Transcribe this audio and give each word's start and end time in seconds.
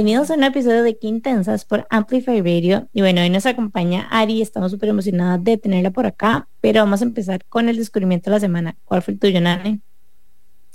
Bienvenidos 0.00 0.30
a 0.30 0.34
un 0.34 0.44
episodio 0.44 0.82
de 0.82 0.96
Quintensas 0.96 1.66
por 1.66 1.86
Amplify 1.90 2.40
Radio. 2.40 2.88
Y 2.94 3.02
bueno, 3.02 3.20
hoy 3.20 3.28
nos 3.28 3.44
acompaña 3.44 4.08
Ari, 4.10 4.40
estamos 4.40 4.70
súper 4.70 4.88
emocionadas 4.88 5.44
de 5.44 5.58
tenerla 5.58 5.90
por 5.90 6.06
acá, 6.06 6.48
pero 6.62 6.80
vamos 6.80 7.02
a 7.02 7.04
empezar 7.04 7.44
con 7.50 7.68
el 7.68 7.76
descubrimiento 7.76 8.30
de 8.30 8.36
la 8.36 8.40
semana. 8.40 8.76
¿Cuál 8.86 9.02
fue 9.02 9.12
el 9.12 9.20
tuyo, 9.20 9.42
Nani? 9.42 9.82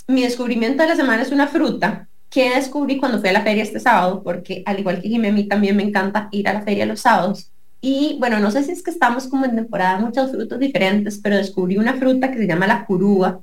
Mi 0.06 0.22
descubrimiento 0.22 0.84
de 0.84 0.90
la 0.90 0.94
semana 0.94 1.22
es 1.22 1.32
una 1.32 1.48
fruta 1.48 2.08
que 2.30 2.54
descubrí 2.54 2.98
cuando 2.98 3.18
fui 3.18 3.28
a 3.30 3.32
la 3.32 3.42
feria 3.42 3.64
este 3.64 3.80
sábado, 3.80 4.22
porque 4.22 4.62
al 4.64 4.78
igual 4.78 5.02
que 5.02 5.08
Jimmy, 5.08 5.26
a 5.26 5.32
mí 5.32 5.42
también 5.48 5.74
me 5.74 5.82
encanta 5.82 6.28
ir 6.30 6.48
a 6.48 6.52
la 6.52 6.62
feria 6.62 6.86
los 6.86 7.00
sábados. 7.00 7.50
Y 7.80 8.18
bueno, 8.20 8.38
no 8.38 8.52
sé 8.52 8.62
si 8.62 8.70
es 8.70 8.80
que 8.84 8.92
estamos 8.92 9.26
como 9.26 9.44
en 9.44 9.56
temporada 9.56 9.98
muchos 9.98 10.30
frutos 10.30 10.60
diferentes, 10.60 11.18
pero 11.20 11.36
descubrí 11.36 11.78
una 11.78 11.94
fruta 11.94 12.30
que 12.30 12.38
se 12.38 12.46
llama 12.46 12.68
la 12.68 12.86
curúa, 12.86 13.40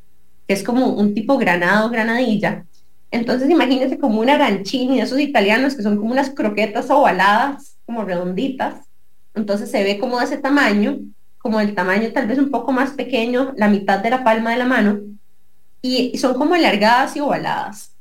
que 0.48 0.54
es 0.54 0.64
como 0.64 0.94
un 0.94 1.14
tipo 1.14 1.38
granado, 1.38 1.90
granadilla, 1.90 2.68
entonces 3.14 3.48
imagínense 3.48 4.00
como 4.00 4.20
una 4.20 4.34
arancini, 4.34 5.00
esos 5.00 5.20
italianos 5.20 5.76
que 5.76 5.84
son 5.84 5.98
como 5.98 6.12
unas 6.12 6.32
croquetas 6.32 6.90
ovaladas, 6.90 7.78
como 7.86 8.04
redonditas. 8.04 8.74
Entonces 9.36 9.70
se 9.70 9.84
ve 9.84 10.00
como 10.00 10.18
de 10.18 10.26
ese 10.26 10.40
tamaño, 10.40 10.98
como 11.38 11.60
el 11.60 11.76
tamaño 11.76 12.12
tal 12.12 12.28
vez 12.28 12.40
un 12.40 12.50
poco 12.50 12.72
más 12.72 12.92
pequeño, 12.92 13.54
la 13.56 13.68
mitad 13.68 14.00
de 14.00 14.10
la 14.10 14.24
palma 14.24 14.50
de 14.50 14.58
la 14.58 14.66
mano, 14.66 15.00
y 15.80 16.18
son 16.18 16.34
como 16.34 16.56
alargadas 16.56 17.16
y 17.16 17.20
ovaladas. 17.20 17.92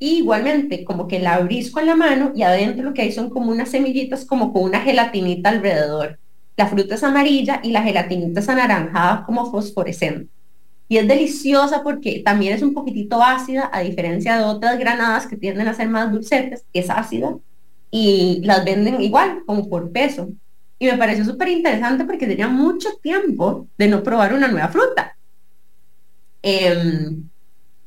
Y 0.00 0.18
igualmente, 0.18 0.84
como 0.84 1.06
que 1.06 1.20
la 1.20 1.34
abrís 1.34 1.70
con 1.70 1.86
la 1.86 1.94
mano 1.94 2.32
y 2.34 2.42
adentro 2.42 2.82
lo 2.82 2.92
que 2.92 3.02
hay 3.02 3.12
son 3.12 3.30
como 3.30 3.52
unas 3.52 3.70
semillitas 3.70 4.24
como 4.24 4.52
con 4.52 4.64
una 4.64 4.80
gelatinita 4.80 5.50
alrededor. 5.50 6.18
La 6.56 6.66
fruta 6.66 6.96
es 6.96 7.04
amarilla 7.04 7.60
y 7.62 7.70
la 7.70 7.82
gelatinita 7.82 8.40
es 8.40 8.48
anaranjada 8.48 9.24
como 9.26 9.48
fosforescente 9.48 10.35
y 10.88 10.98
es 10.98 11.08
deliciosa 11.08 11.82
porque 11.82 12.22
también 12.24 12.54
es 12.54 12.62
un 12.62 12.74
poquitito 12.74 13.22
ácida, 13.22 13.68
a 13.72 13.80
diferencia 13.80 14.36
de 14.36 14.44
otras 14.44 14.78
granadas 14.78 15.26
que 15.26 15.36
tienden 15.36 15.68
a 15.68 15.74
ser 15.74 15.88
más 15.88 16.12
dulcetes, 16.12 16.64
es 16.72 16.90
ácida 16.90 17.36
y 17.90 18.40
las 18.44 18.64
venden 18.64 19.00
igual, 19.00 19.42
como 19.46 19.68
por 19.68 19.90
peso. 19.90 20.28
Y 20.78 20.86
me 20.86 20.98
pareció 20.98 21.24
súper 21.24 21.48
interesante 21.48 22.04
porque 22.04 22.26
tenía 22.26 22.48
mucho 22.48 22.90
tiempo 23.02 23.66
de 23.78 23.88
no 23.88 24.02
probar 24.02 24.34
una 24.34 24.48
nueva 24.48 24.68
fruta. 24.68 25.16
Em, 26.42 27.28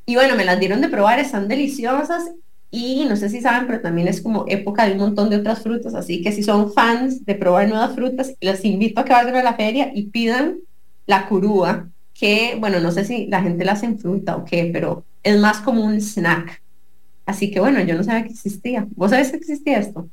y 0.05 0.15
bueno, 0.15 0.35
me 0.35 0.43
las 0.43 0.59
dieron 0.59 0.81
de 0.81 0.89
probar, 0.89 1.19
están 1.19 1.47
deliciosas 1.47 2.31
y 2.71 3.05
no 3.05 3.15
sé 3.15 3.29
si 3.29 3.41
saben, 3.41 3.67
pero 3.67 3.81
también 3.81 4.07
es 4.07 4.21
como 4.21 4.45
época 4.47 4.85
de 4.85 4.93
un 4.93 4.99
montón 4.99 5.29
de 5.29 5.37
otras 5.37 5.61
frutas, 5.61 5.95
así 5.95 6.21
que 6.21 6.31
si 6.31 6.43
son 6.43 6.71
fans 6.73 7.25
de 7.25 7.35
probar 7.35 7.67
nuevas 7.69 7.95
frutas, 7.95 8.33
les 8.41 8.65
invito 8.65 8.99
a 8.99 9.05
que 9.05 9.13
vayan 9.13 9.35
a 9.35 9.43
la 9.43 9.55
feria 9.55 9.91
y 9.93 10.07
pidan 10.07 10.57
la 11.07 11.27
curúa, 11.27 11.89
que, 12.19 12.57
bueno, 12.59 12.79
no 12.79 12.91
sé 12.91 13.05
si 13.05 13.27
la 13.27 13.41
gente 13.41 13.63
la 13.63 13.73
hace 13.73 13.85
en 13.85 13.97
fruta 13.97 14.35
o 14.35 14.43
qué, 14.43 14.69
pero 14.73 15.05
es 15.23 15.39
más 15.39 15.61
como 15.61 15.85
un 15.85 16.01
snack. 16.01 16.61
Así 17.25 17.49
que 17.49 17.59
bueno, 17.59 17.79
yo 17.81 17.95
no 17.95 18.03
sabía 18.03 18.23
que 18.23 18.33
existía. 18.33 18.85
¿Vos 18.95 19.11
sabés 19.11 19.31
que 19.31 19.37
existía 19.37 19.79
esto? 19.79 20.09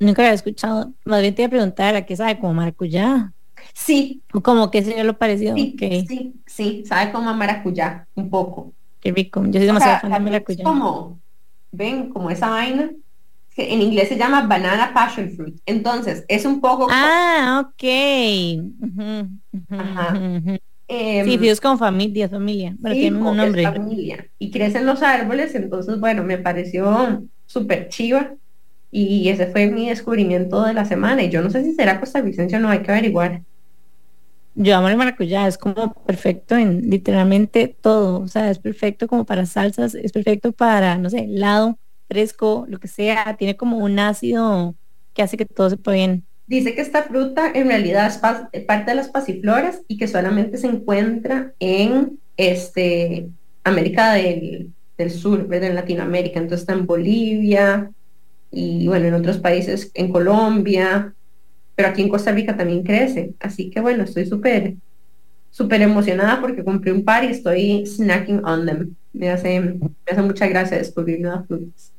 Nunca 0.00 0.22
había 0.22 0.34
escuchado. 0.34 0.92
Más 1.04 1.20
bien 1.20 1.34
te 1.34 1.42
iba 1.42 1.46
a 1.46 1.50
preguntar 1.50 1.94
a 1.94 2.04
qué 2.04 2.16
sabe, 2.16 2.38
como 2.38 2.54
maracuyá. 2.54 3.32
Sí. 3.74 4.22
O 4.32 4.40
como 4.40 4.70
que 4.70 4.82
sería 4.82 5.04
lo 5.04 5.18
parecido. 5.18 5.54
Sí, 5.54 5.76
sí, 6.08 6.34
sí, 6.46 6.84
sabe 6.86 7.12
como 7.12 7.28
a 7.28 7.34
maracuyá, 7.34 8.06
un 8.14 8.28
poco. 8.28 8.72
Qué 9.00 9.12
rico. 9.12 9.44
Yo 9.44 9.52
soy 9.52 9.66
demasiado 9.66 10.00
fan 10.00 10.12
de 10.12 10.20
maracuyá. 10.20 10.64
como, 10.64 11.20
ven, 11.70 12.08
como 12.08 12.30
esa 12.30 12.48
vaina. 12.48 12.90
Que 13.54 13.72
en 13.74 13.82
inglés 13.82 14.08
se 14.08 14.16
llama 14.16 14.46
banana 14.46 14.94
passion 14.94 15.30
fruit. 15.30 15.60
Entonces, 15.66 16.24
es 16.28 16.44
un 16.44 16.60
poco. 16.60 16.86
Ah, 16.90 17.62
ok. 17.66 17.84
Ajá. 19.70 20.60
Eh, 20.92 21.22
sí, 21.24 21.36
Dios 21.36 21.60
con 21.60 21.78
familia, 21.78 22.28
familia, 22.28 22.76
pero 22.82 22.94
tiene 22.96 23.16
un 23.16 23.36
nombre. 23.36 23.62
Familia. 23.62 24.26
Y 24.40 24.50
crecen 24.50 24.86
los 24.86 25.02
árboles, 25.02 25.54
entonces, 25.54 26.00
bueno, 26.00 26.24
me 26.24 26.36
pareció 26.36 27.22
súper 27.46 27.88
chiva. 27.88 28.34
Y 28.90 29.28
ese 29.28 29.46
fue 29.46 29.68
mi 29.68 29.88
descubrimiento 29.88 30.64
de 30.64 30.74
la 30.74 30.84
semana. 30.84 31.22
Y 31.22 31.30
yo 31.30 31.42
no 31.42 31.50
sé 31.50 31.62
si 31.62 31.74
será 31.74 32.00
costarricense 32.00 32.56
o 32.56 32.58
no, 32.58 32.68
hay 32.68 32.80
que 32.80 32.90
averiguar. 32.90 33.42
Yo 34.56 34.76
amo 34.76 34.88
el 34.88 34.96
maracuyá, 34.96 35.46
es 35.46 35.56
como 35.56 35.92
perfecto 35.92 36.56
en 36.56 36.90
literalmente 36.90 37.68
todo. 37.68 38.18
O 38.18 38.26
sea, 38.26 38.50
es 38.50 38.58
perfecto 38.58 39.06
como 39.06 39.24
para 39.24 39.46
salsas, 39.46 39.94
es 39.94 40.10
perfecto 40.10 40.50
para, 40.50 40.98
no 40.98 41.08
sé, 41.08 41.20
helado, 41.20 41.78
fresco, 42.08 42.66
lo 42.68 42.80
que 42.80 42.88
sea. 42.88 43.36
Tiene 43.36 43.56
como 43.56 43.78
un 43.78 44.00
ácido 44.00 44.74
que 45.14 45.22
hace 45.22 45.36
que 45.36 45.46
todo 45.46 45.70
se 45.70 45.76
pueda 45.76 45.98
bien. 45.98 46.26
Dice 46.50 46.74
que 46.74 46.80
esta 46.80 47.04
fruta 47.04 47.52
en 47.54 47.68
realidad 47.68 48.08
es 48.08 48.64
parte 48.64 48.90
de 48.90 48.96
las 48.96 49.08
pasifloras 49.08 49.82
y 49.86 49.96
que 49.96 50.08
solamente 50.08 50.58
se 50.58 50.66
encuentra 50.66 51.52
en 51.60 52.18
este, 52.36 53.28
América 53.62 54.14
del, 54.14 54.72
Sur, 55.10 55.46
en 55.48 55.74
Latinoamérica. 55.76 56.40
Entonces 56.40 56.62
está 56.62 56.72
en 56.72 56.86
Bolivia 56.86 57.92
y 58.50 58.88
bueno, 58.88 59.06
en 59.06 59.14
otros 59.14 59.38
países, 59.38 59.92
en 59.94 60.10
Colombia, 60.10 61.14
pero 61.76 61.88
aquí 61.88 62.02
en 62.02 62.08
Costa 62.08 62.32
Rica 62.32 62.56
también 62.56 62.82
crece. 62.82 63.32
Así 63.38 63.70
que 63.70 63.80
bueno, 63.80 64.02
estoy 64.02 64.26
súper, 64.26 64.74
súper 65.52 65.82
emocionada 65.82 66.40
porque 66.40 66.64
compré 66.64 66.90
un 66.90 67.04
par 67.04 67.22
y 67.22 67.28
estoy 67.28 67.86
snacking 67.86 68.44
on 68.44 68.66
them. 68.66 68.96
Me 69.12 69.30
hace, 69.30 69.60
me 69.60 69.88
hace 70.04 70.22
mucha 70.22 70.48
gracia 70.48 70.78
descubrir 70.78 71.20
nuevas 71.20 71.46
frutas. 71.46 71.92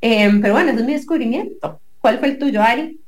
Em, 0.00 0.40
pero 0.40 0.54
bueno, 0.54 0.70
ese 0.70 0.78
es 0.78 0.86
mi 0.86 0.92
descubrimiento. 0.92 1.80
¿Cuál 2.00 2.20
fue 2.20 2.28
el 2.28 2.38
tuyo, 2.38 2.62
Ari? 2.62 3.00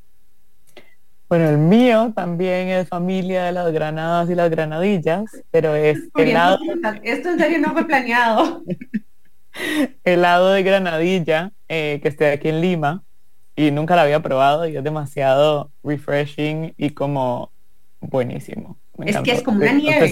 Bueno, 1.30 1.48
el 1.48 1.58
mío 1.58 2.12
también 2.12 2.66
es 2.70 2.88
familia 2.88 3.44
de 3.44 3.52
las 3.52 3.72
granadas 3.72 4.28
y 4.28 4.34
las 4.34 4.50
granadillas, 4.50 5.26
pero 5.52 5.76
es 5.76 6.08
helado. 6.16 6.58
Esto 7.04 7.30
en 7.30 7.38
serio 7.38 7.60
no 7.60 7.72
fue 7.72 7.86
planeado. 7.86 8.64
helado 10.04 10.50
de 10.50 10.64
granadilla 10.64 11.52
eh, 11.68 12.00
que 12.02 12.08
esté 12.08 12.32
aquí 12.32 12.48
en 12.48 12.60
Lima 12.60 13.04
y 13.54 13.70
nunca 13.70 13.94
la 13.94 14.02
había 14.02 14.18
probado 14.18 14.66
y 14.66 14.76
es 14.76 14.82
demasiado 14.82 15.70
refreshing 15.84 16.74
y 16.76 16.90
como 16.90 17.52
buenísimo. 18.00 18.76
es 18.98 19.16
que 19.18 19.30
es 19.30 19.42
como 19.44 19.58
una 19.58 19.72
nieve. 19.72 20.10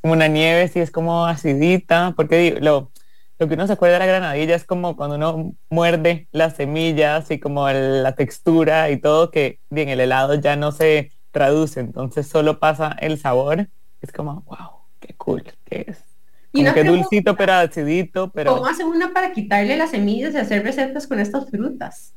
Como 0.00 0.14
una 0.14 0.26
nieve, 0.26 0.66
sí, 0.66 0.80
es 0.80 0.90
como 0.90 1.24
acidita, 1.24 2.14
porque 2.16 2.58
lo, 2.60 2.90
lo 3.40 3.48
que 3.48 3.54
uno 3.54 3.66
se 3.66 3.72
acuerda 3.72 3.94
de 3.94 4.00
la 4.00 4.06
granadilla 4.06 4.54
es 4.54 4.64
como 4.64 4.96
cuando 4.96 5.16
uno 5.16 5.54
muerde 5.70 6.28
las 6.30 6.56
semillas 6.56 7.30
y 7.30 7.40
como 7.40 7.70
la 7.70 8.14
textura 8.14 8.90
y 8.90 8.98
todo 8.98 9.30
que 9.30 9.60
bien 9.70 9.88
el 9.88 9.98
helado 10.00 10.34
ya 10.34 10.56
no 10.56 10.72
se 10.72 11.10
traduce, 11.30 11.80
entonces 11.80 12.26
solo 12.26 12.58
pasa 12.58 12.94
el 13.00 13.18
sabor. 13.18 13.70
Es 14.02 14.12
como, 14.12 14.42
wow, 14.42 14.82
qué 15.00 15.14
cool 15.14 15.42
que 15.64 15.86
es. 15.88 16.04
Como 16.52 16.68
y 16.68 16.72
que 16.74 16.84
dulcito 16.84 17.34
pero 17.34 17.54
acidito, 17.54 18.30
pero... 18.30 18.54
¿Cómo 18.56 18.66
hace 18.66 18.84
una 18.84 19.14
para 19.14 19.32
quitarle 19.32 19.78
las 19.78 19.90
semillas 19.90 20.34
y 20.34 20.36
hacer 20.36 20.62
recetas 20.62 21.06
con 21.06 21.18
estas 21.18 21.48
frutas? 21.48 22.12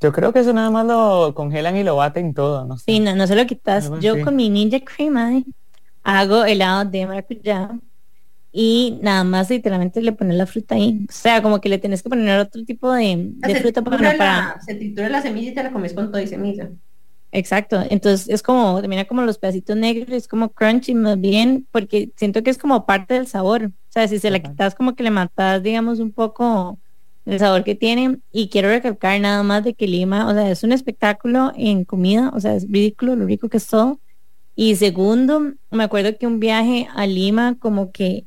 Yo 0.00 0.12
creo 0.12 0.32
que 0.32 0.38
eso 0.38 0.52
nada 0.52 0.70
más 0.70 0.86
lo 0.86 1.34
congelan 1.34 1.76
y 1.76 1.82
lo 1.82 1.96
baten 1.96 2.34
todo, 2.34 2.64
no 2.66 2.78
sé. 2.78 2.84
Sí, 2.86 3.00
no, 3.00 3.16
no 3.16 3.26
se 3.26 3.34
lo 3.34 3.44
quitas. 3.46 3.90
Yo 3.98 4.22
con 4.22 4.36
mi 4.36 4.48
Ninja 4.48 4.78
Cream 4.78 5.44
hago 6.04 6.44
helado 6.44 6.84
de 6.84 7.04
maracuyá 7.04 7.70
y 8.52 8.98
nada 9.02 9.24
más 9.24 9.50
literalmente 9.50 10.00
le 10.00 10.12
pones 10.12 10.36
la 10.36 10.46
fruta 10.46 10.74
ahí. 10.74 11.06
O 11.08 11.12
sea, 11.12 11.42
como 11.42 11.60
que 11.60 11.68
le 11.68 11.78
tienes 11.78 12.02
que 12.02 12.08
poner 12.08 12.38
otro 12.40 12.64
tipo 12.64 12.92
de, 12.92 13.32
fruta 13.60 13.82
para, 13.82 14.14
la, 14.14 14.60
Se 14.64 14.74
tritura 14.74 15.08
la 15.08 15.22
semilla 15.22 15.50
y 15.50 15.54
te 15.54 15.62
la 15.62 15.72
comes 15.72 15.92
con 15.92 16.10
todo 16.10 16.20
y 16.20 16.26
semilla. 16.26 16.70
Exacto, 17.30 17.84
entonces 17.90 18.28
es 18.30 18.42
como, 18.42 18.80
termina 18.80 19.04
como 19.04 19.20
los 19.20 19.36
pedacitos 19.36 19.76
negros, 19.76 20.08
es 20.10 20.26
como 20.26 20.48
crunchy 20.48 20.94
más 20.94 21.20
bien, 21.20 21.66
porque 21.70 22.10
siento 22.16 22.42
que 22.42 22.48
es 22.48 22.56
como 22.56 22.86
parte 22.86 23.14
del 23.14 23.26
sabor. 23.26 23.66
O 23.66 23.90
sea, 23.90 24.08
si 24.08 24.18
se 24.18 24.30
la 24.30 24.38
quitas 24.38 24.74
como 24.74 24.94
que 24.94 25.02
le 25.02 25.10
matas, 25.10 25.62
digamos, 25.62 25.98
un 25.98 26.10
poco 26.10 26.78
el 27.26 27.38
sabor 27.38 27.64
que 27.64 27.74
tiene. 27.74 28.18
Y 28.32 28.48
quiero 28.48 28.68
recalcar 28.68 29.20
nada 29.20 29.42
más 29.42 29.62
de 29.62 29.74
que 29.74 29.86
Lima, 29.86 30.26
o 30.26 30.32
sea, 30.32 30.50
es 30.50 30.64
un 30.64 30.72
espectáculo 30.72 31.52
en 31.54 31.84
comida, 31.84 32.30
o 32.34 32.40
sea, 32.40 32.54
es 32.54 32.66
ridículo 32.68 33.14
lo 33.14 33.26
rico 33.26 33.48
que 33.50 33.58
es 33.58 33.66
todo. 33.66 34.00
Y 34.56 34.76
segundo, 34.76 35.52
me 35.70 35.84
acuerdo 35.84 36.16
que 36.18 36.26
un 36.26 36.40
viaje 36.40 36.88
a 36.94 37.06
Lima 37.06 37.56
como 37.60 37.92
que 37.92 38.24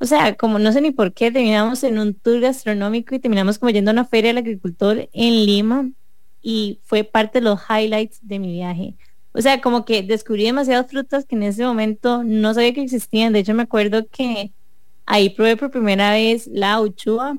o 0.00 0.06
sea, 0.06 0.36
como 0.36 0.58
no 0.58 0.72
sé 0.72 0.80
ni 0.80 0.92
por 0.92 1.12
qué, 1.12 1.32
terminamos 1.32 1.82
en 1.82 1.98
un 1.98 2.14
tour 2.14 2.40
gastronómico 2.40 3.14
y 3.14 3.18
terminamos 3.18 3.58
como 3.58 3.70
yendo 3.70 3.90
a 3.90 3.94
una 3.94 4.04
feria 4.04 4.30
del 4.30 4.38
agricultor 4.38 5.08
en 5.12 5.46
Lima 5.46 5.90
y 6.40 6.80
fue 6.84 7.04
parte 7.04 7.40
de 7.40 7.44
los 7.44 7.60
highlights 7.68 8.20
de 8.22 8.38
mi 8.38 8.52
viaje. 8.52 8.94
O 9.32 9.42
sea, 9.42 9.60
como 9.60 9.84
que 9.84 10.02
descubrí 10.02 10.44
demasiadas 10.44 10.90
frutas 10.90 11.24
que 11.26 11.36
en 11.36 11.42
ese 11.42 11.64
momento 11.64 12.22
no 12.24 12.54
sabía 12.54 12.72
que 12.74 12.82
existían. 12.82 13.32
De 13.32 13.40
hecho, 13.40 13.54
me 13.54 13.64
acuerdo 13.64 14.06
que 14.08 14.52
ahí 15.06 15.30
probé 15.30 15.56
por 15.56 15.70
primera 15.70 16.12
vez 16.12 16.46
la 16.46 16.80
uchua. 16.80 17.36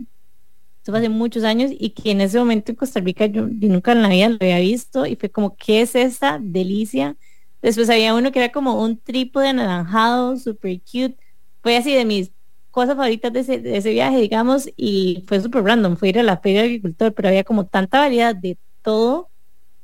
Eso 0.82 0.92
fue 0.92 1.00
hace 1.00 1.10
muchos 1.10 1.44
años 1.44 1.72
y 1.78 1.92
que 1.92 2.12
en 2.12 2.22
ese 2.22 2.40
momento 2.40 2.72
en 2.72 2.76
Costa 2.76 3.00
Rica 3.00 3.26
yo, 3.26 3.48
nunca 3.48 3.94
en 3.94 4.02
la 4.02 4.10
vida 4.10 4.30
lo 4.30 4.38
había 4.42 4.60
visto 4.60 5.06
y 5.06 5.16
fue 5.16 5.30
como, 5.30 5.56
¿qué 5.56 5.82
es 5.82 5.96
esa 5.96 6.40
delicia? 6.42 7.16
Después 7.62 7.90
había 7.90 8.14
uno 8.14 8.32
que 8.32 8.40
era 8.40 8.52
como 8.52 8.82
un 8.82 8.98
trípode 8.98 9.50
anaranjado, 9.50 10.38
super 10.38 10.80
cute. 10.82 11.18
Fue 11.62 11.76
así 11.78 11.94
de 11.94 12.06
mis 12.06 12.32
cosas 12.72 12.96
favoritas 12.96 13.34
de 13.34 13.40
ese, 13.78 13.90
viaje, 13.92 14.18
digamos, 14.18 14.70
y 14.78 15.24
fue 15.28 15.42
súper 15.42 15.64
random, 15.64 15.96
fue 15.98 16.10
ir 16.10 16.20
a 16.20 16.24
la 16.24 16.38
feria 16.38 16.62
del 16.62 16.70
agricultor, 16.70 17.14
pero 17.14 17.30
había 17.30 17.44
como 17.44 17.66
tanta 17.66 18.00
variedad 18.00 18.36
de 18.36 18.58
todo 18.82 19.30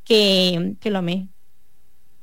que, 0.04 0.76
lo 0.84 1.00
amé. 1.00 1.28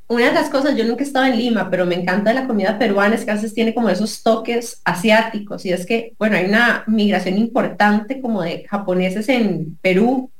una 0.08 0.26
de 0.26 0.32
las 0.32 0.50
cosas, 0.50 0.76
yo 0.76 0.84
nunca 0.84 1.02
he 1.02 1.06
estado 1.06 1.26
en 1.26 1.36
Lima, 1.36 1.68
pero 1.68 1.84
me 1.84 1.96
encanta 1.96 2.32
la 2.32 2.46
comida 2.46 2.78
peruana, 2.78 3.14
es 3.14 3.24
que 3.24 3.32
a 3.32 3.34
veces 3.34 3.54
tiene 3.54 3.74
como 3.74 3.88
esos 3.88 4.22
toques 4.22 4.80
asiáticos, 4.84 5.64
y 5.66 5.72
es 5.72 5.84
que, 5.84 6.14
bueno, 6.18 6.36
hay 6.36 6.46
una 6.46 6.84
migración 6.86 7.38
importante 7.38 8.20
como 8.20 8.42
de 8.42 8.64
japoneses 8.68 9.28
en 9.28 9.76
Perú, 9.82 10.30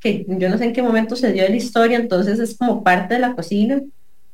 que 0.00 0.24
yo 0.28 0.48
no 0.48 0.58
sé 0.58 0.64
en 0.64 0.72
qué 0.72 0.82
momento 0.82 1.16
se 1.16 1.32
dio 1.32 1.44
en 1.44 1.52
la 1.52 1.56
historia, 1.56 1.98
entonces 1.98 2.38
es 2.38 2.56
como 2.56 2.82
parte 2.82 3.14
de 3.14 3.20
la 3.20 3.34
cocina. 3.34 3.80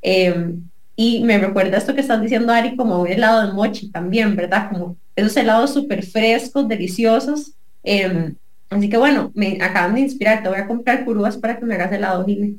Em, 0.02 0.62
y 0.96 1.22
me 1.24 1.38
recuerda 1.38 1.78
esto 1.78 1.94
que 1.94 2.00
estás 2.00 2.20
diciendo, 2.20 2.52
Ari, 2.52 2.76
como 2.76 3.00
un 3.00 3.08
helado 3.08 3.46
de 3.46 3.52
mochi 3.52 3.90
también, 3.90 4.36
¿verdad? 4.36 4.68
Como 4.70 4.96
esos 5.16 5.36
helados 5.36 5.72
súper 5.72 6.04
frescos, 6.04 6.68
deliciosos. 6.68 7.52
Em, 7.82 8.34
así 8.70 8.88
que 8.88 8.96
bueno, 8.96 9.30
me 9.34 9.58
acaban 9.60 9.94
de 9.94 10.00
inspirar, 10.00 10.42
te 10.42 10.48
voy 10.48 10.58
a 10.58 10.66
comprar 10.66 11.04
curvas 11.04 11.36
para 11.36 11.58
que 11.58 11.66
me 11.66 11.74
hagas 11.74 11.92
helado, 11.92 12.24
Jimmy. 12.24 12.58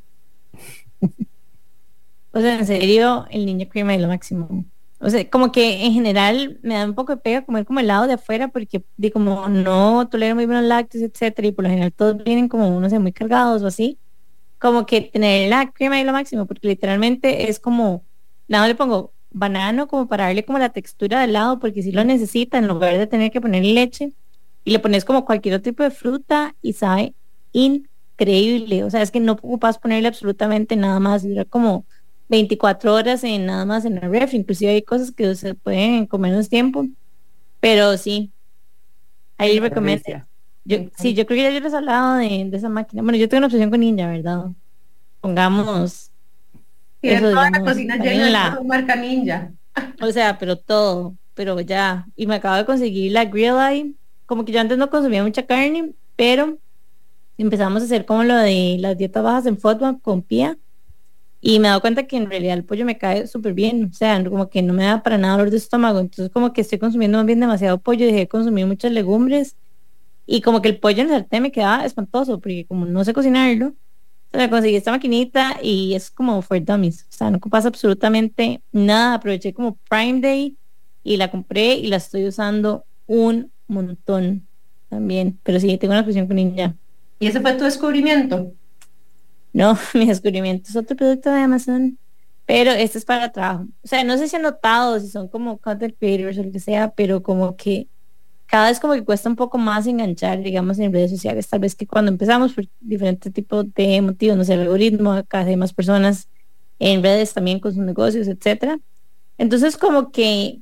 O 2.35 2.41
sea, 2.41 2.57
en 2.57 2.65
serio, 2.65 3.27
el 3.29 3.45
niño 3.45 3.69
crema 3.69 3.93
es 3.93 4.01
lo 4.01 4.07
máximo. 4.07 4.65
O 4.99 5.09
sea, 5.09 5.29
como 5.29 5.51
que 5.51 5.85
en 5.85 5.93
general 5.93 6.59
me 6.63 6.73
da 6.73 6.85
un 6.85 6.95
poco 6.95 7.13
de 7.13 7.21
pega 7.21 7.45
comer 7.45 7.65
como 7.65 7.79
helado 7.79 8.07
de 8.07 8.13
afuera 8.13 8.47
porque 8.47 8.83
di 8.97 9.11
como 9.11 9.49
no 9.49 10.07
tolero 10.09 10.33
muy 10.33 10.45
bien 10.47 10.61
los 10.61 10.67
lácteos, 10.67 11.03
etcétera, 11.03 11.49
y 11.49 11.51
por 11.51 11.63
lo 11.63 11.69
general 11.69 11.93
todos 11.93 12.23
vienen 12.23 12.47
como, 12.47 12.79
no 12.79 12.89
sé, 12.89 12.97
muy 12.99 13.11
cargados 13.11 13.61
o 13.61 13.67
así. 13.67 13.99
Como 14.59 14.85
que 14.85 15.01
tener 15.01 15.49
la 15.49 15.71
crema 15.71 15.99
es 15.99 16.05
lo 16.07 16.13
máximo, 16.13 16.47
porque 16.47 16.69
literalmente 16.69 17.49
es 17.49 17.59
como, 17.59 18.03
nada 18.47 18.67
le 18.67 18.75
pongo 18.75 19.11
banano 19.33 19.87
como 19.87 20.07
para 20.07 20.25
darle 20.25 20.45
como 20.45 20.59
la 20.59 20.69
textura 20.69 21.21
del 21.21 21.31
helado, 21.31 21.59
porque 21.59 21.83
si 21.83 21.91
lo 21.91 22.03
necesita, 22.03 22.57
en 22.57 22.67
lugar 22.67 22.97
de 22.97 23.07
tener 23.07 23.31
que 23.31 23.41
poner 23.41 23.65
leche, 23.65 24.13
y 24.63 24.71
le 24.71 24.79
pones 24.79 25.03
como 25.03 25.25
cualquier 25.25 25.55
otro 25.55 25.71
tipo 25.71 25.83
de 25.83 25.91
fruta 25.91 26.55
y 26.61 26.73
sabe 26.73 27.13
increíble. 27.51 28.83
O 28.83 28.89
sea, 28.89 29.01
es 29.01 29.11
que 29.11 29.19
no 29.19 29.33
ocupas 29.33 29.77
ponerle 29.77 30.07
absolutamente 30.07 30.75
nada 30.75 30.99
más, 30.99 31.23
dura 31.23 31.45
como 31.45 31.85
24 32.29 32.93
horas 32.93 33.23
en 33.23 33.45
nada 33.45 33.65
más 33.65 33.85
en 33.85 33.97
el 33.97 34.09
ref, 34.09 34.33
inclusive 34.33 34.71
hay 34.71 34.81
cosas 34.81 35.11
que 35.11 35.35
se 35.35 35.55
pueden 35.55 36.07
comer 36.07 36.31
menos 36.31 36.49
tiempo, 36.49 36.85
pero 37.59 37.97
sí, 37.97 38.31
ahí 39.37 39.59
recomiendo. 39.59 40.03
Yo, 40.65 40.77
sí, 40.95 41.13
yo 41.13 41.25
creo 41.25 41.37
que 41.37 41.43
ya 41.43 41.51
yo 41.51 41.59
les 41.59 41.73
he 41.73 41.75
hablado 41.75 42.15
de, 42.15 42.49
esa 42.53 42.69
máquina. 42.69 43.01
Bueno, 43.03 43.17
yo 43.17 43.27
tengo 43.27 43.39
una 43.39 43.47
obsesión 43.47 43.69
con 43.69 43.81
Ninja, 43.81 44.07
¿verdad? 44.07 44.45
Pongamos. 45.19 46.12
Eso, 47.09 47.29
toda 47.29 47.49
la 47.49 47.61
cocina 47.61 47.97
llena 47.97 48.29
la, 48.29 48.59
marca 48.65 48.95
Ninja. 48.95 49.51
O 50.01 50.11
sea, 50.11 50.37
pero 50.37 50.57
todo, 50.57 51.15
pero 51.33 51.59
ya. 51.61 52.07
Y 52.15 52.27
me 52.27 52.35
acabo 52.35 52.57
de 52.57 52.65
conseguir 52.65 53.11
la 53.11 53.25
Grill 53.25 53.57
Eye. 53.59 53.93
Como 54.25 54.45
que 54.45 54.51
yo 54.51 54.59
antes 54.59 54.77
no 54.77 54.89
consumía 54.89 55.23
mucha 55.23 55.45
carne, 55.45 55.93
pero 56.15 56.57
empezamos 57.37 57.81
a 57.81 57.85
hacer 57.85 58.05
como 58.05 58.23
lo 58.23 58.35
de 58.35 58.77
las 58.79 58.97
dietas 58.97 59.23
bajas 59.23 59.45
en 59.45 59.57
FODMAP 59.57 60.01
con 60.01 60.21
Pia 60.21 60.57
y 61.45 61.59
me 61.59 61.67
he 61.67 61.69
dado 61.69 61.81
cuenta 61.81 62.07
que 62.07 62.15
en 62.15 62.29
realidad 62.29 62.53
el 62.53 62.63
pollo 62.63 62.85
me 62.85 62.97
cae 62.97 63.27
súper 63.27 63.53
bien, 63.53 63.89
o 63.91 63.93
sea, 63.93 64.23
como 64.23 64.49
que 64.49 64.61
no 64.61 64.73
me 64.73 64.85
da 64.85 65.03
para 65.03 65.17
nada 65.17 65.33
dolor 65.33 65.49
de 65.49 65.57
estómago, 65.57 65.99
entonces 65.99 66.31
como 66.31 66.53
que 66.53 66.61
estoy 66.61 66.79
consumiendo 66.79 67.17
más 67.17 67.27
bien 67.27 67.41
demasiado 67.41 67.79
pollo, 67.79 68.05
dejé 68.05 68.19
de 68.19 68.27
consumir 68.29 68.65
muchas 68.65 68.93
legumbres 68.93 69.57
y 70.25 70.39
como 70.39 70.61
que 70.61 70.69
el 70.69 70.79
pollo 70.79 71.01
en 71.01 71.09
el 71.09 71.19
sartén 71.19 71.43
me 71.43 71.51
quedaba 71.51 71.85
espantoso, 71.85 72.39
porque 72.39 72.65
como 72.65 72.85
no 72.85 73.03
sé 73.03 73.13
cocinarlo, 73.13 73.73
o 74.33 74.49
conseguí 74.49 74.75
esta 74.75 74.91
maquinita 74.91 75.59
y 75.61 75.93
es 75.93 76.09
como 76.09 76.41
for 76.41 76.63
dummies, 76.63 77.03
o 77.03 77.13
sea, 77.13 77.29
no 77.29 77.39
pasa 77.39 77.67
absolutamente 77.67 78.61
nada, 78.71 79.15
aproveché 79.15 79.53
como 79.53 79.77
Prime 79.89 80.21
Day 80.21 80.57
y 81.03 81.17
la 81.17 81.29
compré 81.29 81.75
y 81.75 81.87
la 81.87 81.97
estoy 81.97 82.27
usando 82.27 82.85
un 83.05 83.51
montón 83.67 84.47
también, 84.89 85.39
pero 85.43 85.59
sí, 85.59 85.77
tengo 85.77 85.93
una 85.93 86.03
fusión 86.03 86.27
con 86.27 86.37
Ninja. 86.37 86.75
¿Y 87.19 87.27
ese 87.27 87.41
fue 87.41 87.53
tu 87.53 87.63
descubrimiento? 87.63 88.53
No, 89.53 89.77
mi 89.93 90.07
descubrimiento 90.07 90.69
es 90.69 90.75
otro 90.75 90.95
producto 90.95 91.31
de 91.31 91.41
Amazon, 91.41 91.97
pero 92.45 92.71
este 92.71 92.97
es 92.97 93.05
para 93.05 93.31
trabajo. 93.31 93.67
O 93.83 93.87
sea, 93.87 94.03
no 94.03 94.17
sé 94.17 94.27
si 94.27 94.35
han 94.35 94.41
notado, 94.41 94.99
si 94.99 95.09
son 95.09 95.27
como 95.27 95.57
content 95.59 95.95
creators 95.99 96.37
o 96.39 96.43
lo 96.43 96.51
que 96.51 96.59
sea, 96.59 96.89
pero 96.89 97.21
como 97.21 97.55
que 97.55 97.87
cada 98.53 98.69
vez 98.69 98.79
como 98.79 98.93
que 98.93 99.03
cuesta 99.03 99.27
un 99.27 99.35
poco 99.35 99.57
más 99.57 99.87
enganchar, 99.87 100.43
digamos, 100.43 100.77
en 100.77 100.93
redes 100.93 101.09
sociales. 101.09 101.49
Tal 101.49 101.59
vez 101.59 101.73
que 101.73 101.87
cuando 101.87 102.11
empezamos 102.11 102.53
por 102.53 102.65
diferentes 102.81 103.33
tipos 103.33 103.65
de 103.73 103.99
motivos, 103.99 104.37
no 104.37 104.43
sé, 104.43 104.53
el 104.53 104.59
algoritmo, 104.59 105.23
cada 105.27 105.45
vez 105.45 105.57
más 105.57 105.73
personas 105.73 106.29
en 106.77 107.01
redes 107.01 107.33
también 107.33 107.59
con 107.59 107.73
sus 107.73 107.83
negocios, 107.83 108.27
etcétera. 108.27 108.79
Entonces 109.39 109.75
como 109.75 110.11
que 110.11 110.61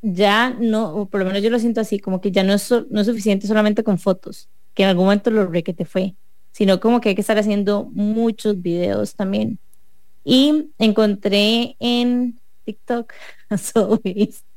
ya 0.00 0.56
no, 0.58 0.94
o 0.94 1.04
por 1.04 1.20
lo 1.20 1.26
menos 1.26 1.42
yo 1.42 1.50
lo 1.50 1.58
siento 1.58 1.82
así, 1.82 1.98
como 1.98 2.22
que 2.22 2.32
ya 2.32 2.44
no 2.44 2.54
es, 2.54 2.70
no 2.88 3.02
es 3.02 3.06
suficiente 3.06 3.46
solamente 3.46 3.84
con 3.84 3.98
fotos, 3.98 4.48
que 4.72 4.84
en 4.84 4.88
algún 4.88 5.04
momento 5.04 5.30
lo 5.30 5.46
re 5.46 5.62
que 5.62 5.74
te 5.74 5.84
fue 5.84 6.14
sino 6.50 6.80
como 6.80 7.02
que 7.02 7.10
hay 7.10 7.14
que 7.14 7.20
estar 7.20 7.38
haciendo 7.38 7.84
muchos 7.92 8.62
videos 8.62 9.14
también. 9.14 9.58
Y 10.24 10.70
encontré 10.78 11.76
en 11.78 12.40
TikTok, 12.64 13.12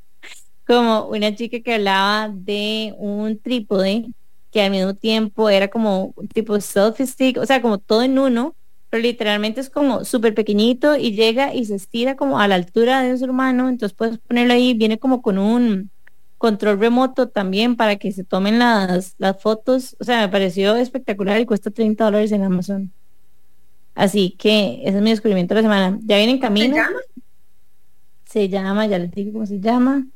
como 0.72 1.08
una 1.08 1.36
chica 1.36 1.60
que 1.60 1.76
hablaba 1.76 2.30
de 2.34 2.94
un 2.98 3.38
trípode 3.38 4.06
que 4.52 4.62
al 4.62 4.72
mismo 4.72 4.94
tiempo 4.94 5.50
era 5.50 5.68
como 5.68 6.14
un 6.16 6.28
tipo 6.30 6.60
selfie 6.62 7.06
stick, 7.06 7.38
o 7.38 7.46
sea, 7.46 7.62
como 7.62 7.78
todo 7.78 8.04
en 8.04 8.18
uno, 8.18 8.56
pero 8.90 9.04
literalmente 9.04 9.60
es 9.60 9.70
como 9.70 10.06
súper 10.06 10.34
pequeñito 10.34 10.96
y 10.96 11.12
llega 11.12 11.54
y 11.54 11.66
se 11.66 11.76
estira 11.76 12.16
como 12.16 12.40
a 12.40 12.48
la 12.48 12.56
altura 12.56 13.02
de 13.02 13.12
un 13.12 13.18
ser 13.18 13.30
humano, 13.30 13.68
entonces 13.68 13.94
puedes 13.94 14.18
ponerlo 14.20 14.54
ahí, 14.54 14.74
viene 14.74 14.98
como 14.98 15.22
con 15.22 15.38
un 15.38 15.90
control 16.38 16.80
remoto 16.80 17.28
también 17.28 17.76
para 17.76 17.98
que 17.98 18.14
se 18.14 18.24
tomen 18.24 18.58
las, 18.58 19.16
las 19.18 19.42
fotos. 19.42 19.98
O 20.00 20.06
sea, 20.06 20.22
me 20.22 20.30
pareció 20.30 20.76
espectacular 20.78 21.40
y 21.40 21.46
cuesta 21.46 21.70
30 21.70 22.06
dólares 22.06 22.32
en 22.32 22.44
Amazon. 22.44 22.92
Así 23.94 24.36
que 24.40 24.80
ese 24.84 24.98
es 24.98 25.04
mi 25.04 25.10
descubrimiento 25.10 25.54
de 25.54 25.62
la 25.62 25.66
semana. 25.66 26.00
Ya 26.02 26.16
viene 26.16 26.32
en 26.32 26.40
camino. 26.40 26.76
¿Se 26.76 26.82
llama? 26.82 27.00
Se 28.26 28.50
llama, 28.50 28.88
ya 28.88 29.00
les 29.00 29.12
digo 29.12 29.34
cómo 29.34 29.46
se 29.46 29.60
llama. 29.60 30.08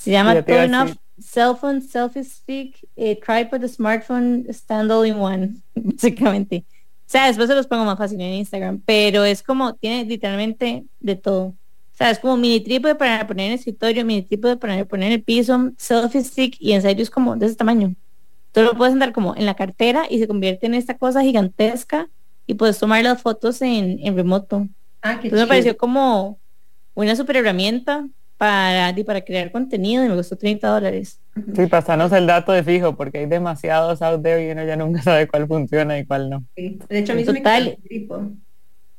Se 0.00 0.10
llama 0.10 0.42
Turn 0.42 0.74
Off 0.74 0.96
Cell 1.18 1.54
Phone 1.60 1.82
Selfie 1.82 2.24
Stick 2.24 2.88
eh, 2.96 3.20
Tripod 3.20 3.66
Smartphone 3.68 4.46
Stand 4.48 4.90
All 4.90 5.06
in 5.06 5.16
One, 5.16 5.54
básicamente. 5.74 6.64
O 6.66 7.12
sea, 7.12 7.26
después 7.26 7.48
se 7.48 7.54
los 7.54 7.66
pongo 7.66 7.84
más 7.84 7.98
fácil 7.98 8.20
en 8.20 8.34
Instagram, 8.34 8.80
pero 8.86 9.24
es 9.24 9.42
como, 9.42 9.74
tiene 9.74 10.04
literalmente 10.04 10.84
de 11.00 11.16
todo 11.16 11.54
sea, 12.00 12.10
es 12.10 12.18
como 12.18 12.36
mini 12.38 12.60
trípode 12.60 12.94
para 12.94 13.26
poner 13.26 13.46
en 13.46 13.52
el 13.52 13.58
escritorio, 13.58 14.04
mini 14.06 14.22
trípode 14.22 14.56
para 14.56 14.84
poner 14.86 15.08
en 15.08 15.12
el 15.12 15.22
piso, 15.22 15.72
selfie 15.76 16.24
stick 16.24 16.56
y 16.58 16.72
en 16.72 16.80
serio 16.80 17.02
es 17.02 17.10
como 17.10 17.36
de 17.36 17.46
ese 17.46 17.56
tamaño. 17.56 17.94
Tú 18.52 18.62
lo 18.62 18.74
puedes 18.74 18.94
andar 18.94 19.12
como 19.12 19.36
en 19.36 19.44
la 19.44 19.54
cartera 19.54 20.04
y 20.08 20.18
se 20.18 20.26
convierte 20.26 20.66
en 20.66 20.74
esta 20.74 20.96
cosa 20.96 21.20
gigantesca 21.22 22.08
y 22.46 22.54
puedes 22.54 22.78
tomar 22.78 23.02
las 23.04 23.20
fotos 23.20 23.60
en, 23.60 23.98
en 24.02 24.16
remoto. 24.16 24.66
Ah, 25.02 25.12
Entonces 25.12 25.40
me 25.40 25.46
pareció 25.46 25.76
como 25.76 26.40
una 26.94 27.14
super 27.14 27.36
herramienta 27.36 28.08
para, 28.40 28.94
para 29.04 29.20
crear 29.20 29.52
contenido 29.52 30.02
y 30.02 30.08
me 30.08 30.14
costó 30.14 30.34
30 30.34 30.66
dólares. 30.66 31.20
Sí, 31.54 31.66
pasanos 31.66 32.10
el 32.12 32.26
dato 32.26 32.52
de 32.52 32.64
fijo 32.64 32.96
porque 32.96 33.18
hay 33.18 33.26
demasiados 33.26 34.00
out 34.00 34.22
there 34.22 34.42
y 34.42 34.50
uno 34.50 34.64
ya 34.64 34.76
nunca 34.76 35.02
sabe 35.02 35.28
cuál 35.28 35.46
funciona 35.46 35.98
y 35.98 36.06
cuál 36.06 36.30
no. 36.30 36.42
De 36.56 36.98
hecho, 36.98 37.12
a 37.12 37.16
mí 37.16 37.24
Total, 37.26 37.76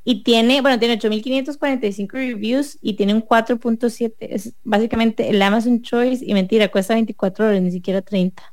y 0.03 0.21
tiene, 0.21 0.62
bueno, 0.62 0.77
tiene 0.77 1.00
8.545 1.00 2.12
reviews 2.12 2.77
y 2.83 2.93
tiene 2.93 3.15
un 3.15 3.24
4.7. 3.24 4.13
Es 4.19 4.53
básicamente 4.63 5.27
el 5.27 5.41
Amazon 5.41 5.81
Choice 5.81 6.24
y 6.24 6.36
mentira, 6.36 6.67
cuesta 6.67 6.93
24 6.93 7.45
dólares, 7.45 7.63
ni 7.63 7.71
siquiera 7.71 8.03
30. 8.03 8.43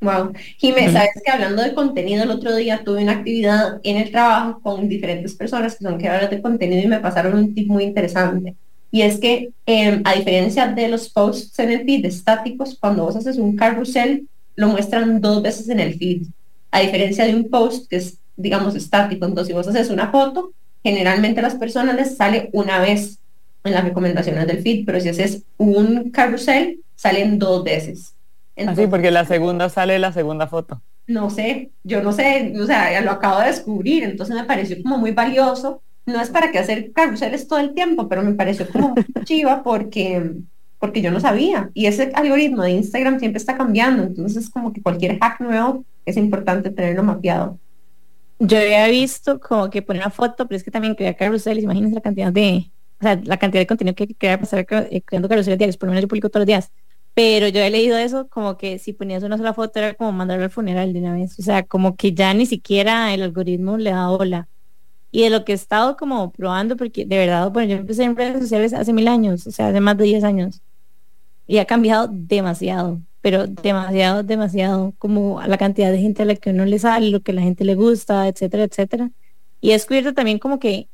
Wow. 0.00 0.34
Jiménez, 0.58 0.92
sabes 0.92 1.20
que 1.24 1.32
hablando 1.32 1.64
de 1.64 1.74
contenido, 1.74 2.22
el 2.22 2.30
otro 2.30 2.54
día 2.54 2.84
tuve 2.84 3.02
una 3.02 3.14
actividad 3.14 3.80
en 3.82 3.96
el 3.96 4.12
trabajo 4.12 4.60
con 4.62 4.88
diferentes 4.88 5.34
personas 5.34 5.76
que 5.76 5.82
son 5.82 5.98
creadoras 5.98 6.30
de 6.30 6.40
contenido 6.40 6.84
y 6.84 6.86
me 6.86 7.00
pasaron 7.00 7.36
un 7.36 7.52
tip 7.56 7.66
muy 7.66 7.82
interesante. 7.82 8.54
Y 8.90 9.02
es 9.02 9.18
que, 9.18 9.50
em, 9.66 10.02
a 10.04 10.14
diferencia 10.14 10.66
de 10.68 10.88
los 10.88 11.08
posts 11.10 11.58
en 11.58 11.70
el 11.70 11.84
feed 11.84 12.06
estáticos, 12.06 12.76
cuando 12.80 13.04
vos 13.04 13.16
haces 13.16 13.36
un 13.36 13.56
carrusel, 13.56 14.26
lo 14.56 14.68
muestran 14.68 15.20
dos 15.20 15.42
veces 15.42 15.68
en 15.68 15.80
el 15.80 15.94
feed. 15.94 16.22
A 16.70 16.80
diferencia 16.80 17.24
de 17.24 17.34
un 17.34 17.48
post 17.48 17.88
que 17.88 17.96
es, 17.96 18.18
digamos, 18.36 18.74
estático. 18.74 19.24
Entonces, 19.24 19.48
si 19.48 19.52
vos 19.52 19.68
haces 19.68 19.90
una 19.90 20.10
foto, 20.10 20.52
generalmente 20.82 21.40
a 21.40 21.42
las 21.42 21.54
personas 21.54 21.96
les 21.96 22.16
sale 22.16 22.50
una 22.52 22.80
vez 22.80 23.18
en 23.64 23.72
las 23.72 23.84
recomendaciones 23.84 24.46
del 24.46 24.62
feed, 24.62 24.84
pero 24.86 25.00
si 25.00 25.08
haces 25.08 25.42
un 25.58 26.10
carrusel, 26.10 26.80
salen 26.96 27.38
dos 27.38 27.64
veces. 27.64 28.14
Así, 28.66 28.86
porque 28.86 29.10
la 29.10 29.24
segunda 29.24 29.68
sale 29.68 29.98
la 29.98 30.12
segunda 30.12 30.46
foto. 30.46 30.80
No 31.06 31.30
sé, 31.30 31.70
yo 31.84 32.02
no 32.02 32.12
sé, 32.12 32.52
o 32.60 32.66
sea, 32.66 33.00
lo 33.00 33.12
acabo 33.12 33.40
de 33.40 33.46
descubrir, 33.46 34.04
entonces 34.04 34.34
me 34.34 34.44
pareció 34.44 34.82
como 34.82 34.98
muy 34.98 35.12
valioso. 35.12 35.80
No 36.08 36.22
es 36.22 36.30
para 36.30 36.50
que 36.50 36.58
hacer 36.58 36.90
carruseles 36.92 37.46
todo 37.46 37.58
el 37.58 37.74
tiempo, 37.74 38.08
pero 38.08 38.22
me 38.22 38.32
pareció 38.32 38.66
como 38.66 38.94
chiva 39.24 39.62
porque, 39.62 40.32
porque 40.78 41.02
yo 41.02 41.10
no 41.10 41.20
sabía. 41.20 41.70
Y 41.74 41.84
ese 41.84 42.12
algoritmo 42.14 42.62
de 42.62 42.70
Instagram 42.70 43.18
siempre 43.18 43.36
está 43.36 43.58
cambiando, 43.58 44.04
entonces 44.04 44.44
es 44.44 44.50
como 44.50 44.72
que 44.72 44.80
cualquier 44.80 45.18
hack 45.18 45.38
nuevo 45.40 45.84
es 46.06 46.16
importante 46.16 46.70
tenerlo 46.70 47.02
mapeado. 47.02 47.58
Yo 48.38 48.56
había 48.56 48.88
visto 48.88 49.38
como 49.38 49.68
que 49.68 49.82
poner 49.82 50.00
una 50.00 50.10
foto, 50.10 50.48
pero 50.48 50.56
es 50.56 50.64
que 50.64 50.70
también 50.70 50.94
crear 50.94 51.14
carruseles, 51.14 51.64
imagínense 51.64 51.96
la 51.96 52.00
cantidad 52.00 52.32
de, 52.32 52.70
o 53.00 53.02
sea, 53.02 53.20
la 53.22 53.36
cantidad 53.36 53.60
de 53.60 53.66
contenido 53.66 53.94
que 53.94 54.04
hay 54.04 54.08
que 54.08 54.14
crear 54.14 54.38
para 54.40 54.60
estar 54.62 54.88
eh, 54.90 55.02
creando 55.02 55.28
carruseles 55.28 55.58
diarios, 55.58 55.76
por 55.76 55.88
lo 55.88 55.90
menos 55.90 56.02
yo 56.02 56.08
publico 56.08 56.30
todos 56.30 56.42
los 56.42 56.46
días. 56.46 56.72
Pero 57.12 57.48
yo 57.48 57.60
he 57.60 57.68
leído 57.68 57.98
eso 57.98 58.28
como 58.28 58.56
que 58.56 58.78
si 58.78 58.94
ponías 58.94 59.24
una 59.24 59.36
sola 59.36 59.52
foto 59.52 59.78
era 59.78 59.92
como 59.92 60.12
mandarlo 60.12 60.44
al 60.44 60.50
funeral 60.50 60.92
de 60.94 61.00
una 61.00 61.12
vez. 61.14 61.38
O 61.38 61.42
sea, 61.42 61.64
como 61.64 61.96
que 61.96 62.14
ya 62.14 62.32
ni 62.32 62.46
siquiera 62.46 63.12
el 63.12 63.22
algoritmo 63.22 63.76
le 63.76 63.90
da 63.90 64.08
bola. 64.08 64.48
Y 65.10 65.22
de 65.22 65.30
lo 65.30 65.44
que 65.44 65.52
he 65.52 65.54
estado 65.54 65.96
como 65.96 66.32
probando, 66.32 66.76
porque 66.76 67.04
de 67.06 67.18
verdad, 67.18 67.50
bueno, 67.50 67.70
yo 67.70 67.76
empecé 67.76 68.04
en 68.04 68.16
redes 68.16 68.40
sociales 68.40 68.74
hace 68.74 68.92
mil 68.92 69.08
años, 69.08 69.46
o 69.46 69.50
sea, 69.50 69.68
hace 69.68 69.80
más 69.80 69.96
de 69.96 70.04
10 70.04 70.24
años, 70.24 70.62
y 71.46 71.58
ha 71.58 71.64
cambiado 71.64 72.08
demasiado, 72.10 73.00
pero 73.20 73.46
demasiado, 73.46 74.22
demasiado, 74.22 74.94
como 74.98 75.42
la 75.42 75.58
cantidad 75.58 75.90
de 75.90 75.98
gente 75.98 76.22
a 76.22 76.26
la 76.26 76.36
que 76.36 76.50
uno 76.50 76.64
le 76.66 76.78
sale, 76.78 77.10
lo 77.10 77.20
que 77.20 77.32
la 77.32 77.42
gente 77.42 77.64
le 77.64 77.74
gusta, 77.74 78.28
etcétera, 78.28 78.64
etcétera. 78.64 79.10
Y 79.60 79.70
he 79.70 79.72
descubierto 79.72 80.14
también 80.14 80.38
como 80.38 80.58
que 80.58 80.88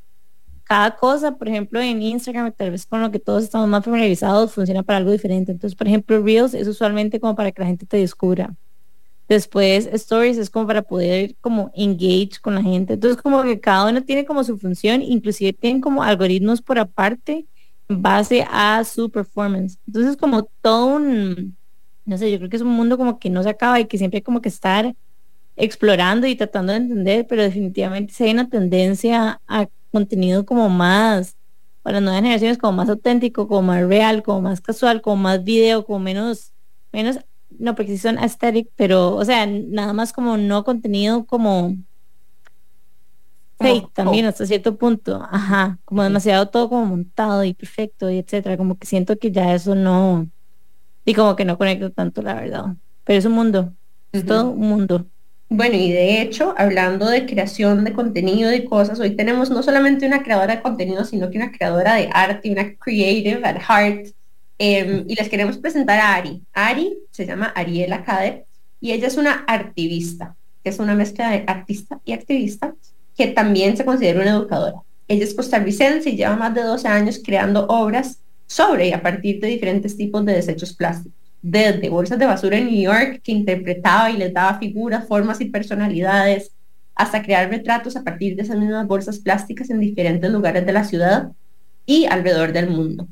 cada 0.63 0.95
cosa, 0.95 1.37
por 1.37 1.47
ejemplo, 1.47 1.79
en 1.81 2.01
Instagram, 2.01 2.51
tal 2.53 2.71
vez 2.71 2.85
con 2.85 3.01
lo 3.01 3.11
que 3.11 3.19
todos 3.19 3.43
estamos 3.43 3.67
más 3.67 3.85
familiarizados, 3.85 4.51
funciona 4.51 4.81
para 4.81 4.97
algo 4.97 5.11
diferente. 5.11 5.51
Entonces, 5.51 5.75
por 5.75 5.87
ejemplo, 5.87 6.21
Reels 6.23 6.53
es 6.55 6.67
usualmente 6.67 7.19
como 7.19 7.35
para 7.35 7.51
que 7.51 7.61
la 7.61 7.67
gente 7.67 7.85
te 7.85 7.97
descubra. 7.97 8.55
Después, 9.27 9.87
Stories 9.91 10.37
es 10.37 10.49
como 10.49 10.67
para 10.67 10.83
poder 10.83 11.35
como 11.41 11.71
engage 11.73 12.39
con 12.41 12.55
la 12.55 12.61
gente. 12.61 12.93
Entonces, 12.93 13.21
como 13.21 13.41
que 13.43 13.59
cada 13.59 13.89
uno 13.89 14.03
tiene 14.03 14.25
como 14.25 14.43
su 14.43 14.57
función, 14.57 15.01
inclusive 15.01 15.53
tienen 15.53 15.81
como 15.81 16.03
algoritmos 16.03 16.61
por 16.61 16.77
aparte 16.77 17.45
en 17.89 18.01
base 18.01 18.45
a 18.49 18.83
su 18.83 19.09
performance. 19.09 19.79
Entonces, 19.87 20.15
como 20.17 20.43
todo 20.61 20.85
un, 20.87 21.55
no 22.05 22.17
sé, 22.17 22.31
yo 22.31 22.37
creo 22.37 22.49
que 22.49 22.55
es 22.57 22.61
un 22.61 22.69
mundo 22.69 22.97
como 22.97 23.19
que 23.19 23.29
no 23.29 23.41
se 23.41 23.49
acaba 23.49 23.79
y 23.79 23.85
que 23.85 23.97
siempre 23.97 24.17
hay 24.19 24.23
como 24.23 24.41
que 24.41 24.49
estar 24.49 24.95
explorando 25.55 26.27
y 26.27 26.35
tratando 26.35 26.73
de 26.73 26.79
entender, 26.79 27.25
pero 27.27 27.41
definitivamente 27.41 28.13
si 28.13 28.25
hay 28.25 28.31
una 28.31 28.49
tendencia 28.49 29.41
a 29.47 29.67
contenido 29.91 30.45
como 30.45 30.69
más, 30.69 31.35
para 31.81 32.01
nuevas 32.01 32.21
generaciones, 32.21 32.57
como 32.57 32.73
más 32.73 32.89
auténtico, 32.89 33.47
como 33.47 33.61
más 33.61 33.87
real, 33.87 34.23
como 34.23 34.41
más 34.41 34.59
casual, 34.59 35.01
como 35.01 35.17
más 35.17 35.43
video, 35.43 35.85
como 35.85 35.99
menos, 35.99 36.51
menos, 36.91 37.19
no, 37.59 37.75
porque 37.75 37.91
sí 37.91 37.97
son 37.97 38.17
aesthetic, 38.17 38.69
pero, 38.75 39.15
o 39.15 39.25
sea, 39.25 39.45
nada 39.45 39.93
más 39.93 40.13
como 40.13 40.37
no 40.37 40.63
contenido 40.63 41.25
como 41.25 41.75
fake 43.59 43.93
también 43.93 44.25
hasta 44.25 44.45
cierto 44.45 44.77
punto, 44.77 45.25
ajá, 45.31 45.79
como 45.85 46.03
demasiado 46.03 46.49
todo 46.49 46.69
como 46.69 46.85
montado 46.85 47.43
y 47.43 47.53
perfecto 47.53 48.09
y 48.09 48.17
etcétera, 48.17 48.57
como 48.57 48.77
que 48.77 48.85
siento 48.85 49.17
que 49.17 49.31
ya 49.31 49.53
eso 49.53 49.75
no, 49.75 50.27
y 51.05 51.13
como 51.13 51.35
que 51.35 51.45
no 51.45 51.57
conecto 51.57 51.91
tanto, 51.91 52.21
la 52.21 52.35
verdad, 52.35 52.65
pero 53.03 53.19
es 53.19 53.25
un 53.25 53.33
mundo, 53.33 53.73
es 54.11 54.25
todo 54.25 54.51
un 54.51 54.67
mundo. 54.67 55.05
Bueno, 55.47 55.75
y 55.75 55.91
de 55.91 56.21
hecho, 56.21 56.55
hablando 56.57 57.07
de 57.07 57.27
creación 57.27 57.83
de 57.83 57.93
contenido 57.93 58.51
y 58.53 58.65
cosas, 58.65 58.99
hoy 58.99 59.15
tenemos 59.15 59.51
no 59.51 59.61
solamente 59.61 60.07
una 60.07 60.23
creadora 60.23 60.55
de 60.55 60.61
contenido, 60.61 61.05
sino 61.05 61.29
que 61.29 61.37
una 61.37 61.51
creadora 61.51 61.93
de 61.93 62.09
arte, 62.11 62.51
una 62.51 62.75
creative 62.75 63.41
at 63.43 63.61
heart. 63.61 64.07
Em, 64.57 65.05
y 65.07 65.15
les 65.15 65.29
queremos 65.29 65.57
presentar 65.57 65.99
a 65.99 66.15
Ari. 66.15 66.41
Ari 66.53 66.97
se 67.11 67.25
llama 67.25 67.47
Ariela 67.55 68.03
Kader 68.03 68.45
y 68.79 68.91
ella 68.91 69.07
es 69.07 69.17
una 69.17 69.43
activista, 69.47 70.35
que 70.63 70.69
es 70.69 70.79
una 70.79 70.95
mezcla 70.95 71.31
de 71.31 71.43
artista 71.47 71.99
y 72.05 72.13
activista, 72.13 72.73
que 73.17 73.27
también 73.27 73.75
se 73.75 73.85
considera 73.85 74.21
una 74.21 74.31
educadora. 74.31 74.77
Ella 75.07 75.23
es 75.23 75.33
costarricense 75.33 76.09
y 76.09 76.15
lleva 76.15 76.35
más 76.35 76.53
de 76.53 76.61
12 76.61 76.87
años 76.87 77.21
creando 77.23 77.65
obras 77.67 78.19
sobre 78.47 78.87
y 78.87 78.93
a 78.93 79.01
partir 79.01 79.39
de 79.39 79.47
diferentes 79.47 79.97
tipos 79.97 80.23
de 80.25 80.33
desechos 80.33 80.73
plásticos 80.73 81.25
desde 81.47 81.89
bolsas 81.89 82.17
de 82.17 82.25
basura 82.25 82.57
en 82.57 82.65
New 82.65 82.81
York 82.81 83.21
que 83.23 83.31
interpretaba 83.31 84.09
y 84.09 84.17
les 84.17 84.33
daba 84.33 84.57
figuras, 84.57 85.07
formas 85.07 85.39
y 85.41 85.45
personalidades, 85.45 86.51
hasta 86.95 87.21
crear 87.21 87.51
retratos 87.51 87.95
a 87.95 88.03
partir 88.03 88.35
de 88.35 88.41
esas 88.41 88.57
mismas 88.57 88.87
bolsas 88.87 89.19
plásticas 89.19 89.69
en 89.69 89.79
diferentes 89.79 90.31
lugares 90.31 90.65
de 90.65 90.73
la 90.73 90.83
ciudad 90.83 91.31
y 91.85 92.05
alrededor 92.05 92.51
del 92.51 92.71
mundo. 92.71 93.07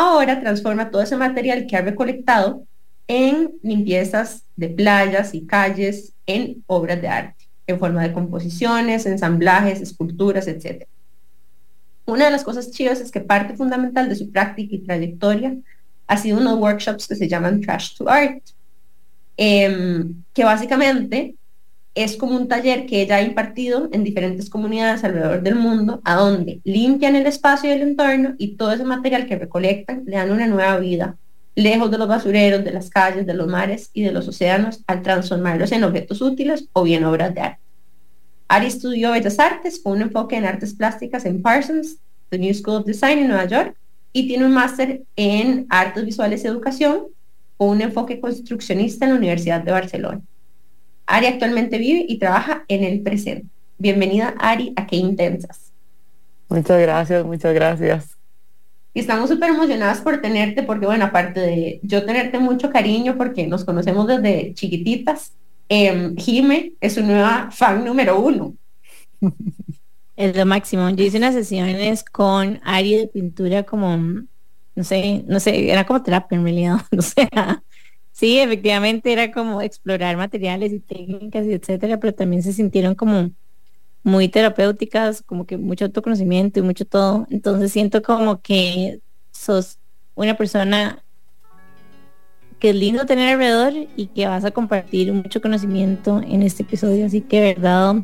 Ahora 0.00 0.38
transforma 0.38 0.92
todo 0.92 1.02
ese 1.02 1.16
material 1.16 1.66
que 1.66 1.76
ha 1.76 1.80
recolectado 1.80 2.64
en 3.08 3.50
limpiezas 3.64 4.44
de 4.54 4.68
playas 4.68 5.34
y 5.34 5.44
calles, 5.44 6.12
en 6.24 6.62
obras 6.68 7.02
de 7.02 7.08
arte, 7.08 7.48
en 7.66 7.80
forma 7.80 8.04
de 8.04 8.12
composiciones, 8.12 9.06
ensamblajes, 9.06 9.80
esculturas, 9.80 10.46
etc. 10.46 10.86
Una 12.06 12.26
de 12.26 12.30
las 12.30 12.44
cosas 12.44 12.70
chivas 12.70 13.00
es 13.00 13.10
que 13.10 13.22
parte 13.22 13.56
fundamental 13.56 14.08
de 14.08 14.14
su 14.14 14.30
práctica 14.30 14.76
y 14.76 14.78
trayectoria 14.78 15.56
ha 16.06 16.16
sido 16.16 16.38
unos 16.38 16.60
workshops 16.60 17.08
que 17.08 17.16
se 17.16 17.26
llaman 17.26 17.60
Trash 17.60 17.96
to 17.96 18.08
Art, 18.08 18.44
em, 19.36 20.22
que 20.32 20.44
básicamente 20.44 21.34
es 22.04 22.16
como 22.16 22.36
un 22.36 22.46
taller 22.46 22.86
que 22.86 23.02
ella 23.02 23.16
ha 23.16 23.22
impartido 23.22 23.88
en 23.90 24.04
diferentes 24.04 24.48
comunidades 24.48 25.02
alrededor 25.02 25.42
del 25.42 25.56
mundo, 25.56 26.00
a 26.04 26.14
donde 26.14 26.60
limpian 26.62 27.16
el 27.16 27.26
espacio 27.26 27.68
y 27.68 27.72
el 27.72 27.82
entorno 27.82 28.34
y 28.38 28.54
todo 28.54 28.72
ese 28.72 28.84
material 28.84 29.26
que 29.26 29.36
recolectan 29.36 30.04
le 30.06 30.16
dan 30.16 30.30
una 30.30 30.46
nueva 30.46 30.78
vida, 30.78 31.16
lejos 31.56 31.90
de 31.90 31.98
los 31.98 32.06
basureros, 32.06 32.64
de 32.64 32.70
las 32.70 32.88
calles, 32.88 33.26
de 33.26 33.34
los 33.34 33.48
mares 33.48 33.90
y 33.92 34.02
de 34.02 34.12
los 34.12 34.28
océanos, 34.28 34.84
al 34.86 35.02
transformarlos 35.02 35.72
en 35.72 35.82
objetos 35.82 36.22
útiles 36.22 36.68
o 36.72 36.84
bien 36.84 37.02
obras 37.02 37.34
de 37.34 37.40
arte. 37.40 37.60
Ari 38.46 38.66
estudió 38.66 39.10
Bellas 39.10 39.40
Artes 39.40 39.80
con 39.80 39.94
un 39.94 40.02
enfoque 40.02 40.36
en 40.36 40.44
artes 40.44 40.74
plásticas 40.74 41.24
en 41.24 41.42
Parsons, 41.42 41.96
The 42.28 42.38
New 42.38 42.54
School 42.54 42.76
of 42.76 42.86
Design 42.86 43.18
en 43.18 43.28
Nueva 43.28 43.46
York, 43.46 43.74
y 44.12 44.28
tiene 44.28 44.46
un 44.46 44.52
máster 44.52 45.02
en 45.16 45.66
artes 45.68 46.04
visuales 46.04 46.44
y 46.44 46.46
educación 46.46 47.08
con 47.56 47.70
un 47.70 47.82
enfoque 47.82 48.20
construccionista 48.20 49.04
en 49.04 49.12
la 49.12 49.18
Universidad 49.18 49.62
de 49.62 49.72
Barcelona. 49.72 50.20
Ari 51.08 51.26
actualmente 51.26 51.78
vive 51.78 52.04
y 52.06 52.18
trabaja 52.18 52.64
en 52.68 52.84
el 52.84 53.00
presente. 53.00 53.46
Bienvenida 53.78 54.34
Ari 54.38 54.74
a 54.76 54.86
Qué 54.86 54.96
Intensas. 54.96 55.72
Muchas 56.50 56.78
gracias, 56.80 57.24
muchas 57.24 57.54
gracias. 57.54 58.18
Y 58.92 59.00
estamos 59.00 59.30
súper 59.30 59.48
emocionadas 59.48 60.02
por 60.02 60.20
tenerte 60.20 60.62
porque, 60.62 60.84
bueno, 60.84 61.06
aparte 61.06 61.40
de 61.40 61.80
yo 61.82 62.04
tenerte 62.04 62.38
mucho 62.38 62.70
cariño 62.70 63.16
porque 63.16 63.46
nos 63.46 63.64
conocemos 63.64 64.06
desde 64.06 64.52
chiquititas, 64.52 65.32
eh, 65.70 66.12
Jime 66.18 66.72
es 66.78 66.94
su 66.94 67.02
nueva 67.02 67.48
fan 67.52 67.84
número 67.84 68.20
uno. 68.20 68.54
Es 70.14 70.36
lo 70.36 70.44
máximo. 70.46 70.90
Yo 70.90 71.04
hice 71.04 71.18
unas 71.18 71.32
sesiones 71.32 72.02
con 72.02 72.60
Ari 72.64 72.96
de 72.96 73.06
pintura 73.06 73.62
como, 73.62 73.96
no 73.96 74.82
sé, 74.82 75.22
no 75.28 75.38
sé, 75.38 75.70
era 75.70 75.86
como 75.86 76.02
terapia 76.02 76.36
en 76.36 76.42
realidad. 76.42 76.80
O 76.98 77.02
sea, 77.02 77.62
sí, 78.18 78.38
efectivamente 78.40 79.12
era 79.12 79.30
como 79.30 79.62
explorar 79.62 80.16
materiales 80.16 80.72
y 80.72 80.80
técnicas 80.80 81.46
y 81.46 81.52
etcétera, 81.52 82.00
pero 82.00 82.12
también 82.12 82.42
se 82.42 82.52
sintieron 82.52 82.96
como 82.96 83.30
muy 84.02 84.28
terapéuticas, 84.28 85.22
como 85.22 85.46
que 85.46 85.56
mucho 85.56 85.84
autoconocimiento 85.84 86.58
y 86.58 86.62
mucho 86.62 86.84
todo. 86.84 87.26
Entonces 87.30 87.70
siento 87.70 88.02
como 88.02 88.40
que 88.40 89.00
sos 89.30 89.78
una 90.16 90.36
persona 90.36 91.04
que 92.58 92.70
es 92.70 92.74
lindo 92.74 93.06
tener 93.06 93.34
alrededor 93.34 93.72
y 93.94 94.06
que 94.08 94.26
vas 94.26 94.44
a 94.44 94.50
compartir 94.50 95.12
mucho 95.12 95.40
conocimiento 95.40 96.20
en 96.26 96.42
este 96.42 96.64
episodio. 96.64 97.06
Así 97.06 97.20
que, 97.20 97.40
verdad, 97.40 97.94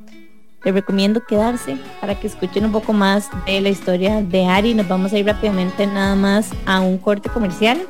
les 0.65 0.75
recomiendo 0.75 1.25
quedarse 1.25 1.77
para 2.01 2.15
que 2.21 2.29
escuchen 2.29 2.67
un 2.67 2.73
poco 2.73 2.93
más 2.93 3.29
de 3.47 3.61
la 3.61 3.71
historia 3.71 4.23
de 4.23 4.47
Ari. 4.47 4.75
Nos 4.75 4.87
vamos 4.87 5.13
a 5.13 5.19
ir 5.19 5.27
rápidamente 5.27 5.89
nada 5.89 6.15
más 6.15 6.53
a 6.67 6.83
un 6.83 6.99
corte 6.99 7.29
comercial 7.31 7.85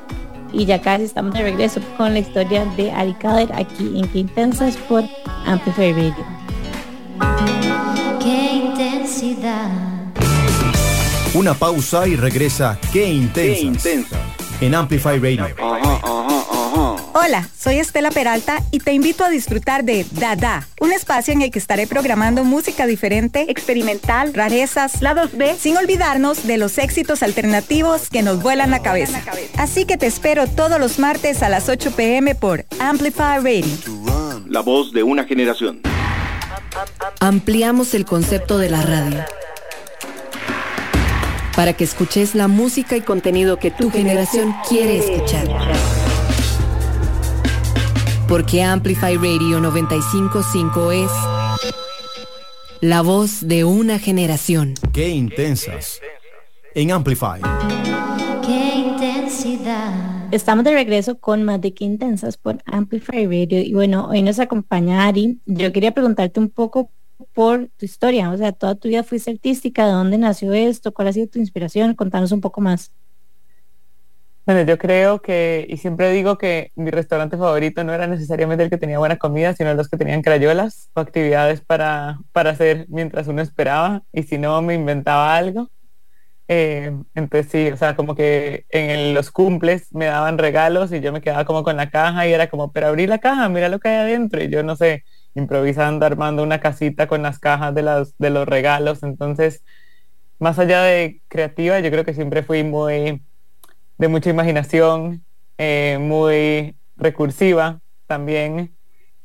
y 0.54 0.64
ya 0.66 0.80
casi 0.80 1.04
estamos 1.04 1.34
de 1.34 1.42
regreso 1.42 1.80
con 1.96 2.12
la 2.12 2.20
historia 2.20 2.64
de 2.76 2.90
Ari 2.92 3.14
Kader 3.14 3.52
aquí 3.52 3.99
en 3.99 4.08
Qué 4.08 4.20
Intensas 4.20 4.76
por 4.88 5.04
Amplify 5.46 5.92
Radio. 5.92 6.25
Qué 8.23 8.52
intensidad. 8.54 9.68
Una 11.34 11.54
pausa 11.54 12.06
y 12.06 12.16
regresa 12.16 12.78
Qué 12.92 13.12
Intensas, 13.12 13.87
en 14.61 14.75
Amplify 14.75 15.18
Radio. 15.18 16.24
Hola, 17.16 17.49
soy 17.56 17.78
Estela 17.78 18.11
Peralta 18.11 18.61
y 18.73 18.80
te 18.80 18.92
invito 18.92 19.25
a 19.25 19.28
disfrutar 19.28 19.85
de 19.85 20.04
Dada, 20.11 20.66
un 20.80 20.90
espacio 20.90 21.33
en 21.33 21.42
el 21.42 21.52
que 21.52 21.61
estaré 21.61 21.87
programando 21.87 22.42
música 22.42 22.88
diferente, 22.88 23.49
experimental, 23.52 24.35
rarezas, 24.35 25.00
lados 25.00 25.30
B, 25.33 25.54
sin 25.56 25.76
olvidarnos 25.76 26.44
de 26.44 26.59
los 26.59 26.76
éxitos 26.76 27.23
alternativos 27.23 28.11
que 28.11 28.23
nos 28.23 28.42
vuelan 28.42 28.73
la 28.73 28.83
cabeza. 28.83 29.23
Así 29.56 29.85
que 29.85 29.97
te 29.97 30.06
espero 30.06 30.49
todos 30.49 30.80
los 30.80 30.99
martes 30.99 31.44
a 31.44 31.49
las 31.49 31.68
8 31.68 31.92
pm 31.92 32.35
por 32.35 32.66
Amplify 32.80 33.38
Radio. 33.38 33.64
La 34.49 34.62
voz 34.62 34.92
de 34.92 35.04
una 35.04 35.23
generación. 35.23 35.83
Ampliamos 37.21 37.94
el 37.94 38.06
concepto 38.06 38.59
de 38.59 38.71
la 38.71 38.83
radio 38.83 39.25
para 41.54 41.75
que 41.75 41.85
escuches 41.85 42.35
la 42.35 42.49
música 42.49 42.97
y 42.97 43.02
contenido 43.02 43.61
que 43.61 43.71
tu 43.71 43.92
generación 43.92 44.52
quiere 44.68 44.99
escuchar. 44.99 45.47
Porque 48.35 48.64
Amplify 48.64 49.14
Radio 49.17 49.61
955 49.61 50.91
es 50.91 51.11
la 52.81 53.00
voz 53.00 53.47
de 53.47 53.62
una 53.62 54.00
generación. 54.00 54.75
Qué 54.93 55.11
intensas. 55.11 56.00
En 56.75 56.91
Amplify. 56.91 57.41
Qué 58.45 58.75
intensidad. 58.75 60.35
Estamos 60.35 60.64
de 60.64 60.73
regreso 60.73 61.21
con 61.21 61.45
más 61.45 61.61
de 61.61 61.75
Qué 61.75 61.85
Intensas 61.85 62.37
por 62.37 62.61
Amplify 62.67 63.25
Radio. 63.25 63.61
Y 63.61 63.73
bueno, 63.73 64.09
hoy 64.09 64.23
nos 64.23 64.41
acompaña 64.41 65.07
Ari. 65.07 65.38
Yo 65.47 65.73
quería 65.73 65.95
preguntarte 65.95 66.41
un 66.41 66.50
poco 66.50 66.91
por 67.35 67.69
tu 67.76 67.85
historia. 67.85 68.33
O 68.33 68.37
sea, 68.37 68.50
toda 68.50 68.75
tu 68.75 68.88
vida 68.88 69.05
fuiste 69.05 69.31
artística. 69.31 69.87
¿De 69.87 69.93
dónde 69.93 70.19
nació 70.19 70.53
esto? 70.55 70.93
¿Cuál 70.93 71.07
ha 71.07 71.12
sido 71.12 71.29
tu 71.29 71.38
inspiración? 71.38 71.95
Contanos 71.95 72.33
un 72.33 72.41
poco 72.41 72.61
más. 72.61 72.91
Bueno, 74.46 74.62
yo 74.62 74.76
creo 74.76 75.22
que, 75.22 75.64
y 75.70 75.78
siempre 75.78 76.10
digo 76.12 76.36
que 76.36 76.70
mi 76.76 76.90
restaurante 76.90 77.38
favorito 77.38 77.82
no 77.82 77.94
era 77.94 78.06
necesariamente 78.06 78.62
el 78.64 78.68
que 78.70 78.76
tenía 78.76 78.98
buena 78.98 79.16
comida, 79.16 79.54
sino 79.54 79.72
los 79.72 79.88
que 79.88 79.96
tenían 79.96 80.20
crayolas 80.20 80.90
o 80.94 81.00
actividades 81.00 81.62
para, 81.62 82.18
para 82.32 82.50
hacer 82.50 82.84
mientras 82.90 83.26
uno 83.26 83.40
esperaba, 83.40 84.02
y 84.12 84.24
si 84.24 84.36
no, 84.36 84.60
me 84.60 84.74
inventaba 84.74 85.34
algo. 85.34 85.70
Eh, 86.48 86.92
entonces 87.14 87.50
sí, 87.52 87.68
o 87.72 87.76
sea, 87.78 87.96
como 87.96 88.14
que 88.16 88.66
en 88.70 89.14
los 89.14 89.30
cumples 89.32 89.88
me 89.94 90.06
daban 90.06 90.38
regalos 90.38 90.92
y 90.92 91.00
yo 91.00 91.12
me 91.12 91.22
quedaba 91.22 91.44
como 91.46 91.64
con 91.64 91.76
la 91.76 91.90
caja 91.90 92.26
y 92.28 92.32
era 92.34 92.48
como, 92.50 92.72
pero 92.72 92.88
abrí 92.88 93.06
la 93.06 93.18
caja, 93.20 93.48
mira 93.48 93.68
lo 93.70 93.80
que 93.80 93.88
hay 93.88 93.96
adentro. 93.96 94.42
Y 94.42 94.50
yo 94.50 94.62
no 94.62 94.76
sé, 94.76 95.04
improvisando, 95.34 96.06
armando 96.06 96.42
una 96.42 96.60
casita 96.60 97.08
con 97.08 97.22
las 97.22 97.38
cajas 97.38 97.74
de, 97.74 97.82
las, 97.82 98.14
de 98.18 98.30
los 98.30 98.46
regalos. 98.48 99.02
Entonces, 99.02 99.64
más 100.38 100.58
allá 100.58 100.82
de 100.82 101.22
creativa, 101.28 101.80
yo 101.80 101.90
creo 101.90 102.04
que 102.04 102.14
siempre 102.14 102.42
fui 102.42 102.64
muy 102.64 103.22
de 103.98 104.08
mucha 104.08 104.30
imaginación, 104.30 105.24
eh, 105.58 105.98
muy 106.00 106.76
recursiva 106.96 107.80
también, 108.06 108.74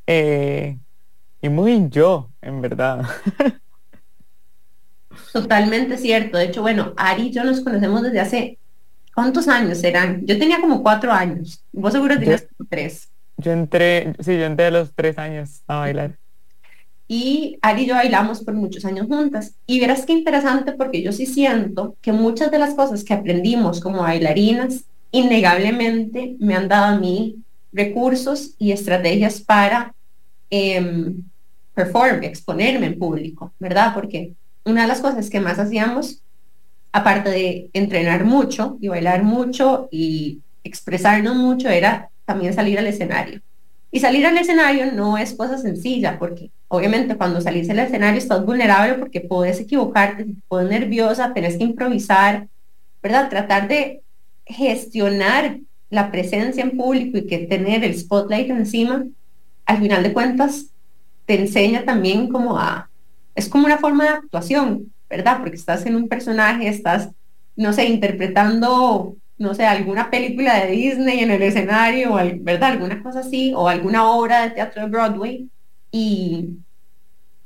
eh, 0.06 0.78
y 1.42 1.48
muy 1.48 1.88
yo, 1.88 2.30
en 2.42 2.60
verdad. 2.60 3.04
Totalmente 5.32 5.96
cierto. 5.96 6.38
De 6.38 6.44
hecho, 6.44 6.62
bueno, 6.62 6.92
Ari 6.96 7.28
y 7.28 7.32
yo 7.32 7.44
nos 7.44 7.60
conocemos 7.60 8.02
desde 8.02 8.20
hace, 8.20 8.58
¿cuántos 9.14 9.48
años 9.48 9.78
serán? 9.78 10.26
Yo 10.26 10.38
tenía 10.38 10.60
como 10.60 10.82
cuatro 10.82 11.12
años. 11.12 11.64
Vos 11.72 11.92
seguro 11.92 12.18
tenías 12.18 12.46
tres. 12.68 13.08
Yo 13.36 13.52
entré, 13.52 14.14
sí, 14.20 14.36
yo 14.38 14.44
entré 14.44 14.66
a 14.66 14.70
los 14.70 14.94
tres 14.94 15.18
años 15.18 15.62
a 15.66 15.76
bailar. 15.76 16.19
Y 17.12 17.58
Ari 17.60 17.82
y 17.82 17.86
yo 17.86 17.94
bailamos 17.96 18.44
por 18.44 18.54
muchos 18.54 18.84
años 18.84 19.08
juntas. 19.08 19.56
Y 19.66 19.80
verás 19.80 20.06
qué 20.06 20.12
interesante 20.12 20.74
porque 20.74 21.02
yo 21.02 21.10
sí 21.10 21.26
siento 21.26 21.96
que 22.00 22.12
muchas 22.12 22.52
de 22.52 22.60
las 22.60 22.74
cosas 22.74 23.02
que 23.02 23.12
aprendimos 23.12 23.80
como 23.80 24.02
bailarinas, 24.02 24.84
innegablemente 25.10 26.36
me 26.38 26.54
han 26.54 26.68
dado 26.68 26.94
a 26.94 26.98
mí 27.00 27.34
recursos 27.72 28.54
y 28.58 28.70
estrategias 28.70 29.40
para 29.40 29.92
eh, 30.50 31.12
perform, 31.74 32.22
exponerme 32.22 32.86
en 32.86 32.98
público, 33.00 33.52
¿verdad? 33.58 33.92
Porque 33.92 34.34
una 34.64 34.82
de 34.82 34.88
las 34.88 35.00
cosas 35.00 35.28
que 35.28 35.40
más 35.40 35.58
hacíamos, 35.58 36.22
aparte 36.92 37.30
de 37.30 37.70
entrenar 37.72 38.24
mucho 38.24 38.78
y 38.80 38.86
bailar 38.86 39.24
mucho 39.24 39.88
y 39.90 40.42
expresarnos 40.62 41.34
mucho, 41.34 41.70
era 41.70 42.08
también 42.24 42.54
salir 42.54 42.78
al 42.78 42.86
escenario. 42.86 43.40
Y 43.90 43.98
salir 43.98 44.24
al 44.26 44.38
escenario 44.38 44.92
no 44.92 45.18
es 45.18 45.34
cosa 45.34 45.58
sencilla, 45.58 46.16
porque 46.16 46.52
obviamente 46.72 47.16
cuando 47.16 47.40
salís 47.40 47.68
al 47.68 47.80
escenario 47.80 48.18
estás 48.18 48.46
vulnerable 48.46 48.94
porque 48.94 49.20
puedes 49.20 49.58
equivocarte, 49.58 50.24
te 50.24 50.64
nerviosa, 50.64 51.34
tenés 51.34 51.58
que 51.58 51.64
improvisar, 51.64 52.46
¿verdad? 53.02 53.28
Tratar 53.28 53.66
de 53.66 54.02
gestionar 54.46 55.58
la 55.90 56.12
presencia 56.12 56.62
en 56.62 56.76
público 56.76 57.18
y 57.18 57.26
que 57.26 57.38
tener 57.38 57.82
el 57.82 57.98
spotlight 57.98 58.50
encima, 58.50 59.04
al 59.66 59.78
final 59.78 60.04
de 60.04 60.12
cuentas, 60.12 60.66
te 61.26 61.40
enseña 61.40 61.84
también 61.84 62.28
como 62.28 62.56
a, 62.56 62.88
es 63.34 63.48
como 63.48 63.66
una 63.66 63.78
forma 63.78 64.04
de 64.04 64.10
actuación, 64.10 64.92
¿verdad? 65.08 65.38
Porque 65.40 65.56
estás 65.56 65.84
en 65.86 65.96
un 65.96 66.08
personaje, 66.08 66.68
estás, 66.68 67.08
no 67.56 67.72
sé, 67.72 67.86
interpretando, 67.86 69.16
no 69.38 69.54
sé, 69.54 69.64
alguna 69.66 70.08
película 70.08 70.64
de 70.64 70.70
Disney 70.70 71.18
en 71.18 71.32
el 71.32 71.42
escenario, 71.42 72.14
¿verdad? 72.42 72.70
Alguna 72.70 73.02
cosa 73.02 73.20
así, 73.20 73.52
o 73.56 73.66
alguna 73.66 74.08
obra 74.08 74.42
de 74.42 74.50
teatro 74.50 74.82
de 74.82 74.88
Broadway, 74.88 75.48
y, 75.90 76.58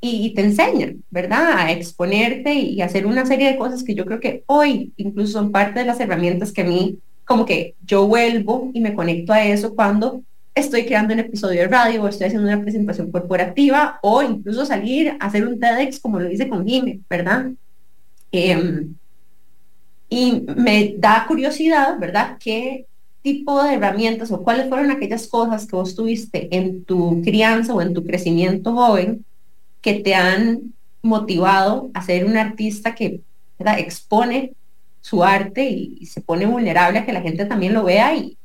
y, 0.00 0.34
te 0.34 0.42
enseñan, 0.42 1.02
¿verdad? 1.10 1.58
A 1.58 1.72
exponerte 1.72 2.52
y 2.54 2.82
hacer 2.82 3.06
una 3.06 3.24
serie 3.26 3.48
de 3.50 3.56
cosas 3.56 3.82
que 3.82 3.94
yo 3.94 4.04
creo 4.04 4.20
que 4.20 4.42
hoy 4.46 4.92
incluso 4.96 5.32
son 5.32 5.52
parte 5.52 5.80
de 5.80 5.86
las 5.86 6.00
herramientas 6.00 6.52
que 6.52 6.62
a 6.62 6.66
mí, 6.66 6.98
como 7.24 7.46
que 7.46 7.74
yo 7.86 8.06
vuelvo 8.06 8.70
y 8.74 8.80
me 8.80 8.94
conecto 8.94 9.32
a 9.32 9.44
eso 9.44 9.74
cuando 9.74 10.22
estoy 10.54 10.84
creando 10.84 11.14
un 11.14 11.20
episodio 11.20 11.62
de 11.62 11.68
radio 11.68 12.02
o 12.02 12.08
estoy 12.08 12.26
haciendo 12.26 12.48
una 12.48 12.60
presentación 12.60 13.10
corporativa 13.10 13.98
o 14.02 14.22
incluso 14.22 14.64
salir 14.64 15.16
a 15.18 15.26
hacer 15.26 15.46
un 15.46 15.58
TEDx 15.58 15.98
como 15.98 16.20
lo 16.20 16.30
hice 16.30 16.48
con 16.48 16.66
Jimmy, 16.66 17.00
¿verdad? 17.08 17.50
Em, 18.30 18.94
y 20.08 20.44
me 20.56 20.94
da 20.98 21.24
curiosidad, 21.26 21.98
¿verdad? 21.98 22.36
¿Qué 22.38 22.86
tipo 23.24 23.62
de 23.62 23.74
herramientas 23.74 24.30
o 24.30 24.42
cuáles 24.42 24.68
fueron 24.68 24.90
aquellas 24.90 25.26
cosas 25.26 25.66
que 25.66 25.74
vos 25.74 25.96
tuviste 25.96 26.54
en 26.54 26.84
tu 26.84 27.22
crianza 27.22 27.72
o 27.74 27.80
en 27.80 27.94
tu 27.94 28.04
crecimiento 28.04 28.74
joven 28.74 29.24
que 29.80 29.94
te 29.94 30.14
han 30.14 30.74
motivado 31.00 31.90
a 31.94 32.02
ser 32.02 32.26
un 32.26 32.36
artista 32.36 32.94
que 32.94 33.22
expone 33.78 34.52
su 35.00 35.24
arte 35.24 35.64
y, 35.64 36.04
se 36.04 36.20
pone 36.20 36.44
vulnerable 36.44 36.98
a 36.98 37.06
que 37.06 37.14
la 37.14 37.22
gente 37.22 37.46
también 37.46 37.72
lo 37.72 37.84
vea 37.84 38.14
y, 38.14 38.36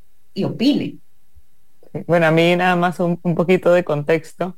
opine? 0.45 0.95
Bueno, 2.07 2.27
a 2.27 2.31
mí 2.31 2.55
nada 2.55 2.77
más 2.77 3.01
un, 3.01 3.17
poquito 3.17 3.73
de 3.73 3.83
contexto 3.83 4.55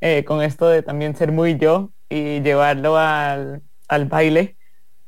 eh, 0.00 0.24
con 0.24 0.42
esto 0.42 0.66
de 0.66 0.82
también 0.82 1.14
ser 1.14 1.30
muy 1.30 1.58
yo 1.58 1.90
y 2.08 2.40
llevarlo 2.40 2.96
al, 2.96 3.60
baile. 4.08 4.56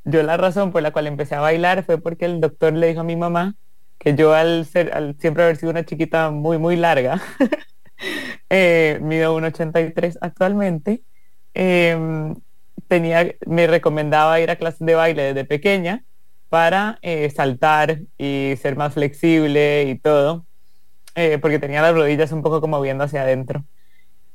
Yo 0.05 0.23
la 0.23 0.37
razón 0.37 0.70
por 0.70 0.83
la 0.83 0.90
cual 0.90 1.07
empecé 1.07 1.35
a 1.35 1.40
bailar 1.40 1.83
fue 1.83 1.96
porque 1.96 2.27
el 2.27 2.42
doctor 2.42 2.75
le 2.75 2.88
dijo 2.88 3.01
a 3.01 3.05
mi 3.05 3.16
mamá 3.16 3.57
que 4.01 4.17
yo 4.17 4.35
al 4.35 4.67
ser, 4.67 4.93
al 4.95 5.17
siempre 5.21 5.45
haber 5.45 5.57
sido 5.57 5.71
una 5.71 5.85
chiquita 5.85 6.31
muy, 6.31 6.59
muy 6.59 6.75
larga, 6.77 7.21
eh, 8.51 8.99
mido 9.03 9.37
1,83 9.39 10.19
actualmente, 10.23 11.05
em, 11.55 12.35
tenía, 12.89 13.35
me 13.47 13.67
recomendaba 13.67 14.41
ir 14.41 14.51
a 14.51 14.57
clases 14.57 14.87
de 14.87 14.95
baile 14.95 15.23
desde 15.23 15.45
pequeña 15.45 16.05
para 16.49 16.99
eh, 17.03 17.31
saltar 17.31 18.01
y 18.19 18.55
ser 18.61 18.77
más 18.77 18.95
flexible 18.95 19.85
y 19.85 19.99
todo. 19.99 20.47
Eh, 21.15 21.39
porque 21.39 21.59
tenía 21.59 21.83
las 21.83 21.95
rodillas 21.95 22.33
un 22.33 22.43
poco 22.43 22.61
como 22.61 22.81
viendo 22.81 23.05
hacia 23.05 23.23
adentro. 23.23 23.65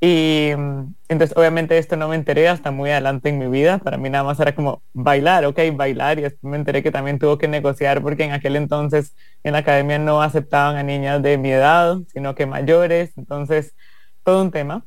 Y 0.02 0.52
mm, 0.56 0.94
entonces 1.10 1.38
obviamente 1.38 1.78
esto 1.78 1.96
no 1.96 2.08
me 2.10 2.16
enteré 2.16 2.48
hasta 2.50 2.72
muy 2.72 2.92
adelante 2.92 3.30
en 3.30 3.40
mi 3.40 3.48
vida. 3.48 3.78
Para 3.80 3.98
mí 3.98 4.10
nada 4.10 4.24
más 4.24 4.40
era 4.40 4.56
como 4.56 4.84
bailar, 4.94 5.46
ok, 5.46 5.60
bailar. 5.74 6.20
Y 6.20 6.24
después 6.24 6.52
me 6.52 6.58
enteré 6.58 6.84
que 6.84 6.92
también 6.92 7.20
tuvo 7.20 7.38
que 7.38 7.48
negociar 7.48 8.02
porque 8.02 8.24
en 8.24 8.32
aquel 8.34 8.56
entonces 8.56 9.16
en 9.44 9.54
la 9.54 9.60
academia 9.60 10.00
no 10.00 10.22
aceptaban 10.22 10.76
a 10.78 10.84
niñas 10.84 11.22
de 11.24 11.38
mi 11.38 11.52
edad, 11.52 11.98
sino 12.12 12.36
que 12.36 12.46
mayores. 12.46 13.18
Entonces, 13.18 13.76
todo 14.24 14.42
un 14.42 14.52
tema. 14.52 14.86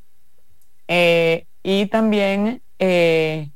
Eh, 0.89 1.47
y 1.63 1.87
también 1.87 2.63
eh, 2.79 3.51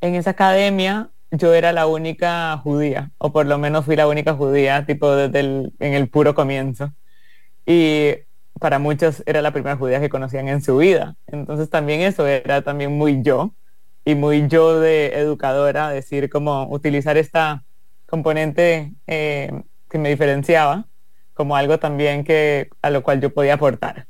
en 0.00 0.14
esa 0.14 0.30
academia 0.30 1.10
yo 1.30 1.54
era 1.54 1.72
la 1.72 1.86
única 1.86 2.58
judía, 2.58 3.10
o 3.18 3.32
por 3.32 3.46
lo 3.46 3.58
menos 3.58 3.84
fui 3.86 3.96
la 3.96 4.06
única 4.06 4.34
judía, 4.34 4.84
tipo 4.86 5.10
desde 5.14 5.40
el, 5.40 5.72
en 5.80 5.94
el 5.94 6.08
puro 6.10 6.34
comienzo 6.34 6.92
y 7.66 8.14
para 8.60 8.78
muchos 8.78 9.22
era 9.26 9.42
la 9.42 9.52
primera 9.52 9.76
judía 9.76 10.00
que 10.00 10.08
conocían 10.08 10.48
en 10.48 10.62
su 10.62 10.76
vida. 10.78 11.16
Entonces 11.26 11.70
también 11.70 12.00
eso 12.00 12.26
era 12.26 12.62
también 12.62 12.96
muy 12.96 13.22
yo 13.22 13.54
y 14.04 14.14
muy 14.14 14.48
yo 14.48 14.80
de 14.80 15.18
educadora, 15.18 15.90
decir 15.90 16.30
como 16.30 16.68
utilizar 16.70 17.16
esta 17.16 17.64
componente 18.06 18.92
eh, 19.06 19.62
que 19.88 19.98
me 19.98 20.10
diferenciaba 20.10 20.86
como 21.34 21.56
algo 21.56 21.78
también 21.78 22.24
que 22.24 22.68
a 22.82 22.90
lo 22.90 23.02
cual 23.02 23.20
yo 23.20 23.32
podía 23.32 23.54
aportar. 23.54 24.06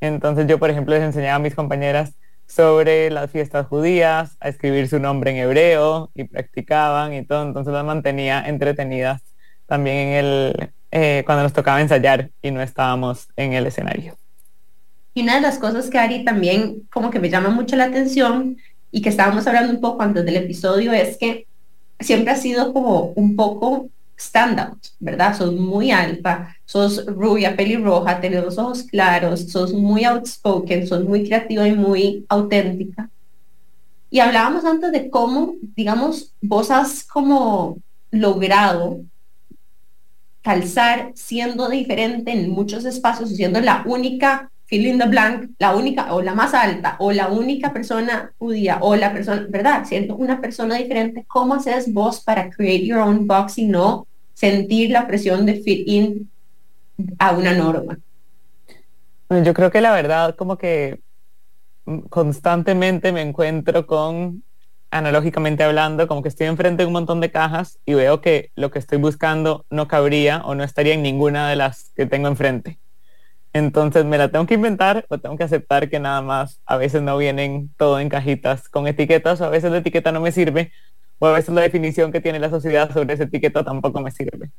Entonces 0.00 0.46
yo, 0.46 0.58
por 0.58 0.70
ejemplo, 0.70 0.94
les 0.94 1.04
enseñaba 1.04 1.36
a 1.36 1.38
mis 1.38 1.54
compañeras 1.54 2.14
sobre 2.46 3.10
las 3.10 3.30
fiestas 3.30 3.66
judías, 3.66 4.36
a 4.40 4.48
escribir 4.48 4.88
su 4.88 4.98
nombre 4.98 5.30
en 5.30 5.36
hebreo 5.38 6.10
y 6.14 6.24
practicaban 6.24 7.14
y 7.14 7.24
todo, 7.24 7.42
entonces 7.44 7.72
las 7.72 7.84
mantenía 7.84 8.42
entretenidas 8.48 9.22
también 9.66 9.96
en 9.96 10.14
el, 10.14 10.72
eh, 10.90 11.22
cuando 11.26 11.44
nos 11.44 11.52
tocaba 11.52 11.80
ensayar 11.80 12.30
y 12.42 12.50
no 12.50 12.60
estábamos 12.60 13.28
en 13.36 13.52
el 13.52 13.66
escenario. 13.66 14.16
Y 15.14 15.22
una 15.22 15.36
de 15.36 15.40
las 15.40 15.58
cosas 15.58 15.90
que 15.90 15.98
Ari 15.98 16.24
también 16.24 16.82
como 16.90 17.10
que 17.10 17.18
me 17.18 17.30
llama 17.30 17.50
mucho 17.50 17.76
la 17.76 17.84
atención 17.84 18.56
y 18.92 19.02
que 19.02 19.08
estábamos 19.08 19.46
hablando 19.46 19.72
un 19.72 19.80
poco 19.80 20.02
antes 20.02 20.24
del 20.24 20.36
episodio 20.36 20.92
es 20.92 21.16
que 21.16 21.46
siempre 21.98 22.32
ha 22.32 22.36
sido 22.36 22.72
como 22.72 23.12
un 23.16 23.36
poco 23.36 23.88
standout, 24.18 24.78
¿verdad? 24.98 25.36
Sos 25.36 25.54
muy 25.54 25.90
alta, 25.90 26.54
sos 26.64 27.06
rubia, 27.06 27.56
pelirroja, 27.56 28.20
tenés 28.20 28.44
los 28.44 28.58
ojos 28.58 28.82
claros, 28.82 29.50
sos 29.50 29.72
muy 29.72 30.04
outspoken, 30.04 30.86
sos 30.86 31.04
muy 31.04 31.24
creativa 31.24 31.66
y 31.66 31.74
muy 31.74 32.26
auténtica. 32.28 33.08
Y 34.10 34.20
hablábamos 34.20 34.64
antes 34.64 34.92
de 34.92 35.08
cómo, 35.08 35.54
digamos, 35.74 36.32
vos 36.42 36.70
has 36.70 37.04
como 37.04 37.78
logrado 38.10 39.00
calzar 40.42 41.12
siendo 41.14 41.68
diferente 41.68 42.32
en 42.32 42.50
muchos 42.50 42.84
espacios 42.84 43.30
siendo 43.30 43.60
la 43.60 43.82
única 43.86 44.50
fill 44.70 44.86
in 44.86 44.98
the 44.98 45.06
blank, 45.06 45.50
la 45.58 45.74
única 45.74 46.14
o 46.14 46.22
la 46.22 46.34
más 46.34 46.54
alta 46.54 46.96
o 47.00 47.10
la 47.10 47.28
única 47.28 47.72
persona 47.72 48.32
judía 48.38 48.78
o 48.80 48.94
la 48.94 49.12
persona, 49.12 49.46
¿verdad? 49.48 49.84
Siendo 49.84 50.14
una 50.16 50.40
persona 50.40 50.76
diferente, 50.76 51.24
¿cómo 51.26 51.54
haces 51.54 51.92
vos 51.92 52.20
para 52.20 52.50
create 52.50 52.86
your 52.86 53.00
own 53.00 53.26
box 53.26 53.58
y 53.58 53.66
no 53.66 54.06
sentir 54.32 54.90
la 54.90 55.06
presión 55.06 55.44
de 55.44 55.54
fit 55.60 55.88
in 55.88 56.30
a 57.18 57.32
una 57.32 57.52
norma? 57.52 57.98
Yo 59.28 59.52
creo 59.54 59.70
que 59.70 59.80
la 59.80 59.92
verdad 59.92 60.36
como 60.36 60.56
que 60.56 61.00
constantemente 62.08 63.12
me 63.12 63.22
encuentro 63.22 63.86
con 63.86 64.44
analógicamente 64.90 65.62
hablando, 65.62 66.08
como 66.08 66.22
que 66.22 66.28
estoy 66.28 66.46
enfrente 66.46 66.82
de 66.82 66.86
un 66.86 66.92
montón 66.92 67.20
de 67.20 67.30
cajas 67.30 67.78
y 67.84 67.94
veo 67.94 68.20
que 68.20 68.50
lo 68.56 68.70
que 68.70 68.78
estoy 68.78 68.98
buscando 68.98 69.64
no 69.70 69.88
cabría 69.88 70.42
o 70.44 70.54
no 70.54 70.64
estaría 70.64 70.94
en 70.94 71.02
ninguna 71.02 71.48
de 71.48 71.56
las 71.56 71.92
que 71.96 72.06
tengo 72.06 72.28
enfrente. 72.28 72.78
Entonces 73.52 74.04
me 74.04 74.18
la 74.18 74.28
tengo 74.30 74.46
que 74.46 74.54
inventar 74.54 75.06
o 75.08 75.18
tengo 75.18 75.36
que 75.36 75.44
aceptar 75.44 75.88
que 75.88 75.98
nada 75.98 76.22
más 76.22 76.60
a 76.66 76.76
veces 76.76 77.02
no 77.02 77.16
vienen 77.16 77.72
todo 77.76 77.98
en 77.98 78.08
cajitas 78.08 78.68
con 78.68 78.86
etiquetas 78.86 79.40
o 79.40 79.44
a 79.44 79.48
veces 79.48 79.70
la 79.72 79.78
etiqueta 79.78 80.12
no 80.12 80.20
me 80.20 80.32
sirve 80.32 80.72
o 81.18 81.26
a 81.26 81.32
veces 81.32 81.54
la 81.54 81.60
definición 81.62 82.12
que 82.12 82.20
tiene 82.20 82.38
la 82.38 82.50
sociedad 82.50 82.92
sobre 82.92 83.14
esa 83.14 83.24
etiqueta 83.24 83.64
tampoco 83.64 84.00
me 84.00 84.10
sirve. 84.10 84.50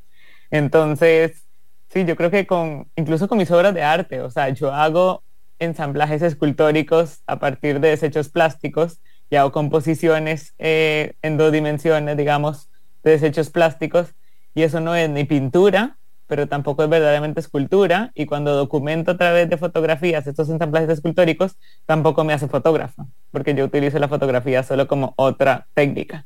Entonces, 0.49 1.45
sí, 1.89 2.05
yo 2.05 2.15
creo 2.15 2.31
que 2.31 2.45
con, 2.45 2.89
incluso 2.95 3.27
con 3.27 3.37
mis 3.37 3.51
obras 3.51 3.73
de 3.73 3.83
arte, 3.83 4.21
o 4.21 4.29
sea, 4.29 4.49
yo 4.49 4.73
hago 4.73 5.23
ensamblajes 5.59 6.21
escultóricos 6.21 7.21
a 7.27 7.39
partir 7.39 7.79
de 7.79 7.89
desechos 7.89 8.29
plásticos 8.29 8.99
y 9.31 9.37
hago 9.37 9.51
composiciones 9.51 10.53
eh, 10.59 11.13
en 11.21 11.37
dos 11.37 11.51
dimensiones, 11.51 12.17
digamos, 12.17 12.69
de 13.01 13.11
desechos 13.11 13.49
plásticos 13.49 14.13
y 14.53 14.63
eso 14.63 14.81
no 14.81 14.93
es 14.93 15.09
ni 15.09 15.23
pintura, 15.23 15.97
pero 16.27 16.47
tampoco 16.47 16.83
es 16.83 16.89
verdaderamente 16.89 17.39
escultura 17.39 18.11
y 18.13 18.25
cuando 18.25 18.55
documento 18.55 19.11
a 19.11 19.17
través 19.17 19.49
de 19.49 19.57
fotografías 19.57 20.27
estos 20.27 20.49
ensamblajes 20.49 20.89
escultóricos, 20.89 21.55
tampoco 21.85 22.25
me 22.25 22.33
hace 22.33 22.49
fotógrafo, 22.49 23.07
porque 23.31 23.55
yo 23.55 23.63
utilizo 23.63 23.99
la 23.99 24.09
fotografía 24.09 24.63
solo 24.63 24.87
como 24.87 25.13
otra 25.15 25.67
técnica. 25.73 26.25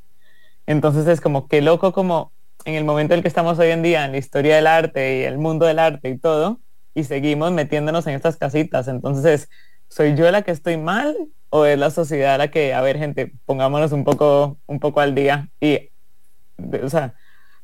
Entonces 0.66 1.08
es 1.08 1.22
como 1.22 1.48
que 1.48 1.62
loco 1.62 1.94
como 1.94 2.32
en 2.66 2.74
el 2.74 2.86
momento 2.86 3.14
en 3.14 3.20
el 3.20 3.22
que 3.22 3.28
estamos 3.28 3.60
hoy 3.60 3.70
en 3.70 3.84
día, 3.84 4.06
en 4.06 4.14
la 4.14 4.18
historia 4.18 4.56
del 4.56 4.66
arte 4.66 5.20
y 5.20 5.24
el 5.24 5.38
mundo 5.38 5.68
del 5.68 5.78
arte 5.78 6.10
y 6.10 6.18
todo, 6.18 6.60
y 6.96 7.04
seguimos 7.04 7.52
metiéndonos 7.52 8.08
en 8.08 8.16
estas 8.16 8.38
casitas. 8.38 8.88
Entonces, 8.88 9.48
¿soy 9.90 10.16
yo 10.16 10.30
la 10.32 10.42
que 10.42 10.50
estoy 10.50 10.78
mal 10.78 11.16
o 11.56 11.66
es 11.66 11.80
la 11.80 11.90
sociedad 11.90 12.38
la 12.38 12.50
que, 12.50 12.74
a 12.74 12.82
ver, 12.82 12.98
gente, 12.98 13.32
pongámonos 13.46 13.94
un 13.94 14.04
poco, 14.04 14.58
un 14.68 14.80
poco 14.82 15.00
al 15.00 15.16
día 15.16 15.50
y, 15.62 15.90
o 16.84 16.90
sea, 16.90 17.16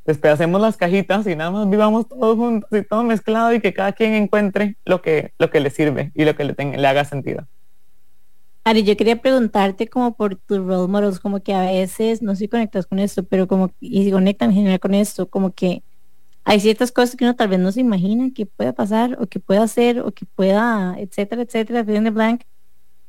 despedacemos 0.06 0.62
las 0.62 0.77
cajitas 0.77 1.27
y 1.27 1.36
nada 1.36 1.51
más 1.51 1.69
vivamos 1.69 2.08
todos 2.08 2.38
juntos 2.38 2.69
y 2.71 2.84
todo 2.84 3.04
mezclado 3.04 3.54
y 3.54 3.60
que 3.60 3.73
cada 3.73 3.91
quien 3.91 4.13
encuentre 4.13 4.77
lo 4.86 5.01
que, 5.01 5.34
lo 5.38 5.49
que 5.49 5.60
le 5.60 5.69
sirve 5.69 6.12
y 6.15 6.23
lo 6.23 6.36
que 6.36 6.45
le, 6.45 6.56
le 6.56 6.88
haga 6.88 7.04
sentido. 7.04 7.47
Ari, 8.63 8.84
yo 8.84 8.95
quería 8.95 9.21
preguntarte 9.21 9.88
como 9.88 10.15
por 10.15 10.36
tus 10.36 10.60
role 10.60 10.88
models, 10.88 11.19
como 11.19 11.41
que 11.41 11.54
a 11.54 11.63
veces, 11.63 12.21
no 12.21 12.34
sé 12.34 12.39
si 12.39 12.47
conectas 12.47 12.86
con 12.86 12.99
esto, 12.99 13.23
pero 13.23 13.47
como, 13.47 13.73
y 13.82 14.06
si 14.06 14.12
conectan 14.12 14.51
en 14.51 14.56
general 14.56 14.80
con 14.80 14.93
esto, 14.93 15.30
como 15.30 15.51
que 15.51 15.84
hay 16.45 16.62
ciertas 16.62 16.91
cosas 16.91 17.17
que 17.17 17.25
uno 17.25 17.36
tal 17.36 17.49
vez 17.49 17.60
no 17.60 17.71
se 17.71 17.82
imagina 17.82 18.30
que 18.34 18.45
pueda 18.45 18.71
pasar, 18.71 19.17
o 19.19 19.27
que 19.27 19.39
pueda 19.39 19.63
hacer, 19.63 19.99
o 19.99 20.12
que 20.12 20.25
pueda, 20.25 20.95
etcétera, 20.97 21.41
etcétera, 21.41 21.84
de 21.84 22.10
blank, 22.10 22.43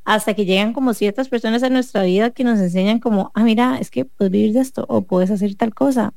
hasta 0.04 0.34
que 0.34 0.44
llegan 0.44 0.72
como 0.72 0.94
ciertas 0.94 1.28
personas 1.28 1.62
a 1.62 1.70
nuestra 1.70 2.02
vida 2.04 2.30
que 2.30 2.44
nos 2.44 2.58
enseñan 2.58 2.98
como, 2.98 3.30
ah, 3.34 3.44
mira, 3.44 3.78
es 3.80 3.90
que 3.90 4.04
puedes 4.04 4.32
vivir 4.32 4.52
de 4.52 4.60
esto, 4.60 4.84
o 4.88 5.02
puedes 5.02 5.30
hacer 5.30 5.54
tal 5.54 5.74
cosa, 5.74 6.12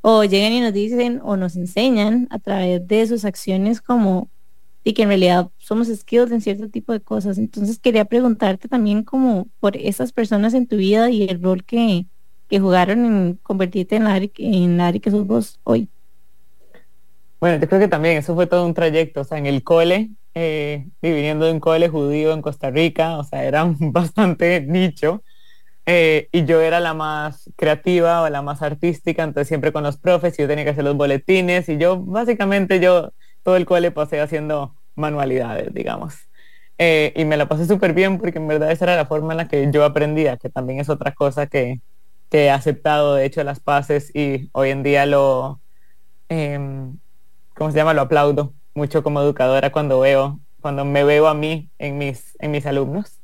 o 0.00 0.24
llegan 0.24 0.52
y 0.52 0.60
nos 0.60 0.72
dicen, 0.72 1.20
o 1.22 1.36
nos 1.36 1.56
enseñan 1.56 2.28
a 2.30 2.38
través 2.38 2.86
de 2.86 3.06
sus 3.06 3.24
acciones 3.24 3.80
como 3.80 4.28
y 4.86 4.92
que 4.92 5.02
en 5.02 5.08
realidad 5.08 5.50
somos 5.58 5.88
skilled 5.88 6.32
en 6.32 6.40
cierto 6.40 6.68
tipo 6.68 6.92
de 6.92 7.00
cosas. 7.00 7.38
Entonces 7.38 7.80
quería 7.80 8.04
preguntarte 8.04 8.68
también 8.68 9.02
como 9.02 9.48
por 9.58 9.76
esas 9.76 10.12
personas 10.12 10.54
en 10.54 10.68
tu 10.68 10.76
vida 10.76 11.10
y 11.10 11.24
el 11.24 11.42
rol 11.42 11.64
que, 11.64 12.06
que 12.48 12.60
jugaron 12.60 13.04
en 13.04 13.34
convertirte 13.42 13.96
en 13.96 14.04
la, 14.04 14.16
en 14.16 14.76
la 14.76 14.92
que 14.92 15.10
sos 15.10 15.26
vos 15.26 15.58
hoy. 15.64 15.88
Bueno, 17.40 17.60
yo 17.60 17.68
creo 17.68 17.80
que 17.80 17.88
también 17.88 18.16
eso 18.16 18.36
fue 18.36 18.46
todo 18.46 18.64
un 18.64 18.74
trayecto, 18.74 19.22
o 19.22 19.24
sea, 19.24 19.38
en 19.38 19.46
el 19.46 19.64
cole, 19.64 20.10
eh, 20.38 20.88
viviendo 21.00 21.48
en 21.48 21.54
un 21.54 21.60
cole 21.60 21.88
judío 21.88 22.34
en 22.34 22.42
Costa 22.42 22.70
Rica, 22.70 23.16
o 23.18 23.24
sea, 23.24 23.44
era 23.44 23.64
bastante 23.80 24.60
nicho, 24.60 25.22
eh, 25.86 26.28
y 26.30 26.44
yo 26.44 26.60
era 26.60 26.78
la 26.80 26.94
más 26.94 27.50
creativa 27.56 28.22
o 28.22 28.28
la 28.28 28.42
más 28.42 28.60
artística, 28.62 29.22
entonces 29.24 29.48
siempre 29.48 29.72
con 29.72 29.82
los 29.82 29.96
profes, 29.96 30.38
y 30.38 30.42
yo 30.42 30.48
tenía 30.48 30.64
que 30.64 30.70
hacer 30.72 30.84
los 30.84 30.96
boletines, 30.96 31.68
y 31.70 31.78
yo 31.78 31.98
básicamente 32.02 32.80
yo 32.80 33.12
todo 33.42 33.56
el 33.56 33.64
cole 33.66 33.92
pasé 33.92 34.20
haciendo 34.20 34.76
manualidades, 34.94 35.72
digamos. 35.72 36.14
Eh, 36.78 37.14
y 37.16 37.24
me 37.24 37.38
la 37.38 37.48
pasé 37.48 37.66
súper 37.66 37.94
bien 37.94 38.18
porque 38.18 38.38
en 38.38 38.48
verdad 38.48 38.70
esa 38.70 38.84
era 38.84 38.96
la 38.96 39.06
forma 39.06 39.32
en 39.32 39.38
la 39.38 39.48
que 39.48 39.70
yo 39.72 39.84
aprendía, 39.84 40.36
que 40.36 40.50
también 40.50 40.80
es 40.80 40.90
otra 40.90 41.14
cosa 41.14 41.46
que, 41.46 41.80
he 42.32 42.50
aceptado, 42.50 43.14
de 43.14 43.24
hecho, 43.24 43.42
las 43.44 43.60
pases 43.60 44.14
y 44.14 44.50
hoy 44.52 44.70
en 44.70 44.82
día 44.82 45.06
lo, 45.06 45.62
em, 46.28 46.98
¿cómo 47.54 47.70
se 47.70 47.78
llama? 47.78 47.94
Lo 47.94 48.02
aplaudo 48.02 48.54
mucho 48.76 49.02
como 49.02 49.20
educadora 49.20 49.72
cuando 49.72 50.00
veo, 50.00 50.40
cuando 50.60 50.84
me 50.84 51.04
veo 51.04 51.26
a 51.26 51.34
mí 51.34 51.70
en 51.78 51.98
mis, 51.98 52.36
en 52.40 52.50
mis 52.52 52.66
alumnos. 52.66 53.20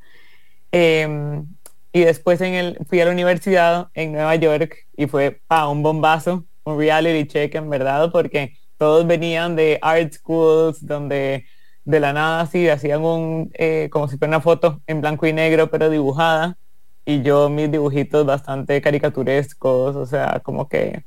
Em, 0.73 1.47
y 1.93 2.01
después 2.01 2.41
en 2.41 2.55
el, 2.55 2.79
fui 2.89 3.01
a 3.01 3.05
la 3.05 3.13
universidad 3.13 3.89
en 3.95 4.13
Nueva 4.13 4.35
York 4.37 4.75
y 4.97 5.07
fue 5.07 5.41
pa, 5.47 5.69
un 5.69 5.83
bombazo, 5.83 6.47
un 6.65 6.79
reality 6.79 7.27
check 7.29 7.55
en 7.55 7.71
verdad, 7.71 8.11
porque 8.11 8.55
todos 8.79 9.07
venían 9.07 9.55
de 9.57 9.79
art 9.83 10.13
schools 10.13 10.85
donde 10.87 11.45
de 11.85 12.01
la 12.01 12.13
nada 12.13 12.41
así 12.43 12.69
hacían 12.69 13.03
un, 13.03 13.51
eh, 13.55 13.89
como 13.93 14.09
si 14.09 14.17
fuera 14.17 14.31
una 14.31 14.41
foto 14.41 14.81
en 14.87 15.01
blanco 15.01 15.27
y 15.27 15.33
negro 15.33 15.69
pero 15.71 15.91
dibujada 15.91 16.57
y 17.05 17.23
yo 17.23 17.49
mis 17.51 17.71
dibujitos 17.71 18.25
bastante 18.27 18.81
caricaturescos, 18.81 19.97
o 19.97 20.07
sea, 20.07 20.41
como 20.43 20.69
que... 20.69 21.05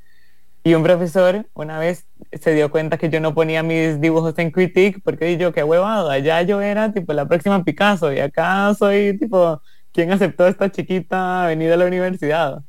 Y 0.65 0.73
un 0.73 0.81
profesor 0.81 1.45
una 1.53 1.77
vez 1.77 2.07
se 2.41 2.55
dio 2.55 2.71
cuenta 2.71 2.97
que 2.97 3.09
yo 3.11 3.19
no 3.19 3.35
ponía 3.35 3.61
mis 3.61 4.01
dibujos 4.01 4.33
en 4.39 4.49
critique 4.49 4.99
porque 5.03 5.37
yo, 5.37 5.53
qué 5.53 5.63
huevado, 5.63 6.09
allá 6.09 6.41
yo 6.41 6.59
era 6.59 6.91
tipo 6.91 7.13
la 7.13 7.27
próxima 7.27 7.63
Picasso 7.63 8.11
y 8.11 8.19
acá 8.19 8.73
soy 8.73 9.15
tipo, 9.19 9.61
¿quién 9.93 10.11
aceptó 10.11 10.47
esta 10.47 10.71
chiquita 10.71 11.45
venir 11.45 11.71
a 11.71 11.77
la 11.77 11.85
universidad? 11.85 12.63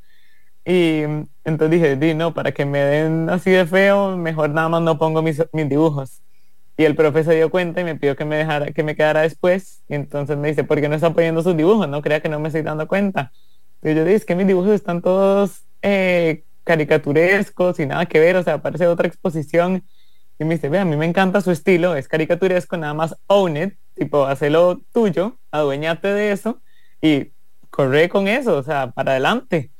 Y 0.66 1.04
entonces 1.44 1.70
dije, 1.70 1.96
di, 1.96 2.12
no, 2.12 2.34
para 2.34 2.52
que 2.52 2.66
me 2.66 2.80
den 2.80 3.30
así 3.30 3.50
de 3.50 3.64
feo, 3.64 4.14
mejor 4.18 4.50
nada 4.50 4.68
más 4.68 4.82
no 4.82 4.98
pongo 4.98 5.22
mis, 5.22 5.42
mis 5.54 5.66
dibujos. 5.66 6.22
Y 6.76 6.84
el 6.84 6.96
profe 6.96 7.24
se 7.24 7.34
dio 7.34 7.50
cuenta 7.50 7.80
y 7.80 7.84
me 7.84 7.96
pidió 7.96 8.14
que 8.14 8.26
me 8.26 8.36
dejara, 8.36 8.72
que 8.72 8.82
me 8.82 8.94
quedara 8.94 9.22
después. 9.22 9.82
Y 9.88 9.94
entonces 9.94 10.36
me 10.36 10.48
dice, 10.48 10.64
¿por 10.64 10.82
qué 10.82 10.90
no 10.90 10.96
está 10.96 11.14
poniendo 11.14 11.42
sus 11.42 11.56
dibujos? 11.56 11.88
No 11.88 12.02
crea 12.02 12.20
que 12.20 12.28
no 12.28 12.40
me 12.40 12.48
estoy 12.48 12.62
dando 12.62 12.86
cuenta. 12.88 13.32
Y 13.82 13.94
yo 13.94 14.04
dije, 14.04 14.16
es 14.16 14.26
que 14.26 14.34
mis 14.34 14.46
dibujos 14.46 14.72
están 14.72 15.00
todos 15.00 15.64
eh, 15.82 16.44
caricaturescos 16.66 17.78
y 17.78 17.86
nada 17.86 18.06
que 18.06 18.18
ver, 18.18 18.36
o 18.36 18.42
sea, 18.42 18.60
parece 18.60 18.88
otra 18.88 19.06
exposición. 19.06 19.84
Y 20.38 20.44
me 20.44 20.56
dice, 20.56 20.68
ve, 20.68 20.80
a 20.80 20.84
mí 20.84 20.96
me 20.96 21.06
encanta 21.06 21.40
su 21.40 21.50
estilo, 21.50 21.94
es 21.96 22.08
caricaturesco, 22.08 22.76
nada 22.76 22.92
más 22.92 23.16
own 23.28 23.56
it, 23.56 23.74
tipo, 23.94 24.26
hacelo 24.26 24.82
tuyo, 24.92 25.38
adueñate 25.50 26.08
de 26.08 26.32
eso 26.32 26.60
y 27.00 27.30
corre 27.70 28.08
con 28.08 28.28
eso, 28.28 28.58
o 28.58 28.62
sea, 28.62 28.90
para 28.90 29.12
adelante. 29.12 29.70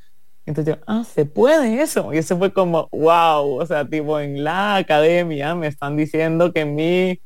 Entonces 0.45 0.75
yo, 0.75 0.81
ah, 0.87 1.03
se 1.03 1.25
puede 1.25 1.81
eso. 1.81 2.13
Y 2.13 2.19
eso 2.19 2.37
fue 2.37 2.53
como, 2.53 2.87
wow, 2.91 3.59
o 3.59 3.65
sea, 3.65 3.85
tipo 3.85 4.19
en 4.19 4.43
la 4.45 4.77
academia 4.77 5.53
me 5.55 5.67
están 5.67 5.97
diciendo 5.97 6.53
que 6.53 6.63
mi 6.63 7.19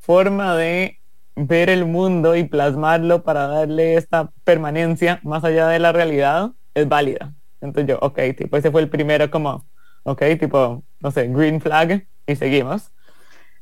forma 0.00 0.56
de 0.56 0.98
ver 1.36 1.70
el 1.70 1.84
mundo 1.84 2.34
y 2.34 2.44
plasmarlo 2.44 3.22
para 3.22 3.46
darle 3.46 3.94
esta 3.94 4.30
permanencia 4.42 5.20
más 5.22 5.44
allá 5.44 5.68
de 5.68 5.78
la 5.78 5.92
realidad 5.92 6.50
es 6.74 6.88
válida. 6.88 7.32
Entonces 7.64 7.88
yo, 7.88 7.98
ok, 8.00 8.20
tipo, 8.36 8.56
ese 8.56 8.70
fue 8.70 8.82
el 8.82 8.90
primero 8.90 9.30
como, 9.30 9.66
ok, 10.02 10.22
tipo, 10.38 10.84
no 11.00 11.10
sé, 11.10 11.28
green 11.28 11.60
flag 11.60 12.06
y 12.26 12.36
seguimos. 12.36 12.92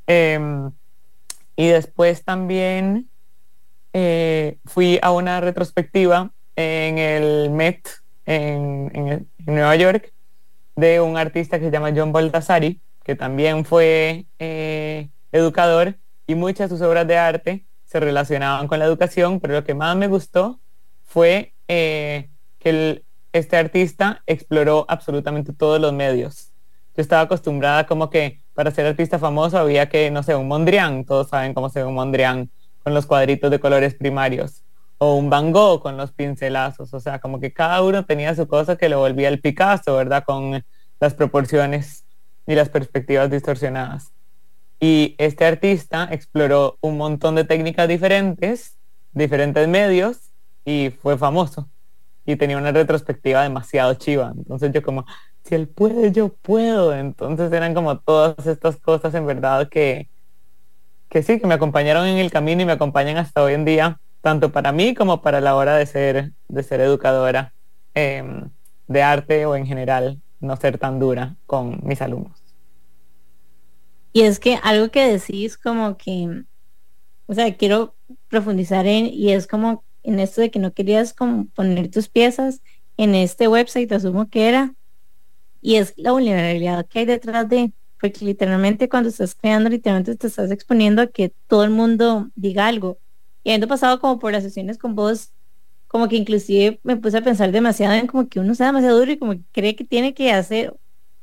Em, 0.06 0.72
y 1.54 1.68
después 1.68 2.24
también 2.24 3.08
eh, 3.92 4.58
fui 4.64 4.98
a 5.02 5.12
una 5.12 5.40
retrospectiva 5.40 6.32
en 6.56 6.98
el 6.98 7.50
Met 7.50 7.88
en, 8.26 9.28
Nueva 9.46 9.76
York 9.76 10.12
de 10.74 11.00
un 11.00 11.16
artista 11.16 11.58
que 11.58 11.66
se 11.66 11.70
llama 11.70 11.92
John 11.94 12.12
Baldassari, 12.12 12.80
que 13.04 13.14
también 13.14 13.64
fue 13.64 14.26
eh, 14.38 15.10
educador 15.30 15.96
y 16.26 16.34
muchas 16.34 16.70
de 16.70 16.76
sus 16.76 16.86
obras 16.86 17.06
de 17.06 17.18
arte 17.18 17.66
se 17.84 18.00
relacionaban 18.00 18.66
con 18.66 18.78
la 18.78 18.86
educación, 18.86 19.38
pero 19.38 19.54
lo 19.54 19.64
que 19.64 19.74
más 19.74 19.96
me 19.96 20.08
gustó 20.08 20.60
fue 21.04 21.54
eh, 21.68 22.30
que 22.58 23.04
este 23.32 23.56
artista 23.56 24.22
exploró 24.26 24.84
absolutamente 24.88 25.52
todos 25.52 25.80
los 25.80 25.92
medios. 25.92 26.50
Yo 26.96 27.00
estaba 27.00 27.22
acostumbrada 27.22 27.86
como 27.86 28.10
que 28.10 28.40
para 28.54 28.70
ser 28.70 28.86
artista 28.86 29.18
famoso 29.18 29.58
había 29.58 29.88
que, 29.88 30.10
no 30.10 30.22
sé, 30.22 30.34
un 30.34 30.48
Mondrian, 30.48 31.04
todos 31.04 31.28
saben 31.28 31.54
cómo 31.54 31.70
se 31.70 31.80
ve 31.80 31.86
un 31.86 31.94
Mondrian, 31.94 32.50
con 32.82 32.94
los 32.94 33.06
cuadritos 33.06 33.50
de 33.50 33.60
colores 33.60 33.94
primarios 33.94 34.62
o 34.98 35.16
un 35.16 35.30
Van 35.30 35.50
Gogh 35.50 35.82
con 35.82 35.96
los 35.96 36.12
pincelazos, 36.12 36.94
o 36.94 37.00
sea, 37.00 37.18
como 37.18 37.40
que 37.40 37.52
cada 37.52 37.82
uno 37.82 38.04
tenía 38.04 38.36
su 38.36 38.46
cosa 38.46 38.76
que 38.76 38.88
lo 38.88 39.00
volvía 39.00 39.28
el 39.28 39.40
Picasso, 39.40 39.96
¿verdad? 39.96 40.22
Con 40.24 40.64
las 41.00 41.14
proporciones 41.14 42.04
y 42.46 42.54
las 42.54 42.68
perspectivas 42.68 43.28
distorsionadas. 43.28 44.12
Y 44.78 45.16
este 45.18 45.44
artista 45.44 46.08
exploró 46.10 46.78
un 46.80 46.98
montón 46.98 47.34
de 47.34 47.42
técnicas 47.42 47.88
diferentes, 47.88 48.76
diferentes 49.12 49.66
medios, 49.66 50.18
y 50.64 50.90
fue 50.90 51.18
famoso. 51.18 51.68
Y 52.24 52.36
tenía 52.36 52.58
una 52.58 52.72
retrospectiva 52.72 53.42
demasiado 53.42 53.94
chiva. 53.94 54.32
Entonces 54.36 54.72
yo 54.72 54.82
como, 54.82 55.04
si 55.44 55.54
él 55.54 55.68
puede, 55.68 56.12
yo 56.12 56.28
puedo. 56.28 56.94
Entonces 56.94 57.52
eran 57.52 57.74
como 57.74 57.98
todas 57.98 58.46
estas 58.46 58.76
cosas 58.76 59.14
en 59.14 59.26
verdad 59.26 59.68
que, 59.68 60.08
que 61.08 61.22
sí, 61.22 61.40
que 61.40 61.46
me 61.46 61.54
acompañaron 61.54 62.06
en 62.06 62.18
el 62.18 62.30
camino 62.30 62.62
y 62.62 62.66
me 62.66 62.72
acompañan 62.72 63.16
hasta 63.18 63.42
hoy 63.42 63.54
en 63.54 63.64
día 63.64 64.00
tanto 64.20 64.52
para 64.52 64.72
mí 64.72 64.94
como 64.94 65.20
para 65.20 65.40
la 65.40 65.56
hora 65.56 65.76
de 65.76 65.84
ser, 65.86 66.32
de 66.48 66.62
ser 66.62 66.80
educadora. 66.80 67.52
em, 67.94 68.50
de 68.88 69.02
arte 69.02 69.46
o 69.46 69.56
en 69.56 69.66
general 69.66 70.20
no 70.40 70.56
ser 70.56 70.78
tan 70.78 70.98
dura 70.98 71.36
con 71.46 71.80
mis 71.82 72.02
alumnos. 72.02 72.42
Y 74.12 74.22
es 74.22 74.38
que 74.38 74.58
algo 74.62 74.90
que 74.90 75.06
decís 75.06 75.56
como 75.56 75.96
que, 75.96 76.44
o 77.26 77.34
sea, 77.34 77.56
quiero 77.56 77.94
profundizar 78.28 78.86
en, 78.86 79.06
y 79.06 79.32
es 79.32 79.46
como 79.46 79.84
en 80.02 80.20
esto 80.20 80.40
de 80.40 80.50
que 80.50 80.58
no 80.58 80.72
querías 80.72 81.12
como 81.12 81.46
poner 81.48 81.90
tus 81.90 82.08
piezas 82.08 82.62
en 82.96 83.14
este 83.14 83.48
website, 83.48 83.90
asumo 83.92 84.28
que 84.28 84.48
era, 84.48 84.74
y 85.60 85.76
es 85.76 85.94
la 85.96 86.12
vulnerabilidad 86.12 86.86
que 86.86 87.00
hay 87.00 87.04
detrás 87.06 87.48
de, 87.48 87.72
porque 88.00 88.24
literalmente 88.24 88.88
cuando 88.88 89.08
estás 89.08 89.34
creando, 89.34 89.70
literalmente 89.70 90.16
te 90.16 90.26
estás 90.26 90.50
exponiendo 90.50 91.02
a 91.02 91.06
que 91.06 91.32
todo 91.46 91.64
el 91.64 91.70
mundo 91.70 92.30
diga 92.34 92.66
algo. 92.66 92.98
Y 93.44 93.50
habiendo 93.50 93.68
pasado 93.68 94.00
como 94.00 94.18
por 94.18 94.32
las 94.32 94.42
sesiones 94.42 94.78
con 94.78 94.94
vos, 94.94 95.32
como 95.86 96.08
que 96.08 96.16
inclusive 96.16 96.80
me 96.82 96.96
puse 96.96 97.18
a 97.18 97.22
pensar 97.22 97.52
demasiado 97.52 97.94
en 97.94 98.06
como 98.06 98.28
que 98.28 98.40
uno 98.40 98.54
sea 98.54 98.66
demasiado 98.66 98.98
duro 98.98 99.12
y 99.12 99.18
como 99.18 99.32
que 99.32 99.42
cree 99.52 99.76
que 99.76 99.84
tiene 99.84 100.14
que 100.14 100.32
hacer, 100.32 100.74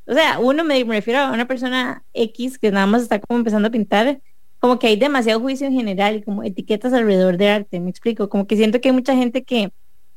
o 0.09 0.13
sea, 0.13 0.39
uno 0.39 0.63
me, 0.63 0.83
refiero 0.83 1.19
a 1.19 1.31
una 1.31 1.47
persona 1.47 2.03
X 2.13 2.57
que 2.57 2.71
nada 2.71 2.87
más 2.87 3.03
está 3.03 3.19
como 3.19 3.37
empezando 3.39 3.67
a 3.67 3.71
pintar, 3.71 4.21
como 4.59 4.77
que 4.77 4.87
hay 4.87 4.97
demasiado 4.97 5.39
juicio 5.39 5.67
en 5.67 5.73
general 5.73 6.17
y 6.17 6.21
como 6.21 6.43
etiquetas 6.43 6.93
alrededor 6.93 7.37
de 7.37 7.49
arte, 7.49 7.79
me 7.79 7.89
explico, 7.89 8.29
como 8.29 8.45
que 8.45 8.57
siento 8.57 8.81
que 8.81 8.89
hay 8.89 8.93
mucha 8.95 9.15
gente 9.15 9.43
que 9.43 9.71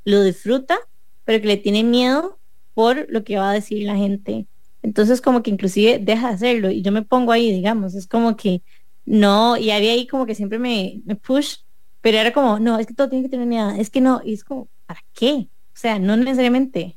lo 0.05 0.23
disfruta, 0.23 0.79
pero 1.25 1.41
que 1.41 1.47
le 1.47 1.57
tiene 1.57 1.85
miedo 1.85 2.39
por 2.75 3.07
lo 3.09 3.23
que 3.25 3.37
va 3.39 3.51
a 3.51 3.55
decir 3.55 3.85
la 3.85 3.97
gente. 3.97 4.47
Entonces 4.83 5.21
como 5.21 5.43
que 5.43 5.51
inclusive 5.51 5.99
deja 6.01 6.29
de 6.29 6.35
hacerlo 6.35 6.71
y 6.71 6.83
yo 6.83 6.91
me 6.91 7.03
pongo 7.03 7.33
ahí, 7.33 7.53
digamos, 7.53 7.95
es 7.95 8.09
como 8.09 8.37
que 8.37 8.63
no, 9.05 9.57
y 9.57 9.71
había 9.71 9.93
ahí 9.93 10.07
como 10.07 10.27
que 10.27 10.35
siempre 10.35 10.59
me, 10.59 11.03
push, 11.23 11.59
pero 12.01 12.19
era 12.19 12.33
como, 12.33 12.59
no, 12.59 12.79
es 12.79 12.87
que 12.87 12.95
todo 12.95 13.09
tiene 13.09 13.25
que 13.25 13.31
tener 13.31 13.47
miedo, 13.47 13.71
es 13.71 13.91
que 13.91 14.01
no, 14.01 14.21
y 14.25 14.35
es 14.35 14.45
como, 14.45 14.69
¿para 14.87 15.01
qué? 15.13 15.49
O 15.75 15.77
sea, 15.77 15.99
no 15.99 16.17
necesariamente. 16.17 16.97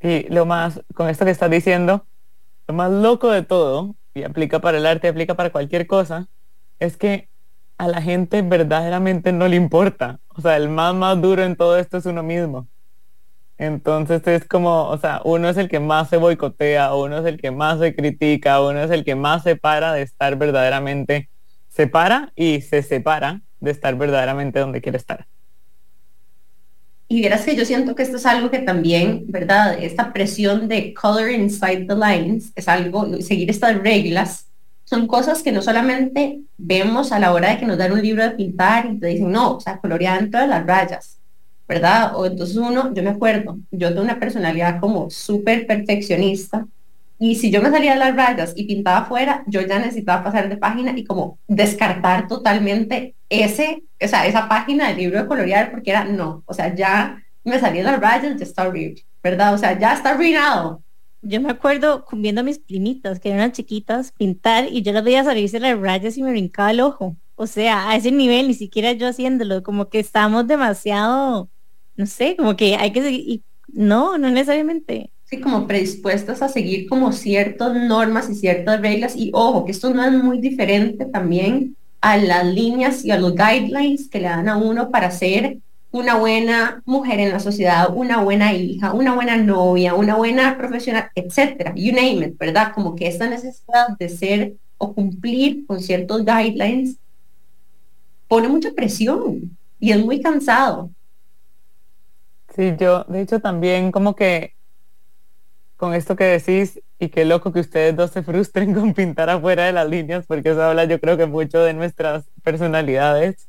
Y 0.00 0.28
lo 0.28 0.44
más, 0.46 0.82
con 0.94 1.08
esto 1.08 1.24
que 1.24 1.30
estás 1.30 1.50
diciendo, 1.50 2.06
lo 2.68 2.74
más 2.74 2.90
loco 2.90 3.30
de 3.30 3.42
todo, 3.42 3.96
y 4.14 4.22
aplica 4.22 4.60
para 4.60 4.78
el 4.78 4.86
arte, 4.86 5.08
aplica 5.08 5.34
para 5.34 5.50
cualquier 5.50 5.86
cosa, 5.86 6.28
es 6.78 6.96
que 6.96 7.28
a 7.78 7.88
la 7.88 8.00
gente 8.02 8.42
verdaderamente 8.42 9.32
no 9.32 9.48
le 9.48 9.56
importa. 9.56 10.20
O 10.28 10.40
sea, 10.40 10.56
el 10.56 10.68
más 10.68 10.94
más 10.94 11.20
duro 11.20 11.42
en 11.42 11.56
todo 11.56 11.78
esto 11.78 11.96
es 11.96 12.06
uno 12.06 12.22
mismo. 12.22 12.68
Entonces 13.56 14.26
es 14.26 14.44
como, 14.46 14.88
o 14.88 14.98
sea, 14.98 15.20
uno 15.24 15.48
es 15.48 15.56
el 15.56 15.68
que 15.68 15.78
más 15.80 16.08
se 16.08 16.16
boicotea, 16.16 16.94
uno 16.94 17.18
es 17.18 17.26
el 17.26 17.40
que 17.40 17.50
más 17.52 17.78
se 17.78 17.94
critica, 17.94 18.60
uno 18.60 18.80
es 18.82 18.90
el 18.90 19.04
que 19.04 19.14
más 19.14 19.44
se 19.44 19.56
para 19.56 19.92
de 19.92 20.02
estar 20.02 20.36
verdaderamente, 20.36 21.30
se 21.68 21.86
para 21.86 22.32
y 22.34 22.62
se 22.62 22.82
separa 22.82 23.42
de 23.60 23.70
estar 23.70 23.96
verdaderamente 23.96 24.58
donde 24.58 24.80
quiere 24.80 24.98
estar. 24.98 25.26
Y 27.06 27.20
vieras 27.20 27.44
que 27.44 27.54
yo 27.54 27.64
siento 27.64 27.94
que 27.94 28.02
esto 28.02 28.16
es 28.16 28.26
algo 28.26 28.50
que 28.50 28.58
también, 28.60 29.24
¿verdad? 29.28 29.78
Esta 29.80 30.12
presión 30.12 30.68
de 30.68 30.92
color 30.94 31.30
inside 31.30 31.86
the 31.86 31.94
lines 31.94 32.50
es 32.56 32.66
algo, 32.66 33.20
seguir 33.20 33.50
estas 33.50 33.78
reglas, 33.80 34.48
son 34.84 35.06
cosas 35.06 35.42
que 35.42 35.52
no 35.52 35.62
solamente 35.62 36.40
vemos 36.58 37.12
a 37.12 37.18
la 37.18 37.32
hora 37.32 37.50
de 37.50 37.58
que 37.58 37.66
nos 37.66 37.78
dan 37.78 37.92
un 37.92 38.02
libro 38.02 38.22
de 38.22 38.32
pintar 38.32 38.86
y 38.86 38.98
te 38.98 39.08
dicen, 39.08 39.32
no, 39.32 39.56
o 39.56 39.60
sea, 39.60 39.78
colorear 39.78 40.20
dentro 40.20 40.40
de 40.40 40.46
las 40.46 40.66
rayas, 40.66 41.18
¿verdad? 41.66 42.16
O 42.16 42.26
entonces 42.26 42.56
uno, 42.56 42.92
yo 42.94 43.02
me 43.02 43.10
acuerdo, 43.10 43.58
yo 43.70 43.88
tengo 43.88 44.02
una 44.02 44.20
personalidad 44.20 44.80
como 44.80 45.10
súper 45.10 45.66
perfeccionista 45.66 46.66
y 47.18 47.36
si 47.36 47.50
yo 47.50 47.62
me 47.62 47.70
salía 47.70 47.92
de 47.92 47.98
las 47.98 48.14
rayas 48.14 48.52
y 48.56 48.64
pintaba 48.66 48.98
afuera, 48.98 49.44
yo 49.46 49.60
ya 49.62 49.78
necesitaba 49.78 50.24
pasar 50.24 50.48
de 50.48 50.56
página 50.58 50.92
y 50.96 51.04
como 51.04 51.38
descartar 51.48 52.28
totalmente 52.28 53.14
ese, 53.30 53.82
o 54.02 54.08
sea, 54.08 54.26
esa 54.26 54.48
página 54.48 54.88
del 54.88 54.98
libro 54.98 55.22
de 55.22 55.26
colorear 55.26 55.70
porque 55.70 55.90
era 55.90 56.04
no, 56.04 56.42
o 56.46 56.54
sea, 56.54 56.74
ya 56.74 57.22
me 57.44 57.58
salía 57.58 57.84
de 57.84 57.90
las 57.92 58.00
rayas, 58.00 58.36
ya 58.36 58.44
está 58.44 58.68
horrible, 58.68 59.02
¿verdad? 59.22 59.54
O 59.54 59.58
sea, 59.58 59.78
ya 59.78 59.94
está 59.94 60.10
arruinado. 60.10 60.83
Yo 61.24 61.40
me 61.40 61.50
acuerdo 61.50 62.04
viendo 62.12 62.42
a 62.42 62.44
mis 62.44 62.58
primitas, 62.58 63.18
que 63.18 63.30
eran 63.30 63.52
chiquitas, 63.52 64.12
pintar 64.12 64.68
y 64.70 64.82
yo 64.82 64.92
las 64.92 65.04
veía 65.04 65.24
salirse 65.24 65.58
las 65.58 65.78
rayas 65.78 66.16
y 66.16 66.22
me 66.22 66.30
brincaba 66.30 66.70
el 66.70 66.80
ojo. 66.80 67.16
O 67.34 67.46
sea, 67.46 67.90
a 67.90 67.96
ese 67.96 68.12
nivel, 68.12 68.48
ni 68.48 68.54
siquiera 68.54 68.92
yo 68.92 69.08
haciéndolo, 69.08 69.62
como 69.62 69.88
que 69.88 69.98
estamos 69.98 70.46
demasiado, 70.46 71.50
no 71.96 72.06
sé, 72.06 72.36
como 72.36 72.56
que 72.56 72.76
hay 72.76 72.92
que 72.92 73.02
seguir, 73.02 73.42
no, 73.68 74.18
no 74.18 74.30
necesariamente 74.30 75.10
como 75.40 75.66
predispuestas 75.66 76.42
a 76.42 76.48
seguir 76.48 76.88
como 76.88 77.12
ciertas 77.12 77.74
normas 77.74 78.28
y 78.30 78.34
ciertas 78.34 78.80
reglas. 78.80 79.16
Y 79.16 79.30
ojo, 79.32 79.64
que 79.64 79.72
esto 79.72 79.92
no 79.92 80.04
es 80.04 80.12
muy 80.12 80.38
diferente 80.38 81.06
también 81.06 81.76
a 82.00 82.16
las 82.16 82.44
líneas 82.46 83.04
y 83.04 83.10
a 83.10 83.18
los 83.18 83.34
guidelines 83.34 84.08
que 84.08 84.20
le 84.20 84.28
dan 84.28 84.48
a 84.48 84.56
uno 84.56 84.90
para 84.90 85.10
ser 85.10 85.58
una 85.94 86.16
buena 86.16 86.82
mujer 86.86 87.20
en 87.20 87.30
la 87.30 87.38
sociedad, 87.38 87.94
una 87.94 88.20
buena 88.20 88.52
hija, 88.52 88.92
una 88.92 89.14
buena 89.14 89.36
novia, 89.36 89.94
una 89.94 90.16
buena 90.16 90.58
profesional, 90.58 91.08
etcétera, 91.14 91.72
you 91.76 91.92
name 91.92 92.26
it, 92.26 92.36
¿verdad? 92.36 92.72
Como 92.74 92.96
que 92.96 93.06
esta 93.06 93.28
necesidad 93.28 93.96
de 93.96 94.08
ser 94.08 94.54
o 94.76 94.92
cumplir 94.92 95.64
con 95.68 95.80
ciertos 95.80 96.24
guidelines 96.24 96.96
pone 98.26 98.48
mucha 98.48 98.72
presión 98.72 99.56
y 99.78 99.92
es 99.92 100.04
muy 100.04 100.20
cansado. 100.20 100.90
Sí, 102.56 102.74
yo 102.76 103.04
de 103.04 103.20
hecho 103.20 103.38
también 103.38 103.92
como 103.92 104.16
que 104.16 104.54
con 105.76 105.94
esto 105.94 106.16
que 106.16 106.24
decís 106.24 106.80
y 106.98 107.08
qué 107.08 107.24
loco 107.24 107.52
que 107.52 107.60
ustedes 107.60 107.94
dos 107.94 108.10
se 108.10 108.24
frustren 108.24 108.74
con 108.74 108.94
pintar 108.94 109.30
afuera 109.30 109.66
de 109.66 109.72
las 109.72 109.88
líneas, 109.88 110.26
porque 110.26 110.50
eso 110.50 110.62
habla 110.64 110.86
yo 110.86 110.98
creo 110.98 111.16
que 111.16 111.26
mucho 111.26 111.60
de 111.60 111.72
nuestras 111.72 112.24
personalidades. 112.42 113.48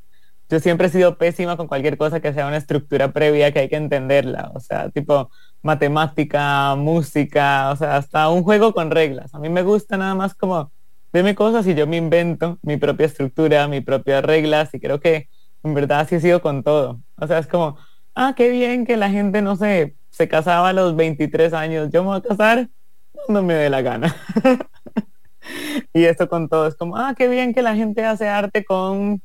Yo 0.50 0.60
siempre 0.60 0.88
he 0.88 0.90
sido 0.90 1.18
pésima 1.18 1.58
con 1.58 1.68
cualquier 1.68 1.98
cosa 1.98 2.20
que 2.20 2.34
sea 2.34 2.48
una 2.48 2.58
estructura 2.58 3.12
previa 3.12 3.52
que 3.52 3.60
hay 3.60 3.70
que 3.70 3.78
entenderla, 3.78 4.52
o 4.54 4.60
sea, 4.60 4.90
tipo 4.90 5.32
matemática, 5.64 6.76
música, 6.76 7.72
o 7.72 7.76
sea, 7.76 7.98
hasta 7.98 8.30
un 8.30 8.44
juego 8.44 8.74
con 8.74 8.92
reglas. 8.92 9.34
A 9.34 9.40
mí 9.40 9.50
me 9.50 9.64
gusta 9.64 9.98
nada 9.98 10.14
más 10.14 10.36
como 10.36 10.72
deme 11.12 11.34
cosas 11.34 11.66
y 11.66 11.74
yo 11.74 11.88
me 11.88 11.98
invento 11.98 12.60
mi 12.62 12.78
propia 12.78 13.06
estructura, 13.06 13.68
mis 13.68 13.84
propias 13.84 14.24
reglas 14.24 14.74
y 14.74 14.80
creo 14.80 15.00
que 15.00 15.30
en 15.64 15.74
verdad 15.74 16.02
así 16.02 16.16
he 16.16 16.20
sido 16.20 16.42
con 16.42 16.62
todo. 16.62 17.02
O 17.16 17.26
sea, 17.26 17.40
es 17.40 17.48
como, 17.48 17.78
ah, 18.14 18.34
qué 18.36 18.50
bien 18.50 18.86
que 18.86 18.98
la 18.98 19.10
gente, 19.10 19.42
no 19.42 19.56
sé, 19.56 19.96
se 20.10 20.28
casaba 20.28 20.70
a 20.70 20.74
los 20.74 20.96
23 20.96 21.54
años, 21.54 21.90
yo 21.92 22.04
me 22.04 22.10
voy 22.10 22.18
a 22.18 22.22
casar 22.22 22.70
cuando 23.14 23.44
me 23.44 23.54
dé 23.56 23.70
la 23.70 23.82
gana. 23.82 24.16
y 25.94 26.04
esto 26.04 26.30
con 26.30 26.50
todo 26.50 26.68
es 26.68 26.76
como, 26.76 26.98
ah, 26.98 27.16
qué 27.18 27.28
bien 27.28 27.54
que 27.54 27.62
la 27.62 27.76
gente 27.76 28.06
hace 28.06 28.28
arte 28.28 28.64
con 28.64 29.22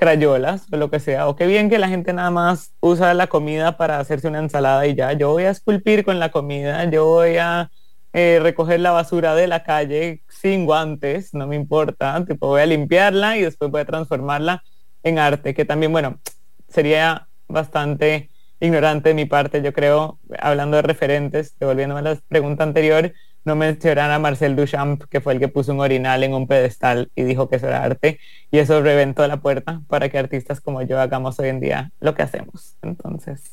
crayolas 0.00 0.66
o 0.72 0.78
lo 0.78 0.90
que 0.90 0.98
sea, 0.98 1.28
o 1.28 1.36
qué 1.36 1.46
bien 1.46 1.68
que 1.68 1.78
la 1.78 1.86
gente 1.86 2.14
nada 2.14 2.30
más 2.30 2.72
usa 2.80 3.12
la 3.12 3.26
comida 3.26 3.76
para 3.76 3.98
hacerse 3.98 4.28
una 4.28 4.38
ensalada 4.38 4.86
y 4.86 4.94
ya, 4.94 5.12
yo 5.12 5.30
voy 5.32 5.44
a 5.44 5.50
esculpir 5.50 6.06
con 6.06 6.18
la 6.18 6.30
comida, 6.30 6.88
yo 6.90 7.04
voy 7.04 7.36
a 7.36 7.70
eh, 8.14 8.38
recoger 8.40 8.80
la 8.80 8.92
basura 8.92 9.34
de 9.34 9.46
la 9.46 9.62
calle 9.62 10.22
sin 10.26 10.64
guantes, 10.64 11.34
no 11.34 11.46
me 11.46 11.54
importa, 11.54 12.24
tipo 12.26 12.46
voy 12.46 12.62
a 12.62 12.66
limpiarla 12.66 13.36
y 13.36 13.42
después 13.42 13.70
voy 13.70 13.82
a 13.82 13.84
transformarla 13.84 14.62
en 15.02 15.18
arte, 15.18 15.52
que 15.52 15.66
también, 15.66 15.92
bueno, 15.92 16.18
sería 16.66 17.28
bastante 17.46 18.30
ignorante 18.58 19.10
de 19.10 19.14
mi 19.14 19.26
parte, 19.26 19.60
yo 19.60 19.74
creo, 19.74 20.18
hablando 20.38 20.78
de 20.78 20.82
referentes, 20.82 21.58
devolviéndome 21.58 22.00
a 22.00 22.14
la 22.14 22.18
pregunta 22.26 22.64
anterior, 22.64 23.12
no 23.44 23.56
mencionar 23.56 24.10
a 24.10 24.18
Marcel 24.18 24.56
Duchamp, 24.56 25.04
que 25.04 25.20
fue 25.20 25.34
el 25.34 25.40
que 25.40 25.48
puso 25.48 25.72
un 25.72 25.80
orinal 25.80 26.22
en 26.22 26.34
un 26.34 26.46
pedestal 26.46 27.10
y 27.14 27.22
dijo 27.22 27.48
que 27.48 27.56
eso 27.56 27.68
era 27.68 27.82
arte, 27.82 28.18
y 28.50 28.58
eso 28.58 28.82
reventó 28.82 29.26
la 29.26 29.38
puerta 29.38 29.82
para 29.88 30.08
que 30.08 30.18
artistas 30.18 30.60
como 30.60 30.82
yo 30.82 31.00
hagamos 31.00 31.38
hoy 31.38 31.48
en 31.48 31.60
día 31.60 31.92
lo 32.00 32.14
que 32.14 32.22
hacemos. 32.22 32.76
Entonces... 32.82 33.52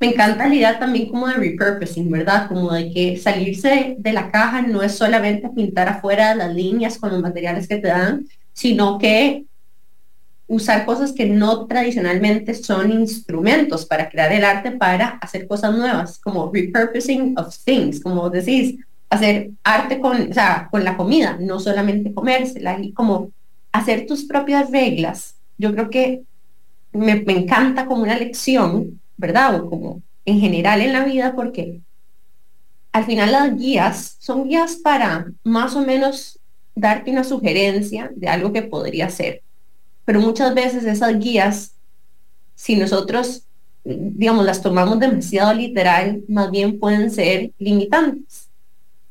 Me 0.00 0.08
encanta 0.08 0.48
la 0.48 0.54
idea 0.54 0.78
también 0.78 1.08
como 1.08 1.28
de 1.28 1.34
repurposing, 1.34 2.10
¿verdad? 2.10 2.48
Como 2.48 2.72
de 2.72 2.90
que 2.90 3.16
salirse 3.16 3.94
de 3.98 4.12
la 4.12 4.30
caja 4.30 4.60
no 4.60 4.82
es 4.82 4.92
solamente 4.96 5.48
pintar 5.48 5.88
afuera 5.88 6.34
las 6.34 6.52
líneas 6.54 6.98
con 6.98 7.10
los 7.10 7.22
materiales 7.22 7.68
que 7.68 7.78
te 7.78 7.88
dan, 7.88 8.26
sino 8.52 8.98
que 8.98 9.44
usar 10.54 10.86
cosas 10.86 11.12
que 11.12 11.26
no 11.26 11.66
tradicionalmente 11.66 12.54
son 12.54 12.92
instrumentos 12.92 13.84
para 13.84 14.08
crear 14.08 14.32
el 14.32 14.44
arte 14.44 14.70
para 14.70 15.08
hacer 15.20 15.48
cosas 15.48 15.76
nuevas, 15.76 16.18
como 16.18 16.50
repurposing 16.52 17.36
of 17.38 17.56
things, 17.64 18.00
como 18.00 18.30
decís, 18.30 18.76
hacer 19.10 19.50
arte 19.64 19.98
con, 19.98 20.30
o 20.30 20.34
sea, 20.34 20.68
con 20.70 20.84
la 20.84 20.96
comida, 20.96 21.36
no 21.40 21.58
solamente 21.58 22.14
comérsela, 22.14 22.78
y 22.80 22.92
como 22.92 23.30
hacer 23.72 24.06
tus 24.06 24.24
propias 24.24 24.70
reglas. 24.70 25.34
Yo 25.58 25.72
creo 25.72 25.90
que 25.90 26.22
me, 26.92 27.16
me 27.16 27.32
encanta 27.32 27.86
como 27.86 28.02
una 28.02 28.16
lección, 28.16 29.00
¿verdad? 29.16 29.56
O 29.56 29.68
como 29.68 30.02
en 30.24 30.40
general 30.40 30.80
en 30.80 30.92
la 30.92 31.04
vida, 31.04 31.34
porque 31.34 31.80
al 32.92 33.04
final 33.04 33.32
las 33.32 33.56
guías 33.56 34.16
son 34.20 34.48
guías 34.48 34.76
para 34.76 35.26
más 35.42 35.74
o 35.74 35.80
menos 35.80 36.38
darte 36.76 37.10
una 37.10 37.24
sugerencia 37.24 38.10
de 38.14 38.28
algo 38.28 38.52
que 38.52 38.62
podría 38.62 39.10
ser 39.10 39.43
pero 40.04 40.20
muchas 40.20 40.54
veces 40.54 40.84
esas 40.84 41.18
guías, 41.18 41.72
si 42.54 42.76
nosotros, 42.76 43.44
digamos, 43.84 44.44
las 44.44 44.62
tomamos 44.62 45.00
demasiado 45.00 45.54
literal, 45.54 46.22
más 46.28 46.50
bien 46.50 46.78
pueden 46.78 47.10
ser 47.10 47.52
limitantes, 47.58 48.48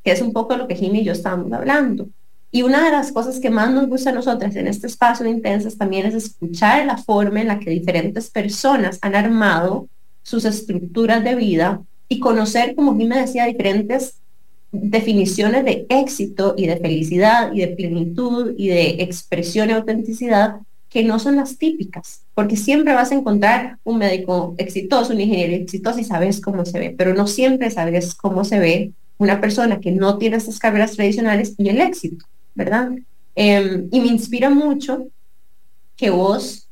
que 0.04 0.12
es 0.12 0.22
un 0.22 0.34
poco 0.34 0.56
lo 0.56 0.68
que 0.68 0.76
Jimmy 0.76 1.00
y 1.00 1.06
yo 1.06 1.12
estamos 1.14 1.52
hablando. 1.52 2.08
Y 2.52 2.62
una 2.62 2.86
de 2.86 2.92
las 2.92 3.12
cosas 3.12 3.40
que 3.40 3.50
más 3.50 3.72
nos 3.72 3.88
gusta 3.88 4.12
a 4.12 4.14
nosotras 4.14 4.56
en 4.56 4.68
este 4.68 4.86
espacio 4.86 5.24
de 5.24 5.32
intensas 5.32 5.76
también 5.76 6.06
es 6.06 6.14
escuchar 6.14 6.86
la 6.86 6.98
forma 6.98 7.42
en 7.42 7.48
la 7.48 7.60
que 7.60 7.72
diferentes 7.72 8.30
personas 8.30 9.00
han 9.02 9.16
armado 9.16 9.88
sus 10.22 10.46
estructuras 10.46 11.24
de 11.24 11.34
vida 11.34 11.82
y 12.08 12.20
conocer, 12.20 12.76
como 12.76 12.94
me 12.94 13.20
decía, 13.20 13.46
diferentes 13.46 14.20
definiciones 14.72 15.66
de 15.66 15.88
éxito 15.90 16.54
y 16.56 16.68
de 16.68 16.78
felicidad 16.78 17.52
y 17.54 17.62
de 17.62 17.68
plenitud 17.70 18.54
y 18.56 18.68
de 18.68 19.04
expresión 19.04 19.70
y 19.70 19.74
autenticidad 19.74 20.58
que 20.94 21.04
no 21.04 21.18
son 21.18 21.38
las 21.38 21.58
típicas, 21.58 22.22
porque 22.36 22.56
siempre 22.56 22.94
vas 22.94 23.12
a 23.12 23.16
encontrar 23.16 23.80
un 23.84 23.98
médico 23.98 24.54
exitoso, 24.60 25.12
un 25.12 25.22
ingeniero 25.22 25.56
exitoso 25.64 26.00
y 26.00 26.04
sabes 26.04 26.40
cómo 26.40 26.66
se 26.66 26.78
ve, 26.78 26.94
pero 26.96 27.16
no 27.16 27.26
siempre 27.26 27.72
sabes 27.72 28.14
cómo 28.14 28.44
se 28.44 28.60
ve 28.60 28.92
una 29.18 29.42
persona 29.42 29.80
que 29.80 29.92
no 29.92 30.20
tiene 30.20 30.38
estas 30.38 30.60
carreras 30.60 30.92
tradicionales 30.92 31.56
y 31.58 31.70
el 31.70 31.82
éxito, 31.82 32.28
¿verdad? 32.54 32.92
Em, 33.34 33.88
y 33.92 34.02
me 34.02 34.08
inspira 34.08 34.52
mucho 34.52 35.08
que 35.96 36.12
vos, 36.12 36.68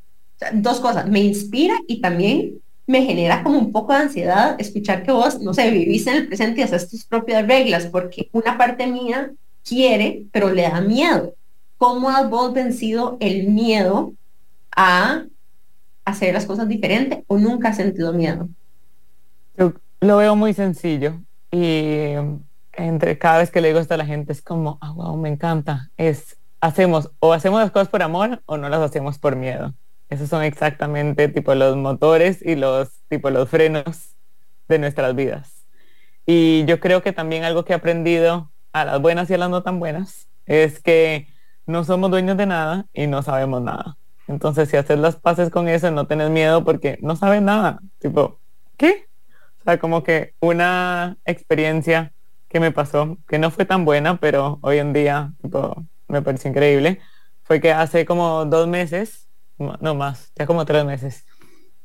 dos 0.54 0.80
cosas, 0.80 1.10
me 1.10 1.22
inspira 1.24 1.74
y 1.88 2.00
también 2.00 2.62
me 2.86 3.04
genera 3.04 3.42
como 3.42 3.58
un 3.58 3.72
poco 3.72 3.94
de 3.94 4.02
ansiedad 4.02 4.56
escuchar 4.60 5.02
que 5.02 5.12
vos, 5.12 5.40
no 5.42 5.56
sé, 5.56 5.72
vivís 5.72 6.06
en 6.06 6.18
el 6.18 6.28
presente 6.28 6.62
y 6.62 6.64
haces 6.64 6.88
tus 6.88 7.06
propias 7.06 7.48
reglas, 7.48 7.88
porque 7.88 8.30
una 8.34 8.56
parte 8.56 8.86
mía 8.86 9.32
quiere, 9.68 10.26
pero 10.32 10.52
le 10.52 10.62
da 10.62 10.80
miedo. 10.80 11.34
¿Cómo 11.82 12.12
has 12.12 12.30
vos 12.30 12.54
vencido 12.54 13.18
el 13.20 13.48
miedo 13.48 14.14
a 14.76 15.24
hacer 16.06 16.32
las 16.32 16.46
cosas 16.46 16.68
diferentes 16.68 17.24
o 17.26 17.40
nunca 17.40 17.70
has 17.70 17.78
sentido 17.78 18.14
miedo? 18.14 18.50
Yo 19.58 19.74
lo 20.00 20.18
veo 20.18 20.36
muy 20.36 20.54
sencillo 20.54 21.16
y 21.50 22.14
entre 22.74 23.18
cada 23.18 23.40
vez 23.40 23.50
que 23.50 23.62
le 23.62 23.70
digo 23.70 23.80
esto 23.80 23.96
a 23.96 23.98
la 23.98 24.06
gente 24.06 24.32
es 24.32 24.44
como, 24.44 24.78
ah, 24.80 24.92
wow, 24.92 25.18
me 25.18 25.30
encanta. 25.30 25.90
Es, 25.98 26.38
hacemos 26.60 27.10
o 27.18 27.34
hacemos 27.34 27.60
las 27.60 27.72
cosas 27.72 27.88
por 27.90 28.04
amor 28.04 28.44
o 28.46 28.58
no 28.58 28.70
las 28.70 28.82
hacemos 28.82 29.18
por 29.18 29.36
miedo. 29.36 29.74
Esos 30.08 30.30
son 30.30 30.44
exactamente 30.44 31.30
tipo 31.30 31.56
los 31.56 31.76
motores 31.78 32.44
y 32.44 32.58
los 32.58 32.90
tipo 33.10 33.32
los 33.32 33.50
frenos 33.50 34.14
de 34.68 34.78
nuestras 34.78 35.16
vidas. 35.16 35.66
Y 36.28 36.64
yo 36.66 36.80
creo 36.80 37.02
que 37.02 37.12
también 37.12 37.44
algo 37.44 37.66
que 37.66 37.74
he 37.74 37.76
aprendido 37.76 38.52
a 38.72 38.86
las 38.86 39.02
buenas 39.02 39.32
y 39.32 39.34
a 39.34 39.40
las 39.40 39.50
no 39.50 39.64
tan 39.64 39.80
buenas 39.80 40.28
es 40.46 40.80
que 40.80 41.26
no 41.72 41.84
somos 41.84 42.12
dueños 42.12 42.38
de 42.38 42.46
nada 42.46 42.86
y 42.94 43.08
no 43.08 43.24
sabemos 43.24 43.62
nada. 43.62 43.98
Entonces, 44.28 44.70
si 44.70 44.78
haces 44.78 45.00
las 45.00 45.16
paces 45.16 45.50
con 45.50 45.68
eso, 45.68 45.90
no 45.92 46.06
tenés 46.08 46.30
miedo 46.30 46.64
porque 46.64 46.98
no 47.02 47.16
sabes 47.16 47.42
nada. 47.42 47.80
Tipo, 48.00 48.40
¿qué? 48.78 49.08
O 49.62 49.64
sea, 49.64 49.80
como 49.80 50.04
que 50.04 50.36
una 50.40 51.18
experiencia 51.26 52.14
que 52.48 52.60
me 52.60 52.72
pasó, 52.72 53.18
que 53.28 53.40
no 53.40 53.50
fue 53.52 53.66
tan 53.66 53.86
buena, 53.86 54.18
pero 54.20 54.60
hoy 54.62 54.78
en 54.78 54.94
día 54.94 55.34
tipo, 55.42 55.86
me 56.08 56.22
pareció 56.22 56.50
increíble, 56.50 57.00
fue 57.44 57.60
que 57.60 57.72
hace 57.72 58.06
como 58.06 58.46
dos 58.46 58.68
meses 58.68 59.30
no 59.80 59.96
más, 59.96 60.32
ya 60.36 60.46
como 60.46 60.66
tres 60.66 60.86
meses. 60.86 61.26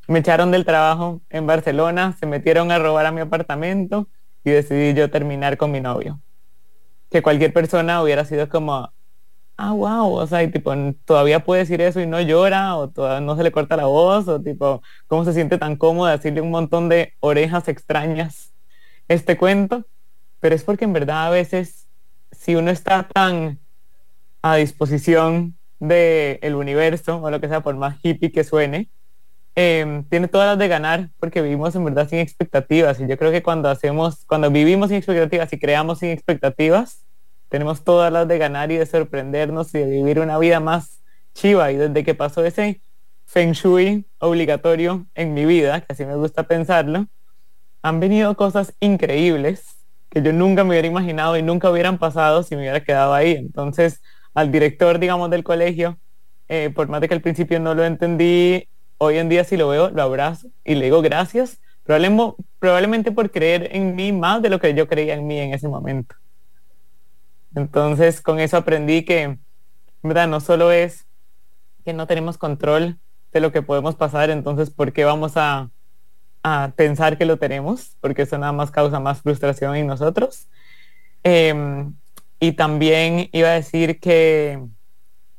Me 0.08 0.20
echaron 0.20 0.50
del 0.50 0.64
trabajo 0.64 1.20
en 1.30 1.46
Barcelona, 1.46 2.16
se 2.18 2.26
metieron 2.26 2.70
a 2.70 2.78
robar 2.78 3.06
a 3.06 3.12
mi 3.12 3.20
apartamento 3.20 4.08
y 4.44 4.50
decidí 4.50 4.94
yo 4.94 5.10
terminar 5.10 5.56
con 5.56 5.70
mi 5.70 5.80
novio. 5.80 6.20
Que 7.10 7.22
cualquier 7.22 7.52
persona 7.52 8.02
hubiera 8.02 8.24
sido 8.24 8.48
como, 8.48 8.92
ah, 9.56 9.72
wow, 9.72 10.14
o 10.14 10.26
sea, 10.26 10.42
y 10.42 10.50
tipo, 10.50 10.72
todavía 11.04 11.44
puede 11.44 11.62
decir 11.62 11.80
eso 11.80 12.00
y 12.00 12.06
no 12.06 12.20
llora, 12.20 12.76
o 12.76 12.90
todavía 12.90 13.20
no 13.20 13.36
se 13.36 13.42
le 13.42 13.52
corta 13.52 13.76
la 13.76 13.86
voz, 13.86 14.28
o 14.28 14.40
tipo, 14.42 14.82
cómo 15.06 15.24
se 15.24 15.32
siente 15.32 15.58
tan 15.58 15.76
cómoda 15.76 16.12
decirle 16.12 16.40
un 16.40 16.50
montón 16.50 16.88
de 16.88 17.14
orejas 17.20 17.68
extrañas 17.68 18.52
este 19.08 19.36
cuento. 19.36 19.86
Pero 20.40 20.54
es 20.54 20.64
porque 20.64 20.84
en 20.84 20.92
verdad 20.92 21.26
a 21.26 21.30
veces, 21.30 21.88
si 22.32 22.54
uno 22.56 22.70
está 22.70 23.08
tan 23.08 23.60
a 24.42 24.56
disposición 24.56 25.56
del 25.80 26.38
el 26.42 26.54
universo 26.54 27.18
o 27.22 27.30
lo 27.30 27.40
que 27.40 27.48
sea, 27.48 27.62
por 27.62 27.76
más 27.76 27.98
hippie 28.02 28.32
que 28.32 28.44
suene, 28.44 28.90
em, 29.54 30.04
tiene 30.04 30.28
todas 30.28 30.48
las 30.48 30.58
de 30.58 30.68
ganar 30.68 31.10
porque 31.18 31.42
vivimos 31.42 31.74
en 31.76 31.84
verdad 31.84 32.08
sin 32.08 32.18
expectativas. 32.20 33.00
Y 33.00 33.08
yo 33.08 33.16
creo 33.18 33.32
que 33.32 33.42
cuando 33.42 33.68
hacemos, 33.70 34.24
cuando 34.26 34.50
vivimos 34.50 34.88
sin 34.88 34.98
expectativas 34.98 35.52
y 35.52 35.58
creamos 35.58 36.00
sin 36.00 36.10
expectativas, 36.10 37.05
tenemos 37.48 37.84
todas 37.84 38.12
las 38.12 38.26
de 38.28 38.38
ganar 38.38 38.72
y 38.72 38.76
de 38.76 38.86
sorprendernos 38.86 39.74
y 39.74 39.78
de 39.78 39.86
vivir 39.86 40.20
una 40.20 40.38
vida 40.38 40.60
más 40.60 41.02
chiva. 41.34 41.70
Y 41.72 41.76
desde 41.76 42.04
que 42.04 42.14
pasó 42.14 42.44
ese 42.44 42.80
feng 43.24 43.52
shui 43.52 44.06
obligatorio 44.18 45.06
en 45.14 45.34
mi 45.34 45.44
vida, 45.44 45.80
que 45.80 45.92
así 45.92 46.04
me 46.04 46.16
gusta 46.16 46.44
pensarlo, 46.44 47.06
han 47.82 48.00
venido 48.00 48.36
cosas 48.36 48.74
increíbles 48.80 49.76
que 50.08 50.22
yo 50.22 50.32
nunca 50.32 50.64
me 50.64 50.70
hubiera 50.70 50.88
imaginado 50.88 51.36
y 51.36 51.42
nunca 51.42 51.70
hubieran 51.70 51.98
pasado 51.98 52.42
si 52.42 52.56
me 52.56 52.62
hubiera 52.62 52.82
quedado 52.82 53.14
ahí. 53.14 53.32
Entonces, 53.32 54.00
al 54.34 54.50
director, 54.50 54.98
digamos, 54.98 55.30
del 55.30 55.44
colegio, 55.44 55.98
eh, 56.48 56.70
por 56.74 56.88
más 56.88 57.00
de 57.00 57.08
que 57.08 57.14
al 57.14 57.20
principio 57.20 57.60
no 57.60 57.74
lo 57.74 57.84
entendí, 57.84 58.68
hoy 58.98 59.18
en 59.18 59.28
día 59.28 59.44
si 59.44 59.56
lo 59.56 59.68
veo, 59.68 59.90
lo 59.90 60.02
abrazo 60.02 60.48
y 60.64 60.74
le 60.74 60.86
digo 60.86 61.02
gracias, 61.02 61.60
probablemente, 61.84 63.12
por 63.12 63.30
creer 63.30 63.68
en 63.72 63.94
mí 63.94 64.12
más 64.12 64.42
de 64.42 64.48
lo 64.48 64.58
que 64.58 64.74
yo 64.74 64.88
creía 64.88 65.14
en 65.14 65.26
mí 65.26 65.38
en 65.38 65.54
ese 65.54 65.68
momento. 65.68 66.14
Entonces, 67.56 68.20
con 68.20 68.38
eso 68.38 68.58
aprendí 68.58 69.04
que, 69.04 69.38
¿verdad? 70.02 70.28
No 70.28 70.40
solo 70.40 70.70
es 70.72 71.06
que 71.84 71.94
no 71.94 72.06
tenemos 72.06 72.36
control 72.36 72.98
de 73.32 73.40
lo 73.40 73.50
que 73.50 73.62
podemos 73.62 73.94
pasar, 73.94 74.28
entonces, 74.28 74.70
¿por 74.70 74.92
qué 74.92 75.06
vamos 75.06 75.32
a, 75.36 75.70
a 76.42 76.72
pensar 76.76 77.16
que 77.16 77.24
lo 77.24 77.38
tenemos? 77.38 77.96
Porque 78.00 78.22
eso 78.22 78.36
nada 78.36 78.52
más 78.52 78.70
causa 78.70 79.00
más 79.00 79.22
frustración 79.22 79.74
en 79.74 79.86
nosotros. 79.86 80.48
Em, 81.22 81.94
y 82.38 82.52
también 82.52 83.30
iba 83.32 83.48
a 83.48 83.54
decir 83.54 84.00
que... 84.00 84.62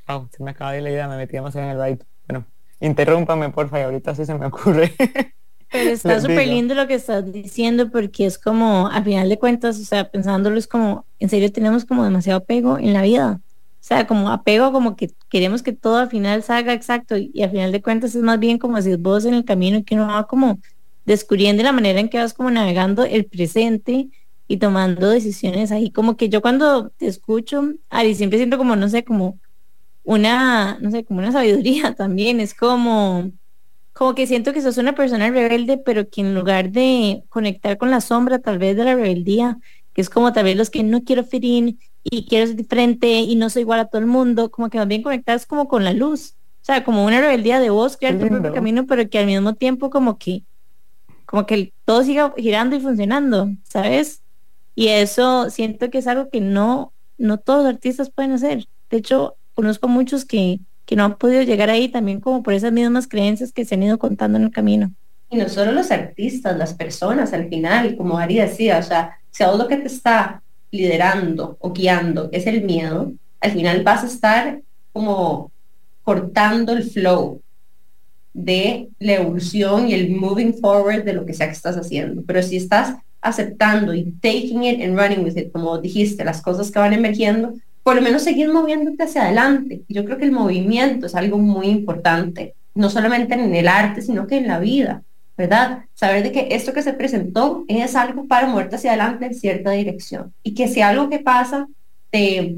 Oh, 0.07 0.27
se 0.35 0.43
me 0.43 0.51
acaba 0.51 0.71
de 0.71 0.81
la 0.81 0.89
idea, 0.89 1.07
me 1.07 1.17
metíamos 1.17 1.55
en 1.55 1.65
el 1.65 1.81
right. 1.81 2.03
Bueno, 2.27 2.45
interrúmpame, 2.79 3.49
porfa, 3.49 3.79
y 3.79 3.83
ahorita 3.83 4.15
sí 4.15 4.25
se 4.25 4.33
me 4.33 4.47
ocurre. 4.47 4.93
Pero 5.71 5.89
está 5.89 6.21
súper 6.21 6.47
lindo 6.47 6.75
lo 6.75 6.87
que 6.87 6.93
estás 6.93 7.31
diciendo 7.31 7.89
porque 7.91 8.25
es 8.25 8.37
como, 8.37 8.87
al 8.87 9.03
final 9.03 9.27
de 9.27 9.37
cuentas, 9.37 9.79
o 9.79 9.83
sea, 9.83 10.09
pensándolo 10.09 10.57
es 10.57 10.67
como, 10.67 11.05
en 11.19 11.29
serio 11.29 11.51
tenemos 11.51 11.85
como 11.85 12.03
demasiado 12.03 12.39
apego 12.39 12.77
en 12.77 12.93
la 12.93 13.01
vida. 13.01 13.41
O 13.41 13.83
sea, 13.87 14.07
como 14.07 14.29
apego, 14.31 14.71
como 14.71 14.95
que 14.95 15.11
queremos 15.29 15.63
que 15.63 15.73
todo 15.73 15.97
al 15.97 16.09
final 16.09 16.43
salga 16.43 16.73
exacto 16.73 17.17
y, 17.17 17.31
y 17.33 17.43
al 17.43 17.51
final 17.51 17.71
de 17.71 17.81
cuentas 17.81 18.15
es 18.15 18.21
más 18.23 18.39
bien 18.39 18.57
como 18.57 18.81
si 18.81 18.95
vos 18.95 19.25
en 19.25 19.33
el 19.33 19.45
camino 19.45 19.83
que 19.85 19.95
uno 19.95 20.07
va 20.07 20.27
como 20.27 20.59
descubriendo 21.05 21.63
la 21.63 21.71
manera 21.71 21.99
en 21.99 22.09
que 22.09 22.17
vas 22.17 22.33
como 22.33 22.51
navegando 22.51 23.05
el 23.05 23.25
presente 23.25 24.09
y 24.47 24.57
tomando 24.57 25.09
decisiones 25.09 25.71
ahí. 25.71 25.91
Como 25.91 26.17
que 26.17 26.29
yo 26.29 26.41
cuando 26.41 26.89
te 26.91 27.07
escucho, 27.07 27.73
Ari, 27.89 28.15
siempre 28.15 28.39
siento 28.39 28.57
como, 28.57 28.75
no 28.75 28.89
sé, 28.89 29.03
como 29.03 29.39
una, 30.03 30.77
no 30.79 30.91
sé, 30.91 31.05
como 31.05 31.19
una 31.19 31.31
sabiduría 31.31 31.95
también. 31.95 32.39
Es 32.39 32.53
como, 32.53 33.31
como 33.97 34.13
que 34.13 34.27
siento 34.27 34.53
que 34.53 34.61
sos 34.61 34.77
una 34.77 34.93
persona 34.93 35.27
rebelde, 35.31 35.79
pero 35.79 36.07
que 36.07 36.21
en 36.21 36.35
lugar 36.35 36.69
de 36.69 37.23
conectar 37.29 37.79
con 37.79 37.89
la 37.89 37.99
sombra 37.99 38.37
tal 38.37 38.59
vez 38.59 38.77
de 38.77 38.83
la 38.83 38.93
rebeldía, 38.93 39.57
que 39.93 40.01
es 40.01 40.09
como 40.11 40.31
tal 40.31 40.43
vez 40.43 40.55
los 40.55 40.69
que 40.69 40.83
no 40.83 41.03
quiero 41.03 41.23
ferir 41.23 41.77
y 42.03 42.27
quiero 42.27 42.45
ser 42.45 42.55
diferente 42.55 43.07
y 43.07 43.35
no 43.35 43.49
soy 43.49 43.63
igual 43.63 43.79
a 43.79 43.85
todo 43.85 43.99
el 43.99 44.05
mundo, 44.05 44.51
como 44.51 44.69
que 44.69 44.77
más 44.77 44.87
bien 44.87 45.01
conectas 45.01 45.47
como 45.47 45.67
con 45.67 45.83
la 45.83 45.93
luz. 45.93 46.35
O 46.61 46.65
sea, 46.67 46.83
como 46.83 47.05
una 47.05 47.21
rebeldía 47.21 47.59
de 47.59 47.71
vos, 47.71 47.97
crear 47.97 48.19
tu 48.19 48.27
propio 48.27 48.53
camino, 48.53 48.85
pero 48.85 49.09
que 49.09 49.17
al 49.17 49.25
mismo 49.25 49.55
tiempo 49.55 49.89
como 49.89 50.19
que, 50.19 50.43
como 51.25 51.47
que 51.47 51.73
todo 51.83 52.03
siga 52.03 52.35
girando 52.37 52.75
y 52.75 52.79
funcionando, 52.79 53.49
¿sabes? 53.63 54.21
Y 54.75 54.89
eso 54.89 55.49
siento 55.49 55.89
que 55.89 55.97
es 55.97 56.05
algo 56.05 56.29
que 56.29 56.39
no, 56.39 56.93
no 57.17 57.39
todos 57.39 57.63
los 57.63 57.73
artistas 57.73 58.11
pueden 58.11 58.33
hacer. 58.33 58.67
De 58.91 58.97
hecho, 58.97 59.37
conozco 59.55 59.87
muchos 59.87 60.23
que, 60.23 60.59
que 60.87 60.95
no 60.95 61.03
han 61.03 61.17
podido 61.17 61.43
llegar 61.43 61.69
ahí 61.69 61.89
también 61.89 62.21
como 62.21 62.41
por 62.41 62.53
esas 62.53 62.71
mismas 62.71 63.07
creencias 63.07 63.51
que 63.51 63.65
se 63.65 63.75
han 63.75 63.83
ido 63.83 63.99
contando 63.99 64.37
en 64.37 64.45
el 64.45 64.51
camino. 64.51 64.93
Y 65.29 65.35
no 65.35 65.49
solo 65.49 65.73
los 65.73 65.91
artistas, 65.91 66.57
las 66.57 66.73
personas 66.73 67.33
al 67.33 67.49
final, 67.49 67.97
como 67.97 68.17
Ari 68.17 68.37
decía, 68.37 68.79
o 68.79 68.83
sea, 68.83 69.19
si 69.29 69.43
algo 69.43 69.57
lo 69.57 69.67
que 69.67 69.75
te 69.75 69.87
está 69.87 70.41
liderando 70.71 71.57
o 71.59 71.73
guiando 71.73 72.29
es 72.31 72.47
el 72.47 72.63
miedo, 72.63 73.11
al 73.41 73.51
final 73.51 73.83
vas 73.83 74.03
a 74.03 74.07
estar 74.07 74.61
como 74.93 75.51
cortando 76.03 76.71
el 76.71 76.83
flow 76.83 77.41
de 78.33 78.87
la 78.99 79.15
evolución 79.15 79.89
y 79.89 79.93
el 79.93 80.15
moving 80.15 80.53
forward 80.53 81.03
de 81.03 81.13
lo 81.13 81.25
que 81.25 81.33
sea 81.33 81.47
que 81.47 81.53
estás 81.53 81.75
haciendo. 81.75 82.23
Pero 82.25 82.41
si 82.41 82.55
estás 82.55 82.95
aceptando 83.19 83.93
y 83.93 84.13
taking 84.21 84.63
it 84.63 84.81
and 84.81 84.97
running 84.97 85.25
with 85.25 85.35
it, 85.35 85.51
como 85.51 85.79
dijiste, 85.79 86.23
las 86.23 86.41
cosas 86.41 86.71
que 86.71 86.79
van 86.79 86.93
emergiendo, 86.93 87.55
por 87.87 87.95
lo 87.95 88.01
menos 88.01 88.21
seguir 88.21 88.51
moviéndote 88.51 89.01
hacia 89.01 89.23
adelante. 89.23 89.83
Yo 89.87 90.03
creo 90.03 90.17
que 90.17 90.25
el 90.25 90.33
movimiento 90.33 91.05
es 91.05 91.15
algo 91.15 91.37
muy 91.37 91.67
importante, 91.67 92.53
no 92.75 92.89
solamente 92.89 93.35
en 93.35 93.55
el 93.55 93.69
arte, 93.69 94.01
sino 94.01 94.27
que 94.27 94.35
en 94.35 94.47
la 94.47 94.59
vida, 94.59 95.03
¿verdad? 95.37 95.85
Saber 95.93 96.21
de 96.21 96.33
que 96.33 96.49
esto 96.51 96.73
que 96.73 96.81
se 96.81 96.91
presentó 96.91 97.63
es 97.69 97.95
algo 97.95 98.27
para 98.27 98.47
moverte 98.47 98.75
hacia 98.75 98.89
adelante 98.89 99.27
en 99.27 99.35
cierta 99.35 99.71
dirección 99.71 100.33
y 100.43 100.53
que 100.53 100.67
si 100.67 100.81
algo 100.81 101.09
que 101.09 101.19
pasa 101.19 101.69
te, 102.11 102.57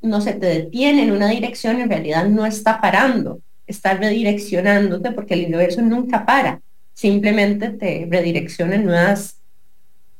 no 0.00 0.22
sé, 0.22 0.32
te 0.32 0.46
detiene 0.46 1.02
en 1.02 1.12
una 1.12 1.28
dirección, 1.28 1.78
en 1.78 1.90
realidad 1.90 2.26
no 2.30 2.46
está 2.46 2.80
parando, 2.80 3.42
está 3.66 3.92
redireccionándote 3.92 5.10
porque 5.10 5.34
el 5.34 5.44
universo 5.44 5.82
nunca 5.82 6.24
para, 6.24 6.62
simplemente 6.94 7.68
te 7.68 8.08
redirecciona 8.10 8.76
en 8.76 8.86
nuevas 8.86 9.36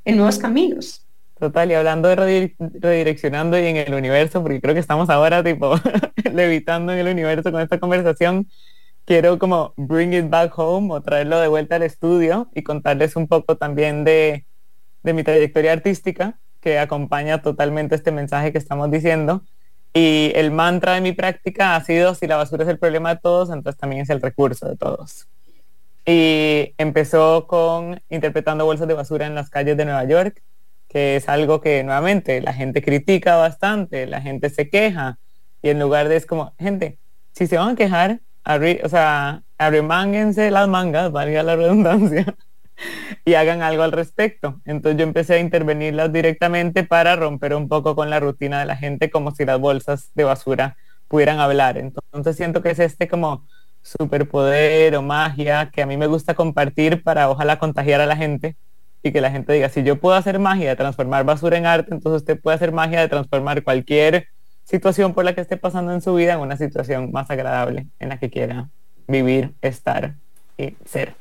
en 0.05 0.17
nuevos 0.17 0.37
caminos. 0.37 1.07
Total, 1.41 1.71
y 1.71 1.75
hablando 1.75 2.09
de 2.11 2.55
redireccionando 2.59 3.59
y 3.59 3.65
en 3.65 3.77
el 3.77 3.95
universo, 3.95 4.43
porque 4.43 4.61
creo 4.61 4.75
que 4.75 4.81
estamos 4.81 5.09
ahora 5.09 5.43
tipo 5.43 5.75
levitando 6.35 6.93
en 6.93 6.99
el 6.99 7.09
universo 7.09 7.51
con 7.51 7.63
esta 7.63 7.81
conversación, 7.81 8.47
quiero 9.07 9.39
como 9.39 9.73
bring 9.79 10.13
it 10.13 10.29
back 10.29 10.53
home 10.59 10.93
o 10.93 11.01
traerlo 11.01 11.41
de 11.41 11.49
vuelta 11.49 11.77
al 11.77 11.83
estudio 11.83 12.51
y 12.55 12.63
contarles 12.63 13.17
un 13.17 13.27
poco 13.27 13.57
también 13.57 14.05
de, 14.05 14.45
de 15.03 15.13
mi 15.15 15.25
trayectoria 15.25 15.73
artística 15.73 16.39
que 16.61 16.79
acompaña 16.79 17.41
totalmente 17.41 17.95
este 17.95 18.13
mensaje 18.13 18.53
que 18.53 18.59
estamos 18.59 18.91
diciendo. 18.91 19.43
Y 19.95 20.33
el 20.35 20.51
mantra 20.51 20.93
de 20.93 21.01
mi 21.01 21.13
práctica 21.13 21.75
ha 21.75 21.83
sido, 21.83 22.15
si 22.15 22.27
la 22.27 22.37
basura 22.37 22.65
es 22.65 22.69
el 22.69 22.79
problema 22.79 23.15
de 23.15 23.21
todos, 23.23 23.49
entonces 23.49 23.81
también 23.81 24.03
es 24.03 24.11
el 24.11 24.21
recurso 24.21 24.69
de 24.69 24.77
todos. 24.77 25.27
Y 26.05 26.75
empezó 26.77 27.47
con 27.47 28.03
interpretando 28.11 28.67
bolsas 28.67 28.89
de 28.89 28.95
basura 28.95 29.27
en 29.27 29.35
las 29.35 29.49
calles 29.49 29.79
de 29.79 29.87
Nueva 29.87 30.05
York, 30.05 30.43
que 30.91 31.17
es 31.17 31.29
algo 31.29 31.61
que 31.61 31.85
nuevamente 31.85 32.43
la 32.43 32.53
gente 32.53 32.83
critica 32.83 33.37
bastante, 33.37 34.07
la 34.07 34.21
gente 34.21 34.51
se 34.51 34.69
queja, 34.69 35.19
y 35.63 35.71
en 35.71 35.79
lugar 35.79 36.09
de 36.09 36.17
es 36.17 36.27
como, 36.27 36.53
gente, 36.59 36.99
si 37.33 37.47
se 37.47 37.57
van 37.57 37.71
a 37.71 37.77
quejar, 37.77 38.21
o 38.83 38.89
sea, 38.89 39.43
arremánguense 39.57 40.51
las 40.51 40.69
mangas, 40.69 41.13
valga 41.13 41.45
la 41.45 41.55
redundancia, 41.55 42.35
y 43.25 43.35
hagan 43.35 43.63
algo 43.63 43.85
al 43.85 43.93
respecto. 43.93 44.61
Entonces 44.65 44.99
yo 44.99 45.05
empecé 45.05 45.35
a 45.35 45.39
intervenirlas 45.39 46.13
directamente 46.13 46.83
para 46.83 47.15
romper 47.15 47.55
un 47.55 47.69
poco 47.69 47.95
con 47.95 48.11
la 48.11 48.19
rutina 48.19 48.59
de 48.59 48.67
la 48.67 48.77
gente, 48.77 49.11
como 49.11 49.31
si 49.31 49.45
las 49.45 49.61
bolsas 49.61 50.11
de 50.15 50.25
basura 50.25 50.77
pudieran 51.07 51.39
hablar. 51.39 51.79
Entonces 51.79 52.37
siento 52.37 52.63
que 52.63 52.71
es 52.71 52.81
este 52.81 53.07
como 53.07 53.47
superpoder 53.83 54.97
o 54.97 55.03
magia 55.03 55.71
que 55.73 55.83
a 55.83 55.87
mí 55.87 55.97
me 55.97 56.07
gusta 56.09 56.35
compartir 56.35 57.03
para 57.05 57.31
ojalá 57.31 57.59
contagiar 57.59 58.01
a 58.01 58.07
la 58.07 58.17
gente 58.17 58.57
y 59.03 59.13
que 59.13 59.21
la 59.21 59.31
gente 59.31 59.53
diga, 59.53 59.69
si 59.69 59.83
yo 59.83 59.97
puedo 59.97 60.17
hacer 60.17 60.39
magia 60.39 60.69
de 60.69 60.77
transformar 60.77 61.25
basura 61.25 61.57
en 61.57 61.67
arte, 61.67 61.95
entonces 61.95 62.23
usted 62.23 62.41
puede 62.41 62.57
hacer 62.57 62.73
magia 62.73 63.01
de 63.01 63.09
transformar 63.09 63.63
cualquier 63.63 64.29
situación 64.65 65.15
por 65.15 65.25
la 65.25 65.35
que 65.35 65.41
esté 65.41 65.57
pasando 65.57 65.93
en 65.93 66.01
su 66.01 66.15
vida 66.15 66.35
en 66.35 66.41
una 66.41 66.57
situación 66.57 67.11
más 67.13 67.31
agradable 67.31 67.87
en 67.99 68.09
la 68.09 68.19
que 68.19 68.31
quiera 68.31 68.69
vivir, 69.09 69.55
estar 69.63 70.15
y 70.57 70.77
ser. 70.85 71.15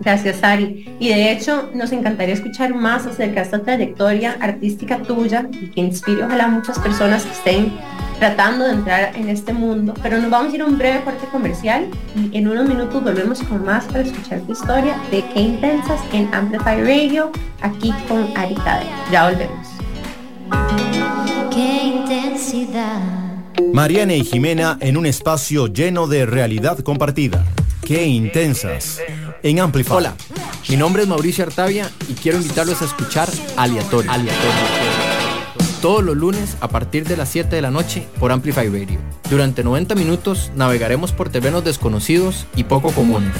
Gracias, 0.00 0.44
Ari. 0.44 0.96
Y 1.00 1.08
de 1.08 1.32
hecho, 1.32 1.70
nos 1.74 1.90
encantaría 1.90 2.34
escuchar 2.34 2.74
más 2.74 3.06
acerca 3.06 3.36
de 3.36 3.42
esta 3.42 3.62
trayectoria 3.62 4.36
artística 4.40 4.98
tuya 5.02 5.48
y 5.50 5.70
que 5.70 5.80
inspire 5.80 6.24
ojalá 6.24 6.48
muchas 6.48 6.78
personas 6.78 7.24
que 7.24 7.32
estén 7.32 7.72
tratando 8.18 8.64
de 8.64 8.72
entrar 8.72 9.16
en 9.16 9.28
este 9.28 9.52
mundo. 9.52 9.94
Pero 10.02 10.18
nos 10.18 10.30
vamos 10.30 10.52
a 10.52 10.56
ir 10.56 10.62
a 10.62 10.66
un 10.66 10.78
breve 10.78 11.02
corte 11.02 11.26
comercial 11.30 11.88
y 12.14 12.36
en 12.36 12.48
unos 12.48 12.68
minutos 12.68 13.02
volvemos 13.02 13.42
con 13.42 13.64
más 13.64 13.84
para 13.86 14.00
escuchar 14.00 14.40
tu 14.40 14.52
historia 14.52 14.98
de 15.10 15.24
Qué 15.32 15.40
Intensas 15.40 16.00
en 16.12 16.32
Amplify 16.34 16.80
Radio, 16.82 17.30
aquí 17.60 17.92
con 18.08 18.26
Ari. 18.36 18.56
Ya 19.10 19.28
volvemos. 19.28 19.66
Qué 21.52 21.84
intensidad. 21.84 23.00
Mariana 23.72 24.14
y 24.14 24.24
Jimena 24.24 24.78
en 24.80 24.96
un 24.96 25.06
espacio 25.06 25.66
lleno 25.66 26.06
de 26.06 26.26
realidad 26.26 26.78
compartida. 26.80 27.44
Qué 27.82 28.06
intensas. 28.06 29.00
En 29.42 29.60
Amplify. 29.60 29.98
Hola, 29.98 30.14
mi 30.68 30.76
nombre 30.76 31.02
es 31.02 31.08
Mauricio 31.08 31.44
Artavia 31.44 31.90
y 32.08 32.14
quiero 32.14 32.38
invitarlos 32.38 32.82
a 32.82 32.86
escuchar 32.86 33.28
Aleatorio. 33.56 34.10
Todos 35.80 36.02
los 36.02 36.16
lunes 36.16 36.56
a 36.60 36.68
partir 36.68 37.06
de 37.06 37.16
las 37.16 37.28
7 37.28 37.54
de 37.54 37.62
la 37.62 37.70
noche 37.70 38.06
por 38.18 38.32
Amplify 38.32 38.68
Radio. 38.68 38.98
Durante 39.30 39.62
90 39.62 39.94
minutos 39.94 40.50
navegaremos 40.54 41.12
por 41.12 41.28
terrenos 41.28 41.64
desconocidos 41.64 42.46
y 42.56 42.64
poco 42.64 42.92
comunes, 42.92 43.34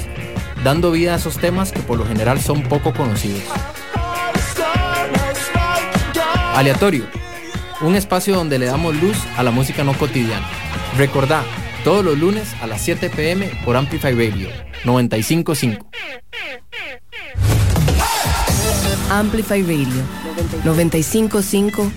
dando 0.62 0.92
vida 0.92 1.14
a 1.14 1.16
esos 1.16 1.38
temas 1.38 1.72
que 1.72 1.80
por 1.80 1.98
lo 1.98 2.06
general 2.06 2.40
son 2.40 2.62
poco 2.62 2.92
conocidos. 2.92 3.42
Aleatorio, 6.54 7.04
un 7.80 7.96
espacio 7.96 8.34
donde 8.34 8.58
le 8.58 8.66
damos 8.66 8.94
luz 8.96 9.16
a 9.36 9.42
la 9.42 9.50
música 9.50 9.84
no 9.84 9.92
cotidiana. 9.94 10.46
Recordá, 10.96 11.42
todos 11.84 12.04
los 12.04 12.18
lunes 12.18 12.54
a 12.60 12.66
las 12.66 12.80
7 12.82 13.10
pm 13.10 13.50
por 13.64 13.76
Amplify 13.76 14.12
Radio 14.12 14.48
955. 14.84 15.86
Amplify 19.10 19.62
Radio 19.62 20.02
955, 20.64 21.92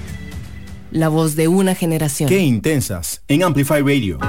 la 0.92 1.10
voz 1.10 1.36
de 1.36 1.48
una 1.48 1.76
generación. 1.76 2.30
Qué 2.30 2.40
intensas 2.40 3.24
en 3.28 3.44
Amplify 3.44 3.82
Radio. 3.82 4.20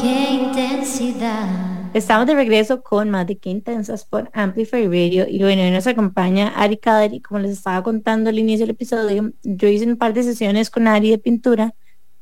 Qué 0.00 0.30
intensidad. 0.30 1.90
Estamos 1.94 2.26
de 2.26 2.34
regreso 2.34 2.82
con 2.82 3.10
más 3.10 3.26
de 3.26 3.38
Qué 3.38 3.48
Intensas 3.48 4.04
por 4.04 4.30
Amplify 4.34 4.86
Radio 4.86 5.26
y 5.28 5.38
bueno, 5.38 5.62
hoy 5.62 5.70
nos 5.70 5.86
acompaña 5.86 6.48
Ari 6.48 6.76
Kader 6.76 7.14
y 7.14 7.20
como 7.20 7.40
les 7.40 7.52
estaba 7.52 7.82
contando 7.82 8.28
al 8.28 8.38
inicio 8.38 8.66
del 8.66 8.74
episodio, 8.74 9.32
yo 9.42 9.68
hice 9.68 9.86
un 9.86 9.96
par 9.96 10.12
de 10.12 10.22
sesiones 10.22 10.68
con 10.68 10.88
Ari 10.88 11.10
de 11.10 11.18
pintura 11.18 11.74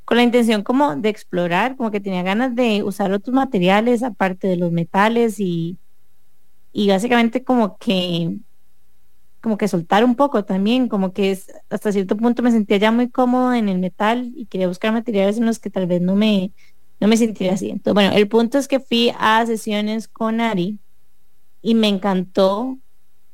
con 0.05 0.19
la 0.19 0.23
intención 0.23 0.63
como 0.63 0.97
de 0.97 1.09
explorar, 1.09 1.77
como 1.77 1.91
que 1.91 2.01
tenía 2.01 2.23
ganas 2.23 2.55
de 2.55 2.83
usar 2.83 3.11
otros 3.13 3.35
materiales 3.35 4.03
aparte 4.03 4.47
de 4.47 4.57
los 4.57 4.71
metales 4.71 5.41
y, 5.41 5.79
y 6.73 6.89
básicamente 6.89 7.43
como 7.43 7.77
que 7.79 8.37
como 9.45 9.59
que 9.59 9.69
soltar 9.69 10.07
un 10.07 10.15
poco 10.15 10.47
también, 10.47 10.89
como 10.89 11.13
que 11.13 11.31
es, 11.31 11.53
hasta 11.69 11.93
cierto 11.93 12.17
punto 12.17 12.43
me 12.43 12.51
sentía 12.51 12.79
ya 12.79 12.91
muy 12.91 13.11
cómodo 13.11 13.53
en 13.53 13.69
el 13.69 13.79
metal 13.79 14.33
y 14.35 14.47
quería 14.47 14.69
buscar 14.69 14.91
materiales 14.91 15.37
en 15.37 15.45
los 15.45 15.59
que 15.59 15.69
tal 15.69 15.87
vez 15.87 16.01
no 16.01 16.17
me, 16.17 16.51
no 16.99 17.09
me 17.09 17.19
sentía 17.19 17.53
así. 17.53 17.69
Entonces, 17.69 17.93
bueno, 17.93 18.17
el 18.17 18.27
punto 18.27 18.57
es 18.57 18.69
que 18.69 18.81
fui 18.81 19.13
a 19.19 19.45
sesiones 19.45 20.09
con 20.09 20.41
Ari 20.41 20.79
y 21.61 21.75
me 21.75 21.89
encantó 21.89 22.79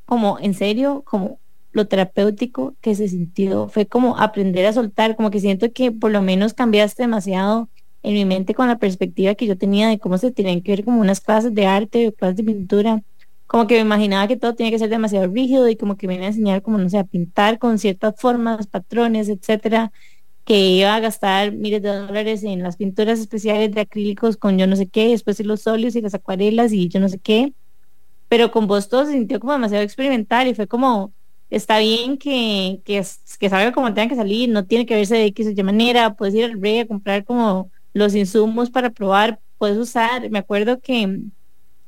como, 0.04 0.40
en 0.40 0.54
serio, 0.54 1.04
como 1.06 1.38
lo 1.70 1.86
terapéutico 1.86 2.74
que 2.80 2.96
se 2.96 3.06
sintió. 3.06 3.68
Fue 3.68 3.86
como 3.86 4.18
aprender 4.18 4.66
a 4.66 4.72
soltar, 4.72 5.14
como 5.14 5.30
que 5.30 5.38
siento 5.38 5.72
que 5.72 5.92
por 5.92 6.11
lo 6.11 6.22
menos 6.22 6.54
cambiaste 6.54 7.04
demasiado 7.04 7.68
en 8.02 8.14
mi 8.14 8.24
mente 8.24 8.52
con 8.52 8.66
la 8.66 8.78
perspectiva 8.78 9.36
que 9.36 9.46
yo 9.46 9.56
tenía 9.56 9.88
de 9.88 10.00
cómo 10.00 10.18
se 10.18 10.32
tienen 10.32 10.61
que 10.61 10.72
ver 10.72 10.84
como 10.84 11.00
unas 11.00 11.20
clases 11.20 11.54
de 11.54 11.66
arte 11.66 12.08
o 12.08 12.12
clases 12.12 12.34
de 12.38 12.42
pintura. 12.42 13.04
Como 13.51 13.66
que 13.66 13.74
me 13.74 13.80
imaginaba 13.80 14.28
que 14.28 14.36
todo 14.36 14.55
tenía 14.55 14.70
que 14.70 14.78
ser 14.78 14.90
demasiado 14.90 15.26
rígido 15.26 15.68
y 15.68 15.76
como 15.76 15.96
que 15.96 16.07
me 16.07 16.14
iban 16.14 16.24
a 16.24 16.28
enseñar 16.28 16.62
como, 16.62 16.78
no 16.78 16.88
sé, 16.88 16.98
a 16.98 17.05
pintar 17.05 17.59
con 17.59 17.78
ciertas 17.78 18.14
formas, 18.16 18.68
patrones, 18.68 19.28
etcétera 19.28 19.90
que 20.44 20.59
iba 20.59 20.94
a 20.94 21.01
gastar 21.01 21.53
miles 21.53 21.82
de 21.82 21.90
dólares 21.90 22.42
en 22.42 22.62
las 22.62 22.76
pinturas 22.76 23.20
especiales 23.20 23.72
de 23.72 23.82
acrílicos 23.82 24.36
con 24.36 24.59
yo 24.59 24.66
no 24.66 24.76
sé 24.76 24.88
qué, 24.88 25.11
después 25.11 25.38
los 25.46 25.66
óleos 25.68 25.94
y 25.96 26.01
las 26.01 26.14
acuarelas 26.14 26.72
y 26.72 26.88
yo 26.88 26.98
no 27.01 27.09
sé 27.09 27.18
qué. 27.20 27.53
Pero 28.28 28.51
con 28.51 28.66
vos 28.66 28.88
todo 28.88 29.07
se 29.07 29.12
sintió 29.12 29.40
como 29.40 29.53
demasiado 29.53 29.84
experimental 29.84 30.48
y 30.48 30.55
fue 30.55 30.66
como, 30.66 31.12
está 31.51 31.78
bien 31.78 32.18
que, 32.18 32.80
que, 32.84 33.05
que 33.38 33.48
salga 33.48 33.72
como 33.72 33.94
tenga 33.94 34.09
que 34.09 34.16
salir, 34.16 34.48
no 34.48 34.66
tiene 34.66 34.86
que 34.86 34.96
verse 34.96 35.16
de 35.16 35.26
X 35.26 35.48
o 35.48 35.51
Y 35.51 35.62
manera, 35.62 36.14
puedes 36.14 36.34
ir 36.34 36.44
al 36.44 36.61
rey 36.61 36.80
a 36.80 36.86
comprar 36.88 37.24
como 37.24 37.70
los 37.92 38.14
insumos 38.14 38.70
para 38.70 38.90
probar, 38.90 39.40
puedes 39.59 39.78
usar, 39.78 40.30
me 40.30 40.40
acuerdo 40.40 40.80
que 40.80 41.20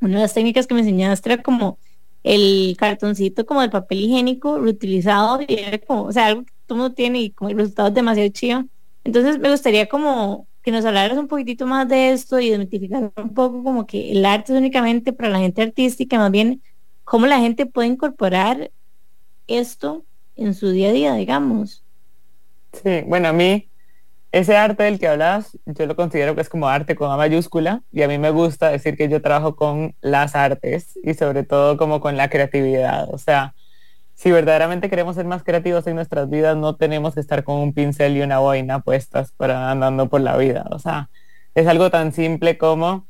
una 0.02 0.16
de 0.16 0.22
las 0.22 0.34
técnicas 0.34 0.66
que 0.66 0.74
me 0.74 0.80
enseñaste 0.80 1.32
era 1.32 1.42
como 1.42 1.78
el 2.22 2.76
cartoncito 2.78 3.44
como 3.46 3.62
el 3.62 3.70
papel 3.70 4.00
higiénico 4.00 4.58
reutilizado 4.58 5.40
y 5.46 5.54
era 5.54 5.78
como, 5.78 6.04
o 6.04 6.12
sea, 6.12 6.26
algo 6.26 6.44
que 6.44 6.52
todo 6.66 6.78
mundo 6.78 6.94
tiene 6.94 7.20
y 7.20 7.30
como 7.30 7.50
el 7.50 7.56
resultado 7.56 7.88
es 7.88 7.94
demasiado 7.94 8.28
chido. 8.30 8.64
Entonces 9.04 9.38
me 9.38 9.50
gustaría 9.50 9.88
como 9.88 10.46
que 10.62 10.70
nos 10.70 10.84
hablaras 10.84 11.18
un 11.18 11.26
poquitito 11.26 11.66
más 11.66 11.88
de 11.88 12.12
esto 12.12 12.38
y 12.38 12.50
desmitificar 12.50 13.12
un 13.16 13.34
poco 13.34 13.64
como 13.64 13.86
que 13.86 14.12
el 14.12 14.24
arte 14.24 14.52
es 14.52 14.58
únicamente 14.58 15.12
para 15.12 15.28
la 15.28 15.40
gente 15.40 15.62
artística, 15.62 16.18
más 16.18 16.30
bien 16.30 16.62
cómo 17.04 17.26
la 17.26 17.40
gente 17.40 17.66
puede 17.66 17.88
incorporar 17.88 18.70
esto 19.48 20.04
en 20.36 20.54
su 20.54 20.70
día 20.70 20.90
a 20.90 20.92
día, 20.92 21.14
digamos. 21.14 21.82
Sí, 22.72 23.02
bueno, 23.06 23.28
a 23.28 23.32
mí 23.32 23.68
ese 24.32 24.56
arte 24.56 24.84
del 24.84 24.98
que 24.98 25.08
hablas, 25.08 25.58
yo 25.66 25.86
lo 25.86 25.94
considero 25.94 26.34
que 26.34 26.40
es 26.40 26.48
como 26.48 26.68
arte 26.68 26.96
con 26.96 27.10
A 27.10 27.16
mayúscula 27.16 27.82
y 27.92 28.02
a 28.02 28.08
mí 28.08 28.18
me 28.18 28.30
gusta 28.30 28.70
decir 28.70 28.96
que 28.96 29.08
yo 29.08 29.20
trabajo 29.20 29.56
con 29.56 29.94
las 30.00 30.34
artes 30.34 30.98
y 31.02 31.14
sobre 31.14 31.44
todo 31.44 31.76
como 31.76 32.00
con 32.00 32.16
la 32.16 32.30
creatividad. 32.30 33.12
O 33.12 33.18
sea, 33.18 33.54
si 34.14 34.30
verdaderamente 34.30 34.88
queremos 34.88 35.16
ser 35.16 35.26
más 35.26 35.42
creativos 35.42 35.86
en 35.86 35.96
nuestras 35.96 36.30
vidas, 36.30 36.56
no 36.56 36.76
tenemos 36.76 37.14
que 37.14 37.20
estar 37.20 37.44
con 37.44 37.56
un 37.56 37.74
pincel 37.74 38.16
y 38.16 38.22
una 38.22 38.38
boina 38.38 38.80
puestas 38.80 39.32
para 39.32 39.70
andando 39.70 40.08
por 40.08 40.22
la 40.22 40.36
vida. 40.38 40.66
O 40.70 40.78
sea, 40.78 41.10
es 41.54 41.66
algo 41.66 41.90
tan 41.90 42.12
simple 42.12 42.56
como 42.56 43.06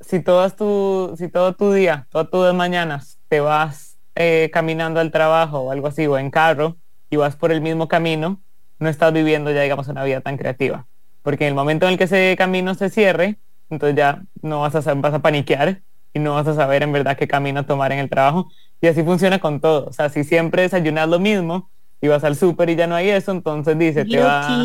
si 0.00 0.20
todo, 0.20 0.48
tu, 0.50 1.14
si 1.16 1.28
todo 1.28 1.54
tu 1.54 1.72
día, 1.72 2.08
todas 2.10 2.28
tus 2.30 2.52
mañanas 2.54 3.20
te 3.28 3.40
vas 3.40 3.98
eh, 4.16 4.50
caminando 4.52 5.00
al 5.00 5.10
trabajo 5.10 5.60
o 5.60 5.70
algo 5.70 5.86
así, 5.86 6.06
o 6.06 6.18
en 6.18 6.30
carro, 6.30 6.76
y 7.10 7.16
vas 7.16 7.36
por 7.36 7.52
el 7.52 7.60
mismo 7.60 7.88
camino, 7.88 8.42
no 8.78 8.88
estás 8.88 9.12
viviendo 9.12 9.50
ya, 9.50 9.62
digamos, 9.62 9.88
una 9.88 10.04
vida 10.04 10.20
tan 10.20 10.36
creativa. 10.36 10.86
Porque 11.22 11.44
en 11.44 11.48
el 11.48 11.54
momento 11.54 11.86
en 11.86 11.92
el 11.92 11.98
que 11.98 12.04
ese 12.04 12.34
camino 12.36 12.74
se 12.74 12.90
cierre, 12.90 13.38
entonces 13.70 13.96
ya 13.96 14.22
no 14.42 14.60
vas 14.60 14.74
a, 14.74 14.94
vas 14.94 15.14
a 15.14 15.22
paniquear 15.22 15.80
y 16.12 16.18
no 16.18 16.34
vas 16.34 16.46
a 16.46 16.54
saber 16.54 16.82
en 16.82 16.92
verdad 16.92 17.16
qué 17.16 17.26
camino 17.26 17.64
tomar 17.64 17.92
en 17.92 17.98
el 17.98 18.10
trabajo. 18.10 18.50
Y 18.80 18.86
así 18.86 19.02
funciona 19.02 19.38
con 19.38 19.60
todo. 19.60 19.86
O 19.86 19.92
sea, 19.92 20.10
si 20.10 20.24
siempre 20.24 20.62
desayunas 20.62 21.08
lo 21.08 21.18
mismo 21.18 21.70
y 22.00 22.08
vas 22.08 22.24
al 22.24 22.36
súper 22.36 22.70
y 22.70 22.76
ya 22.76 22.86
no 22.86 22.94
hay 22.94 23.08
eso, 23.08 23.32
entonces 23.32 23.78
dice, 23.78 24.04
te 24.04 24.18
va... 24.18 24.62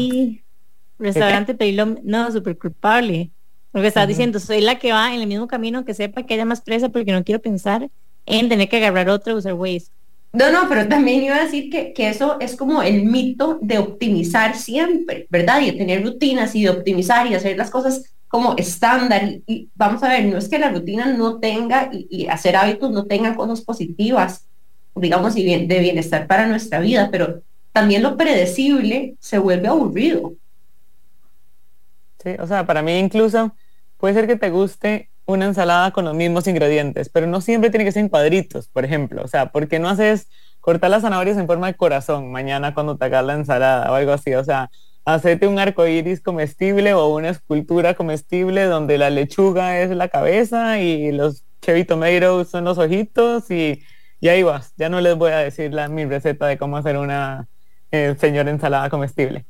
Restaurante 0.99 1.55
pedilo, 1.55 1.95
no, 2.03 2.29
súper 2.31 2.57
culpable. 2.57 3.31
Lo 3.71 3.81
que 3.81 3.87
estás 3.87 4.07
diciendo, 4.07 4.39
soy 4.39 4.61
la 4.61 4.79
que 4.79 4.91
va 4.91 5.13
en 5.13 5.21
el 5.21 5.27
mismo 5.27 5.47
camino 5.47 5.85
que 5.85 5.93
sepa 5.93 6.23
que 6.23 6.33
haya 6.33 6.43
más 6.43 6.61
presa 6.61 6.89
porque 6.89 7.13
no 7.13 7.23
quiero 7.23 7.41
pensar 7.41 7.89
en 8.25 8.49
tener 8.49 8.67
que 8.67 8.77
agarrar 8.77 9.09
otro 9.09 9.35
usar 9.35 9.53
Waze. 9.53 9.91
No, 10.31 10.51
no, 10.51 10.69
pero 10.69 10.87
también 10.87 11.23
iba 11.23 11.35
a 11.35 11.43
decir 11.43 11.71
que, 11.71 11.91
que, 11.91 12.09
eso 12.09 12.39
es 12.39 12.55
como 12.55 12.83
el 12.83 13.03
mito 13.03 13.57
de 13.61 13.79
optimizar 13.79 14.55
siempre, 14.55 15.25
¿verdad? 15.29 15.61
Y 15.61 15.71
de 15.71 15.77
tener 15.77 16.03
rutinas 16.03 16.53
y 16.53 16.63
de 16.63 16.69
optimizar 16.69 17.25
y 17.25 17.33
hacer 17.33 17.57
las 17.57 17.71
cosas 17.71 18.03
como 18.29 18.55
estándar 18.57 19.23
y, 19.47 19.69
vamos 19.73 20.03
a 20.03 20.09
ver, 20.09 20.25
no 20.25 20.37
es 20.37 20.47
que 20.47 20.59
la 20.59 20.69
rutina 20.69 21.07
no 21.07 21.39
tenga 21.39 21.89
y, 21.91 22.27
hacer 22.27 22.55
hábitos 22.55 22.91
no 22.91 23.05
tengan 23.05 23.35
cosas 23.35 23.61
positivas, 23.61 24.45
digamos, 24.95 25.35
y 25.35 25.43
bien, 25.43 25.67
de 25.67 25.79
bienestar 25.79 26.27
para 26.27 26.45
nuestra 26.45 26.79
vida, 26.79 27.09
pero 27.11 27.41
también 27.73 28.03
lo 28.03 28.15
predecible 28.15 29.15
se 29.19 29.39
vuelve 29.39 29.67
aburrido. 29.67 30.33
Sí, 32.23 32.31
o 32.39 32.45
sea, 32.45 32.67
para 32.67 32.83
mí 32.83 32.99
incluso 32.99 33.51
puede 33.97 34.13
ser 34.13 34.27
que 34.27 34.35
te 34.35 34.51
guste 34.51 35.08
una 35.29 35.45
ensalada 35.45 35.91
con 35.91 36.05
los 36.05 36.15
mismos 36.15 36.47
ingredientes, 36.47 37.09
pero 37.09 37.27
no 37.27 37.39
siempre 37.41 37.69
tiene 37.69 37.85
que 37.85 37.91
ser 37.91 38.01
en 38.01 38.09
cuadritos, 38.09 38.67
por 38.69 38.83
ejemplo. 38.85 39.23
O 39.23 39.27
sea, 39.27 39.51
¿por 39.51 39.67
qué 39.67 39.79
no 39.79 39.87
haces 39.89 40.27
cortar 40.59 40.89
las 40.89 41.03
zanahorias 41.03 41.37
en 41.37 41.47
forma 41.47 41.67
de 41.67 41.75
corazón 41.75 42.31
mañana 42.31 42.73
cuando 42.73 42.97
te 42.97 43.05
hagas 43.05 43.25
la 43.25 43.33
ensalada 43.35 43.91
o 43.91 43.95
algo 43.95 44.11
así? 44.11 44.33
O 44.33 44.43
sea, 44.43 44.71
hacerte 45.05 45.47
un 45.47 45.59
arco 45.59 45.85
iris 45.87 46.21
comestible 46.21 46.93
o 46.93 47.07
una 47.07 47.29
escultura 47.29 47.93
comestible 47.93 48.65
donde 48.65 48.97
la 48.97 49.09
lechuga 49.11 49.79
es 49.79 49.91
la 49.91 50.07
cabeza 50.09 50.79
y 50.79 51.11
los 51.11 51.45
cherry 51.61 51.85
tomatoes 51.85 52.49
son 52.49 52.63
los 52.65 52.77
ojitos 52.79 53.51
y, 53.51 53.83
y 54.19 54.29
ahí 54.29 54.41
vas. 54.43 54.73
Ya 54.77 54.89
no 54.89 54.99
les 55.01 55.15
voy 55.15 55.31
a 55.31 55.37
decir 55.37 55.73
la, 55.73 55.87
mi 55.89 56.05
receta 56.05 56.47
de 56.47 56.57
cómo 56.57 56.77
hacer 56.77 56.97
una 56.97 57.47
eh, 57.91 58.15
señora 58.19 58.49
ensalada 58.51 58.89
comestible. 58.89 59.45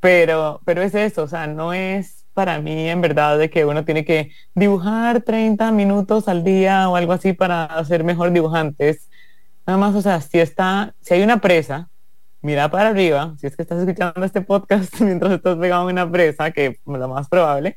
Pero, 0.00 0.60
pero 0.66 0.82
es 0.82 0.94
eso, 0.94 1.22
o 1.24 1.28
sea, 1.28 1.46
no 1.46 1.72
es 1.72 2.23
para 2.34 2.60
mí 2.60 2.88
en 2.90 3.00
verdad 3.00 3.38
de 3.38 3.48
que 3.48 3.64
uno 3.64 3.84
tiene 3.84 4.04
que 4.04 4.32
dibujar 4.54 5.22
30 5.22 5.72
minutos 5.72 6.28
al 6.28 6.44
día 6.44 6.88
o 6.90 6.96
algo 6.96 7.12
así 7.12 7.32
para 7.32 7.82
ser 7.84 8.04
mejor 8.04 8.32
dibujante. 8.32 8.98
nada 9.66 9.78
más, 9.78 9.94
o 9.94 10.02
sea, 10.02 10.20
si 10.20 10.38
está, 10.40 10.94
si 11.00 11.14
hay 11.14 11.22
una 11.22 11.40
presa, 11.40 11.88
mira 12.42 12.70
para 12.70 12.90
arriba, 12.90 13.34
si 13.38 13.46
es 13.46 13.56
que 13.56 13.62
estás 13.62 13.80
escuchando 13.80 14.24
este 14.24 14.42
podcast 14.42 14.92
mientras 15.00 15.32
estás 15.32 15.56
pegado 15.56 15.88
en 15.88 15.94
una 15.94 16.10
presa, 16.10 16.50
que 16.50 16.66
es 16.66 16.80
lo 16.84 17.08
más 17.08 17.28
probable, 17.28 17.76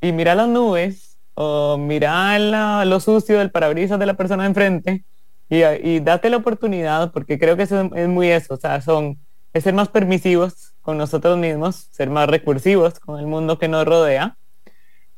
y 0.00 0.12
mira 0.12 0.34
las 0.34 0.48
nubes 0.48 1.18
o 1.34 1.78
mira 1.78 2.38
lo 2.84 3.00
sucio 3.00 3.38
del 3.38 3.50
parabrisas 3.50 3.98
de 3.98 4.06
la 4.06 4.14
persona 4.14 4.46
enfrente 4.46 5.04
y, 5.48 5.62
y 5.64 6.00
date 6.00 6.30
la 6.30 6.36
oportunidad, 6.38 7.12
porque 7.12 7.38
creo 7.38 7.56
que 7.56 7.62
eso 7.64 7.90
es 7.94 8.08
muy 8.08 8.30
eso, 8.30 8.54
o 8.54 8.56
sea, 8.58 8.80
son, 8.80 9.18
es 9.52 9.64
ser 9.64 9.74
más 9.74 9.88
permisivos 9.88 10.74
con 10.82 10.98
nosotros 10.98 11.38
mismos, 11.38 11.88
ser 11.90 12.10
más 12.10 12.28
recursivos 12.28 12.98
con 13.00 13.18
el 13.18 13.26
mundo 13.26 13.58
que 13.58 13.68
nos 13.68 13.84
rodea 13.84 14.36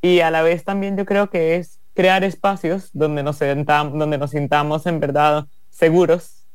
y 0.01 0.21
a 0.21 0.31
la 0.31 0.41
vez 0.41 0.63
también 0.63 0.97
yo 0.97 1.05
creo 1.05 1.29
que 1.29 1.55
es 1.55 1.79
crear 1.93 2.23
espacios 2.23 2.89
donde 2.93 3.21
nos, 3.23 3.37
sentamos, 3.37 3.97
donde 3.97 4.17
nos 4.17 4.31
sintamos 4.31 4.85
en 4.87 4.99
verdad 4.99 5.45
seguros 5.69 6.45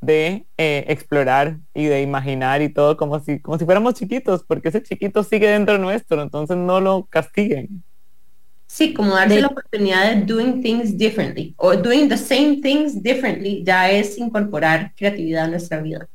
de 0.00 0.46
eh, 0.56 0.84
explorar 0.88 1.58
y 1.74 1.86
de 1.86 2.02
imaginar 2.02 2.62
y 2.62 2.68
todo 2.68 2.96
como 2.96 3.20
si, 3.20 3.40
como 3.40 3.58
si 3.58 3.64
fuéramos 3.64 3.94
chiquitos, 3.94 4.44
porque 4.44 4.68
ese 4.68 4.82
chiquito 4.82 5.22
sigue 5.22 5.48
dentro 5.48 5.78
nuestro, 5.78 6.22
entonces 6.22 6.56
no 6.56 6.80
lo 6.80 7.06
castiguen. 7.08 7.82
Sí, 8.66 8.94
como 8.94 9.14
darse 9.14 9.40
la 9.40 9.48
oportunidad 9.48 10.14
de 10.14 10.22
doing 10.22 10.62
things 10.62 10.96
differently 10.96 11.54
o 11.56 11.76
doing 11.76 12.08
the 12.08 12.16
same 12.16 12.60
things 12.62 13.02
differently 13.02 13.62
ya 13.64 13.90
es 13.90 14.16
incorporar 14.16 14.92
creatividad 14.96 15.44
a 15.44 15.48
nuestra 15.48 15.80
vida. 15.80 16.08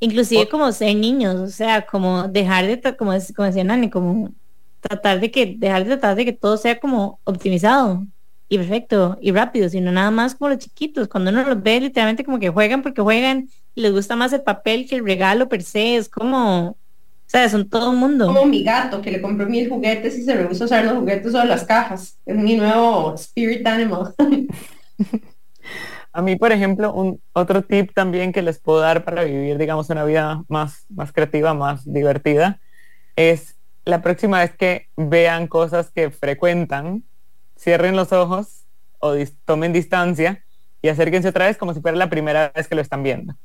Inclusive 0.00 0.48
como 0.48 0.70
ser 0.72 0.94
niños, 0.94 1.36
o 1.36 1.48
sea, 1.48 1.84
como 1.86 2.28
dejar 2.28 2.66
de, 2.66 2.96
como, 2.96 3.12
como 3.34 3.46
decía 3.46 3.64
Nani, 3.64 3.90
como 3.90 4.32
tratar 4.80 5.20
de 5.20 5.30
que, 5.30 5.56
dejar 5.58 5.84
de 5.84 5.90
tratar 5.90 6.16
de 6.16 6.24
que 6.24 6.32
todo 6.32 6.56
sea 6.56 6.78
como 6.78 7.18
optimizado 7.24 8.06
y 8.48 8.58
perfecto 8.58 9.18
y 9.20 9.32
rápido, 9.32 9.68
sino 9.68 9.90
nada 9.90 10.10
más 10.10 10.34
como 10.34 10.50
los 10.50 10.58
chiquitos, 10.58 11.08
cuando 11.08 11.30
uno 11.30 11.44
los 11.44 11.62
ve 11.62 11.80
literalmente 11.80 12.24
como 12.24 12.38
que 12.38 12.48
juegan 12.48 12.82
porque 12.82 13.02
juegan 13.02 13.48
y 13.74 13.80
les 13.80 13.92
gusta 13.92 14.14
más 14.14 14.32
el 14.32 14.42
papel 14.42 14.88
que 14.88 14.96
el 14.96 15.04
regalo 15.04 15.48
per 15.48 15.62
se, 15.62 15.96
es 15.96 16.08
como, 16.08 16.68
o 16.70 16.76
sea, 17.26 17.48
son 17.48 17.68
todo 17.68 17.90
un 17.90 17.96
mundo. 17.96 18.26
Como 18.28 18.46
mi 18.46 18.62
gato, 18.62 19.02
que 19.02 19.10
le 19.10 19.20
compré 19.20 19.46
mil 19.46 19.68
juguetes 19.68 20.16
y 20.16 20.22
se 20.22 20.34
me 20.34 20.44
gusta 20.44 20.64
usar 20.64 20.84
los 20.84 20.94
juguetes 20.94 21.34
o 21.34 21.44
las 21.44 21.64
cajas, 21.64 22.18
es 22.24 22.36
mi 22.36 22.56
nuevo 22.56 23.14
spirit 23.14 23.66
animal. 23.66 24.14
A 26.18 26.20
mí, 26.20 26.34
por 26.34 26.50
ejemplo, 26.50 26.92
un 26.92 27.22
otro 27.32 27.62
tip 27.62 27.92
también 27.94 28.32
que 28.32 28.42
les 28.42 28.58
puedo 28.58 28.80
dar 28.80 29.04
para 29.04 29.22
vivir, 29.22 29.56
digamos, 29.56 29.88
una 29.88 30.02
vida 30.02 30.42
más, 30.48 30.84
más 30.88 31.12
creativa, 31.12 31.54
más 31.54 31.84
divertida, 31.84 32.58
es 33.14 33.54
la 33.84 34.02
próxima 34.02 34.40
vez 34.40 34.50
que 34.56 34.88
vean 34.96 35.46
cosas 35.46 35.92
que 35.92 36.10
frecuentan, 36.10 37.04
cierren 37.56 37.94
los 37.94 38.12
ojos 38.12 38.64
o 38.98 39.14
tomen 39.44 39.72
distancia 39.72 40.44
y 40.82 40.88
acérquense 40.88 41.28
otra 41.28 41.46
vez 41.46 41.56
como 41.56 41.72
si 41.72 41.80
fuera 41.80 41.96
la 41.96 42.10
primera 42.10 42.50
vez 42.52 42.66
que 42.66 42.74
lo 42.74 42.80
están 42.80 43.04
viendo. 43.04 43.36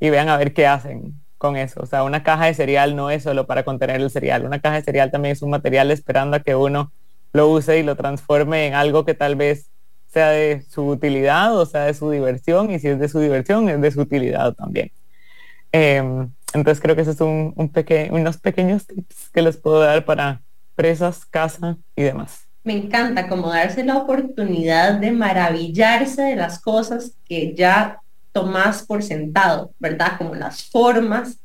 Y 0.00 0.10
vean 0.10 0.28
a 0.28 0.36
ver 0.38 0.52
qué 0.52 0.66
hacen 0.66 1.22
con 1.38 1.56
eso. 1.56 1.82
O 1.82 1.86
sea, 1.86 2.02
una 2.02 2.24
caja 2.24 2.46
de 2.46 2.54
cereal 2.54 2.96
no 2.96 3.10
es 3.10 3.22
solo 3.22 3.46
para 3.46 3.62
contener 3.62 4.00
el 4.00 4.10
cereal. 4.10 4.44
Una 4.44 4.60
caja 4.60 4.74
de 4.74 4.82
cereal 4.82 5.12
también 5.12 5.34
es 5.34 5.42
un 5.42 5.50
material 5.50 5.92
esperando 5.92 6.36
a 6.36 6.40
que 6.40 6.56
uno 6.56 6.90
lo 7.32 7.48
use 7.48 7.78
y 7.78 7.84
lo 7.84 7.94
transforme 7.94 8.66
en 8.66 8.74
algo 8.74 9.04
que 9.04 9.14
tal 9.14 9.36
vez 9.36 9.70
sea 10.12 10.30
de 10.30 10.64
su 10.68 10.86
utilidad 10.86 11.56
o 11.56 11.66
sea 11.66 11.82
de 11.82 11.94
su 11.94 12.10
diversión, 12.10 12.70
y 12.70 12.78
si 12.78 12.88
es 12.88 12.98
de 12.98 13.08
su 13.08 13.20
diversión, 13.20 13.68
es 13.68 13.80
de 13.80 13.90
su 13.90 14.00
utilidad 14.00 14.54
también. 14.54 14.90
Em, 15.72 16.30
entonces 16.52 16.80
creo 16.80 16.96
que 16.96 17.02
esos 17.02 17.16
son 17.16 17.54
un 17.56 17.72
unos 18.10 18.38
pequeños 18.38 18.86
tips 18.86 19.30
que 19.32 19.42
les 19.42 19.56
puedo 19.56 19.80
dar 19.80 20.04
para 20.04 20.42
presas, 20.74 21.24
casa 21.26 21.76
y 21.94 22.02
demás. 22.02 22.46
Me 22.64 22.74
encanta 22.74 23.28
como 23.28 23.48
darse 23.48 23.84
la 23.84 23.96
oportunidad 23.96 24.94
de 24.94 25.12
maravillarse 25.12 26.22
de 26.22 26.36
las 26.36 26.60
cosas 26.60 27.12
que 27.24 27.54
ya 27.54 28.00
tomas 28.32 28.82
por 28.82 29.02
sentado, 29.02 29.72
¿verdad? 29.78 30.18
Como 30.18 30.34
las 30.34 30.64
formas 30.64 31.38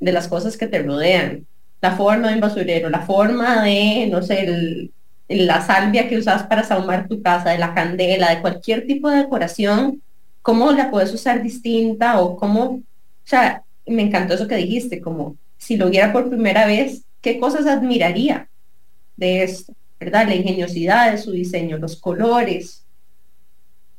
de 0.00 0.12
las 0.12 0.28
cosas 0.28 0.56
que 0.56 0.66
te 0.66 0.82
rodean. 0.82 1.46
La 1.80 1.96
forma 1.96 2.28
de 2.28 2.34
un 2.34 2.40
basurero, 2.40 2.88
la 2.88 3.00
forma 3.00 3.62
de, 3.62 4.08
no 4.10 4.22
sé, 4.22 4.44
el, 4.44 4.92
la 5.34 5.60
salvia 5.60 6.08
que 6.08 6.18
usas 6.18 6.44
para 6.44 6.64
sahumar 6.64 7.08
tu 7.08 7.22
casa, 7.22 7.50
de 7.50 7.58
la 7.58 7.74
candela, 7.74 8.30
de 8.30 8.40
cualquier 8.40 8.86
tipo 8.86 9.08
de 9.10 9.18
decoración, 9.18 10.02
cómo 10.42 10.72
la 10.72 10.90
puedes 10.90 11.12
usar 11.12 11.42
distinta 11.42 12.20
o 12.20 12.36
cómo, 12.36 12.62
o 12.64 12.82
sea, 13.24 13.62
me 13.86 14.02
encantó 14.02 14.34
eso 14.34 14.48
que 14.48 14.56
dijiste, 14.56 15.00
como 15.00 15.36
si 15.58 15.76
lo 15.76 15.88
viera 15.90 16.12
por 16.12 16.28
primera 16.28 16.66
vez, 16.66 17.02
¿qué 17.20 17.38
cosas 17.38 17.66
admiraría 17.66 18.48
de 19.16 19.44
esto? 19.44 19.72
¿Verdad? 20.00 20.26
La 20.26 20.34
ingeniosidad 20.34 21.12
de 21.12 21.18
su 21.18 21.30
diseño, 21.30 21.78
los 21.78 21.96
colores. 21.96 22.84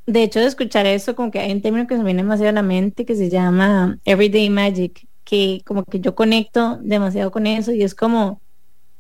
De 0.06 0.24
hecho, 0.24 0.42
de 0.42 0.48
escuchar 0.48 0.86
eso, 0.86 1.16
como 1.16 1.32
que 1.32 1.40
hay 1.40 1.54
un 1.54 1.62
término 1.62 1.88
que 1.88 1.96
se 1.96 2.00
me 2.00 2.08
viene 2.08 2.24
demasiado 2.24 2.50
a 2.50 2.54
la 2.54 2.62
mente 2.62 3.06
que 3.06 3.16
se 3.16 3.30
llama 3.30 4.00
Everyday 4.04 4.50
Magic, 4.50 5.08
que 5.24 5.62
como 5.66 5.86
que 5.86 6.02
yo 6.02 6.14
conecto 6.16 6.78
demasiado 6.82 7.32
con 7.32 7.48
eso 7.48 7.72
y 7.72 7.84
es 7.84 7.96
como, 7.96 8.42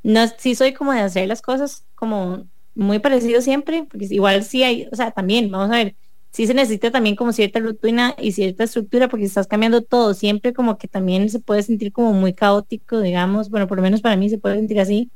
no, 0.03 0.27
sí 0.37 0.55
soy 0.55 0.73
como 0.73 0.93
de 0.93 0.99
hacer 0.99 1.27
las 1.27 1.41
cosas 1.41 1.85
como 1.95 2.45
muy 2.75 2.99
parecido 2.99 3.41
siempre, 3.41 3.85
porque 3.89 4.07
igual 4.09 4.43
sí 4.43 4.63
hay, 4.63 4.87
o 4.91 4.95
sea, 4.95 5.11
también, 5.11 5.49
vamos 5.49 5.71
a 5.71 5.77
ver, 5.77 5.95
sí 6.31 6.47
se 6.47 6.53
necesita 6.53 6.91
también 6.91 7.15
como 7.15 7.31
cierta 7.31 7.59
rutina 7.59 8.15
y 8.17 8.31
cierta 8.31 8.63
estructura, 8.63 9.07
porque 9.07 9.25
estás 9.25 9.47
cambiando 9.47 9.81
todo, 9.81 10.13
siempre 10.13 10.53
como 10.53 10.77
que 10.77 10.87
también 10.87 11.29
se 11.29 11.39
puede 11.39 11.63
sentir 11.63 11.91
como 11.91 12.13
muy 12.13 12.33
caótico, 12.33 12.99
digamos, 13.01 13.49
bueno, 13.49 13.67
por 13.67 13.77
lo 13.77 13.83
menos 13.83 14.01
para 14.01 14.17
mí 14.17 14.29
se 14.29 14.39
puede 14.39 14.55
sentir 14.55 14.79
así, 14.79 15.11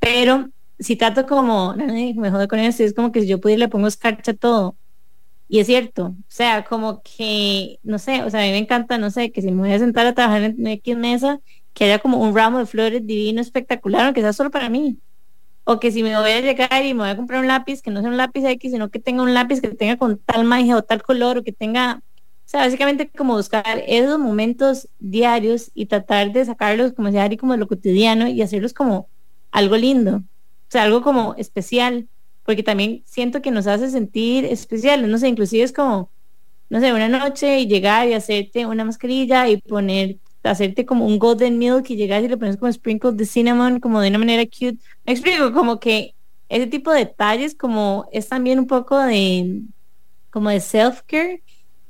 pero 0.00 0.48
si 0.78 0.96
trato 0.96 1.26
como, 1.26 1.74
me 1.74 2.30
jode 2.30 2.48
con 2.48 2.58
eso, 2.58 2.82
es 2.84 2.94
como 2.94 3.12
que 3.12 3.20
si 3.22 3.26
yo 3.28 3.40
pudiera 3.40 3.60
le 3.60 3.68
pongo 3.68 3.88
escarcha 3.88 4.32
a 4.32 4.34
todo, 4.34 4.76
y 5.48 5.58
es 5.58 5.66
cierto, 5.66 6.06
o 6.06 6.24
sea, 6.28 6.64
como 6.64 7.02
que, 7.02 7.78
no 7.82 7.98
sé, 7.98 8.22
o 8.22 8.30
sea, 8.30 8.40
a 8.40 8.44
mí 8.44 8.52
me 8.52 8.58
encanta, 8.58 8.96
no 8.96 9.10
sé, 9.10 9.32
que 9.32 9.42
si 9.42 9.50
me 9.50 9.60
voy 9.60 9.72
a 9.72 9.78
sentar 9.78 10.06
a 10.06 10.14
trabajar 10.14 10.42
en 10.44 10.66
X 10.66 10.96
mesa, 10.96 11.40
que 11.74 11.84
haya 11.84 11.98
como 11.98 12.18
un 12.18 12.34
ramo 12.34 12.58
de 12.58 12.66
flores 12.66 13.06
divino, 13.06 13.40
espectacular, 13.40 14.06
aunque 14.06 14.20
sea 14.20 14.32
solo 14.32 14.50
para 14.50 14.68
mí. 14.68 14.98
O 15.64 15.78
que 15.78 15.92
si 15.92 16.02
me 16.02 16.18
voy 16.18 16.30
a 16.30 16.40
llegar 16.40 16.84
y 16.84 16.92
me 16.92 17.00
voy 17.00 17.10
a 17.10 17.16
comprar 17.16 17.40
un 17.40 17.46
lápiz, 17.46 17.82
que 17.82 17.90
no 17.90 18.00
sea 18.00 18.10
un 18.10 18.16
lápiz 18.16 18.44
X, 18.44 18.72
sino 18.72 18.90
que 18.90 18.98
tenga 18.98 19.22
un 19.22 19.32
lápiz 19.32 19.60
que 19.60 19.68
tenga 19.68 19.96
con 19.96 20.18
tal 20.18 20.44
magia 20.44 20.76
o 20.76 20.82
tal 20.82 21.02
color, 21.02 21.38
o 21.38 21.44
que 21.44 21.52
tenga, 21.52 22.02
o 22.44 22.48
sea, 22.48 22.60
básicamente 22.60 23.08
como 23.08 23.36
buscar 23.36 23.82
esos 23.86 24.18
momentos 24.18 24.88
diarios 24.98 25.70
y 25.74 25.86
tratar 25.86 26.32
de 26.32 26.44
sacarlos 26.44 26.92
como 26.92 27.10
diario 27.10 27.38
como 27.38 27.52
de 27.52 27.58
lo 27.58 27.68
cotidiano 27.68 28.26
y 28.28 28.42
hacerlos 28.42 28.74
como 28.74 29.08
algo 29.52 29.76
lindo, 29.76 30.16
o 30.16 30.22
sea, 30.68 30.82
algo 30.82 31.02
como 31.02 31.34
especial, 31.36 32.08
porque 32.44 32.62
también 32.62 33.02
siento 33.06 33.40
que 33.40 33.50
nos 33.52 33.66
hace 33.66 33.88
sentir 33.90 34.44
especiales, 34.46 35.08
no 35.08 35.18
sé, 35.18 35.28
inclusive 35.28 35.62
es 35.62 35.72
como, 35.72 36.10
no 36.70 36.80
sé, 36.80 36.92
una 36.92 37.08
noche 37.08 37.60
y 37.60 37.66
llegar 37.66 38.08
y 38.08 38.14
hacerte 38.14 38.66
una 38.66 38.84
mascarilla 38.84 39.48
y 39.48 39.58
poner 39.58 40.16
hacerte 40.42 40.84
como 40.84 41.06
un 41.06 41.18
golden 41.18 41.58
milk 41.58 41.90
y 41.90 41.96
llegas 41.96 42.22
y 42.24 42.28
le 42.28 42.36
pones 42.36 42.56
como 42.56 42.72
sprinkles 42.72 43.16
de 43.16 43.26
cinnamon 43.26 43.80
como 43.80 44.00
de 44.00 44.08
una 44.08 44.18
manera 44.18 44.44
cute. 44.44 44.78
Me 45.04 45.12
explico, 45.12 45.52
como 45.52 45.78
que 45.78 46.14
ese 46.48 46.66
tipo 46.66 46.90
de 46.92 47.00
detalles 47.00 47.54
como 47.54 48.06
es 48.12 48.28
también 48.28 48.58
un 48.58 48.66
poco 48.66 48.98
de 48.98 49.62
como 50.30 50.50
de 50.50 50.60
self-care 50.60 51.42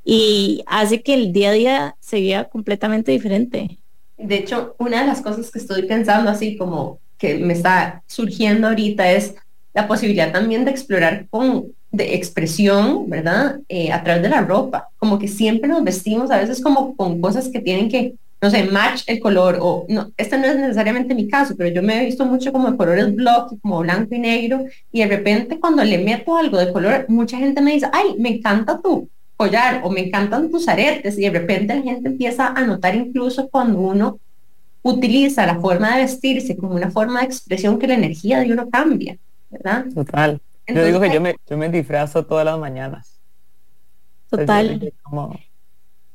y 0.04 0.62
hace 0.66 1.02
que 1.02 1.14
el 1.14 1.32
día 1.32 1.50
a 1.50 1.52
día 1.52 1.96
se 2.00 2.20
vea 2.20 2.48
completamente 2.48 3.12
diferente. 3.12 3.78
De 4.18 4.36
hecho, 4.36 4.74
una 4.78 5.00
de 5.00 5.06
las 5.06 5.20
cosas 5.20 5.50
que 5.50 5.58
estoy 5.58 5.82
pensando 5.82 6.30
así 6.30 6.56
como 6.56 7.00
que 7.18 7.38
me 7.38 7.52
está 7.52 8.02
surgiendo 8.06 8.68
ahorita 8.68 9.10
es 9.12 9.34
la 9.74 9.86
posibilidad 9.86 10.32
también 10.32 10.64
de 10.64 10.72
explorar 10.72 11.26
con 11.30 11.72
de 11.92 12.14
expresión, 12.14 13.08
¿verdad? 13.08 13.60
Eh, 13.68 13.92
a 13.92 14.02
través 14.02 14.22
de 14.22 14.30
la 14.30 14.40
ropa. 14.40 14.88
Como 14.96 15.18
que 15.18 15.28
siempre 15.28 15.68
nos 15.68 15.84
vestimos 15.84 16.30
a 16.30 16.38
veces 16.38 16.60
como 16.62 16.96
con 16.96 17.20
cosas 17.20 17.48
que 17.48 17.60
tienen 17.60 17.90
que 17.90 18.14
no 18.42 18.50
sé, 18.50 18.64
match 18.64 19.04
el 19.06 19.20
color, 19.20 19.58
o 19.60 19.86
no, 19.88 20.10
este 20.16 20.36
no 20.36 20.46
es 20.46 20.56
necesariamente 20.56 21.14
mi 21.14 21.28
caso, 21.28 21.54
pero 21.56 21.70
yo 21.70 21.80
me 21.80 22.02
he 22.02 22.06
visto 22.06 22.24
mucho 22.24 22.50
como 22.50 22.72
de 22.72 22.76
colores 22.76 23.14
block, 23.14 23.54
como 23.62 23.78
blanco 23.78 24.16
y 24.16 24.18
negro, 24.18 24.64
y 24.90 25.00
de 25.00 25.06
repente 25.06 25.60
cuando 25.60 25.84
le 25.84 25.98
meto 25.98 26.36
algo 26.36 26.58
de 26.58 26.72
color, 26.72 27.06
mucha 27.08 27.38
gente 27.38 27.60
me 27.60 27.74
dice, 27.74 27.88
ay, 27.92 28.16
me 28.18 28.30
encanta 28.30 28.80
tu 28.82 29.08
collar, 29.36 29.82
o 29.84 29.90
me 29.90 30.00
encantan 30.08 30.50
tus 30.50 30.66
aretes, 30.66 31.16
y 31.18 31.22
de 31.22 31.30
repente 31.30 31.72
la 31.72 31.82
gente 31.82 32.08
empieza 32.08 32.48
a 32.48 32.66
notar 32.66 32.96
incluso 32.96 33.48
cuando 33.48 33.78
uno 33.78 34.18
utiliza 34.82 35.46
la 35.46 35.60
forma 35.60 35.94
de 35.94 36.02
vestirse 36.02 36.56
como 36.56 36.74
una 36.74 36.90
forma 36.90 37.20
de 37.20 37.26
expresión 37.26 37.78
que 37.78 37.86
la 37.86 37.94
energía 37.94 38.40
de 38.40 38.52
uno 38.52 38.68
cambia, 38.68 39.16
¿verdad? 39.50 39.86
Total. 39.94 40.40
yo 40.66 40.84
digo 40.84 41.00
que 41.00 41.14
yo 41.14 41.20
me, 41.20 41.36
yo 41.48 41.56
me 41.56 41.68
disfrazo 41.68 42.26
todas 42.26 42.44
las 42.44 42.58
mañanas. 42.58 43.20
Total. 44.28 44.92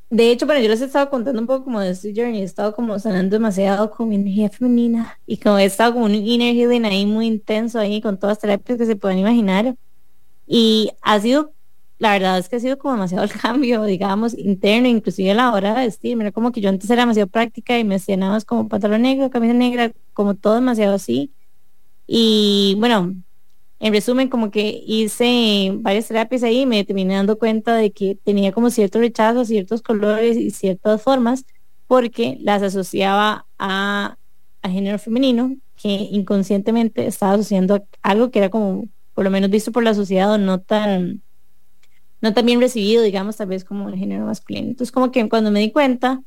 De 0.10 0.32
hecho, 0.32 0.46
bueno, 0.46 0.62
yo 0.62 0.70
les 0.70 0.82
he 0.82 0.86
estado 0.86 1.10
contando 1.10 1.42
un 1.42 1.48
poco 1.48 1.66
como 1.66 1.82
de 1.82 1.90
este 1.90 2.14
journey, 2.16 2.42
he 2.42 2.44
estado 2.44 2.74
como 2.74 2.98
sanando 2.98 3.36
demasiado 3.36 3.92
con 3.92 4.08
mi 4.08 4.16
energía 4.16 4.50
femenina 4.50 5.20
y 5.26 5.38
como 5.38 5.58
he 5.58 5.66
estado 5.66 5.94
como 5.94 6.06
un 6.06 6.16
inner 6.16 6.56
healing 6.56 6.86
ahí 6.86 7.06
muy 7.06 7.28
intenso 7.28 7.78
ahí 7.80 8.02
con 8.02 8.18
todas 8.18 8.38
las 8.38 8.40
terapias 8.42 8.78
que 8.78 8.86
se 8.86 8.96
pueden 8.96 9.20
imaginar. 9.20 9.76
Y 10.48 10.92
ha 11.02 11.20
sido, 11.20 11.54
la 12.00 12.14
verdad 12.14 12.38
es 12.40 12.50
que 12.50 12.58
ha 12.58 12.60
sido 12.62 12.78
como 12.78 12.94
demasiado 12.96 13.26
el 13.26 13.32
cambio, 13.42 13.84
digamos, 13.84 14.34
interno, 14.38 14.88
inclusive 14.88 15.32
a 15.32 15.36
la 15.36 15.54
hora 15.54 15.76
de 15.76 15.86
vestir. 15.88 16.16
Mira, 16.18 16.32
como 16.32 16.52
que 16.54 16.62
yo 16.62 16.70
antes 16.70 16.90
era 16.90 17.02
demasiado 17.04 17.28
práctica 17.30 17.78
y 17.80 17.84
me 17.84 17.96
hacía 17.96 18.18
como 18.46 18.70
pantalón 18.70 19.02
negro, 19.02 19.30
camisa 19.30 19.54
negra, 19.54 19.92
como 20.14 20.36
todo 20.36 20.56
demasiado 20.56 20.96
así. 20.96 21.34
Y 22.08 22.76
bueno, 22.80 23.16
en 23.80 23.94
resumen, 23.94 24.30
como 24.30 24.50
que 24.50 24.82
hice 24.86 25.72
varias 25.76 26.08
terapias 26.08 26.44
ahí 26.44 26.62
y 26.62 26.66
me 26.66 26.84
terminé 26.84 27.16
dando 27.16 27.38
cuenta 27.38 27.76
de 27.76 27.92
que 27.92 28.16
tenía 28.16 28.52
como 28.52 28.70
cierto 28.70 29.00
rechazo 29.00 29.42
a 29.42 29.46
ciertos 29.46 29.82
colores 29.82 30.36
y 30.38 30.50
ciertas 30.52 31.02
formas 31.02 31.46
porque 31.86 32.38
las 32.42 32.64
asociaba 32.64 33.46
a, 33.60 34.18
a 34.62 34.70
género 34.70 35.00
femenino 35.00 35.56
que 35.76 35.90
inconscientemente 35.90 37.06
estaba 37.06 37.34
asociando 37.34 37.86
algo 38.02 38.32
que 38.32 38.40
era 38.40 38.50
como 38.50 38.88
por 39.14 39.24
lo 39.24 39.32
menos 39.32 39.50
visto 39.50 39.72
por 39.72 39.84
la 39.84 39.94
sociedad 39.94 40.32
o 40.34 40.38
no 40.38 40.60
tan 40.60 41.22
no 42.20 42.34
tan 42.34 42.46
bien 42.46 42.60
recibido, 42.60 43.04
digamos, 43.04 43.38
tal 43.38 43.48
vez 43.48 43.64
como 43.64 43.90
el 43.90 43.96
género 43.96 44.26
masculino. 44.26 44.70
Entonces 44.70 44.92
como 44.92 45.12
que 45.12 45.30
cuando 45.30 45.52
me 45.52 45.60
di 45.60 45.72
cuenta, 45.72 46.24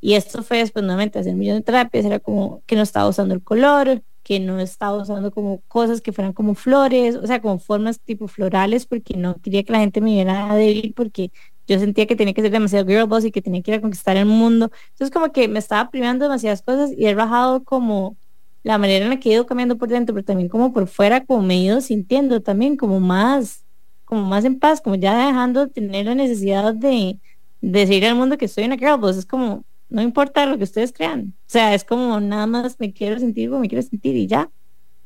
y 0.00 0.14
esto 0.14 0.42
fue 0.42 0.58
después 0.58 0.84
nuevamente 0.84 1.18
hacer 1.18 1.34
un 1.34 1.38
millón 1.38 1.58
de 1.58 1.62
terapias, 1.62 2.04
era 2.04 2.18
como 2.18 2.62
que 2.66 2.74
no 2.76 2.82
estaba 2.82 3.08
usando 3.08 3.34
el 3.34 3.42
color, 3.42 4.02
que 4.30 4.38
no 4.38 4.60
estaba 4.60 4.96
usando 4.96 5.32
como 5.32 5.60
cosas 5.62 6.00
que 6.00 6.12
fueran 6.12 6.32
como 6.32 6.54
flores, 6.54 7.16
o 7.16 7.26
sea, 7.26 7.42
como 7.42 7.58
formas 7.58 7.98
tipo 7.98 8.28
florales, 8.28 8.86
porque 8.86 9.16
no 9.16 9.34
quería 9.40 9.64
que 9.64 9.72
la 9.72 9.80
gente 9.80 10.00
me 10.00 10.12
viera 10.12 10.54
débil, 10.54 10.94
porque 10.94 11.32
yo 11.66 11.80
sentía 11.80 12.06
que 12.06 12.14
tenía 12.14 12.32
que 12.32 12.40
ser 12.40 12.52
demasiado 12.52 12.86
girl 12.86 13.08
boss 13.08 13.24
y 13.24 13.32
que 13.32 13.42
tenía 13.42 13.60
que 13.60 13.72
ir 13.72 13.78
a 13.78 13.80
conquistar 13.80 14.16
el 14.16 14.26
mundo. 14.26 14.70
Entonces 14.90 15.10
como 15.12 15.32
que 15.32 15.48
me 15.48 15.58
estaba 15.58 15.90
privando 15.90 16.26
demasiadas 16.26 16.62
cosas 16.62 16.92
y 16.96 17.06
he 17.08 17.14
bajado 17.16 17.64
como 17.64 18.16
la 18.62 18.78
manera 18.78 19.04
en 19.04 19.10
la 19.10 19.18
que 19.18 19.30
he 19.30 19.32
ido 19.32 19.46
cambiando 19.46 19.76
por 19.76 19.88
dentro, 19.88 20.14
pero 20.14 20.24
también 20.24 20.48
como 20.48 20.72
por 20.72 20.86
fuera, 20.86 21.24
como 21.24 21.42
me 21.42 21.54
he 21.54 21.64
ido 21.64 21.80
sintiendo 21.80 22.40
también 22.40 22.76
como 22.76 23.00
más, 23.00 23.64
como 24.04 24.22
más 24.22 24.44
en 24.44 24.60
paz, 24.60 24.80
como 24.80 24.94
ya 24.94 25.26
dejando 25.26 25.66
de 25.66 25.72
tener 25.72 26.06
la 26.06 26.14
necesidad 26.14 26.72
de, 26.72 27.18
de 27.62 28.06
al 28.06 28.14
mundo 28.14 28.38
que 28.38 28.46
soy 28.46 28.62
una 28.62 28.76
girl 28.76 29.00
boss. 29.00 29.16
Es 29.16 29.26
como, 29.26 29.64
no 29.90 30.02
importa 30.02 30.46
lo 30.46 30.56
que 30.56 30.64
ustedes 30.64 30.92
crean. 30.92 31.34
O 31.40 31.50
sea, 31.50 31.74
es 31.74 31.84
como 31.84 32.20
nada 32.20 32.46
más 32.46 32.78
me 32.78 32.92
quiero 32.92 33.18
sentir 33.18 33.48
como 33.48 33.60
me 33.60 33.68
quiero 33.68 33.82
sentir 33.82 34.16
y 34.16 34.26
ya. 34.26 34.50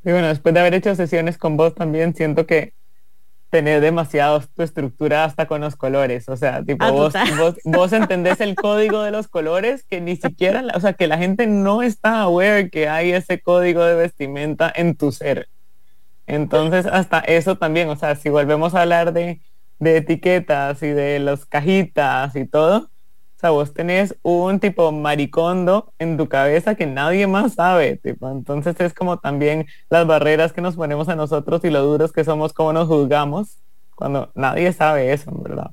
Y 0.05 0.11
bueno, 0.11 0.29
después 0.29 0.55
de 0.55 0.61
haber 0.61 0.75
hecho 0.75 0.95
sesiones 0.95 1.39
con 1.39 1.57
vos 1.57 1.75
también 1.75 2.15
siento 2.15 2.47
que 2.47 2.75
tener 3.55 3.81
demasiado 3.81 4.43
tu 4.55 4.63
estructura 4.63 5.25
hasta 5.25 5.47
con 5.47 5.61
los 5.61 5.77
colores. 5.77 6.29
O 6.29 6.37
sea, 6.37 6.63
tipo, 6.65 6.85
ah, 6.85 6.91
vos, 6.91 7.15
vos, 7.65 7.93
entendés 7.93 8.41
el 8.41 8.57
código 8.57 9.03
de 9.03 9.13
los 9.13 9.29
colores 9.29 9.85
que 9.85 10.01
ni 10.01 10.17
siquiera, 10.17 10.65
o 10.75 10.81
sea, 10.81 10.95
que 10.95 11.07
la 11.07 11.19
gente 11.19 11.47
no 11.47 11.83
está 11.83 12.23
aware 12.23 12.69
que 12.69 12.89
hay 12.89 13.13
ese 13.13 13.41
código 13.41 13.85
de 13.85 13.95
vestimenta 13.95 14.73
en 14.75 14.97
tu 14.97 15.13
ser. 15.13 15.49
Entonces, 16.27 16.87
hasta 16.87 17.21
eso 17.21 17.57
también, 17.57 17.89
o 17.89 17.97
sea, 17.97 18.17
si 18.17 18.29
volvemos 18.29 18.75
a 18.75 18.83
hablar 18.83 19.13
de, 19.13 19.41
de 19.79 19.99
etiquetas 19.99 20.83
y 20.83 20.89
de 20.89 21.21
las 21.21 21.47
cajitas 21.47 22.35
y 22.35 22.47
todo, 22.47 22.91
vos 23.51 23.75
tenés 23.75 24.17
un 24.23 24.61
tipo 24.61 24.93
maricondo 24.93 25.93
en 25.99 26.17
tu 26.17 26.29
cabeza 26.29 26.75
que 26.75 26.87
nadie 26.87 27.27
más 27.27 27.55
sabe, 27.55 27.97
tipo, 27.97 28.31
entonces 28.31 28.79
es 28.81 28.95
como 28.95 29.19
también 29.19 29.67
las 29.91 30.07
barreras 30.07 30.53
que 30.53 30.61
nos 30.61 30.77
ponemos 30.77 31.09
a 31.09 31.17
nosotros 31.17 31.65
y 31.65 31.71
lo 31.71 31.83
duros 31.83 32.13
que 32.13 32.25
somos, 32.25 32.53
como 32.53 32.73
nos 32.73 32.89
juzgamos, 32.89 33.59
cuando 33.95 34.31
nadie 34.35 34.73
sabe 34.73 35.13
eso, 35.13 35.31
¿verdad? 35.43 35.71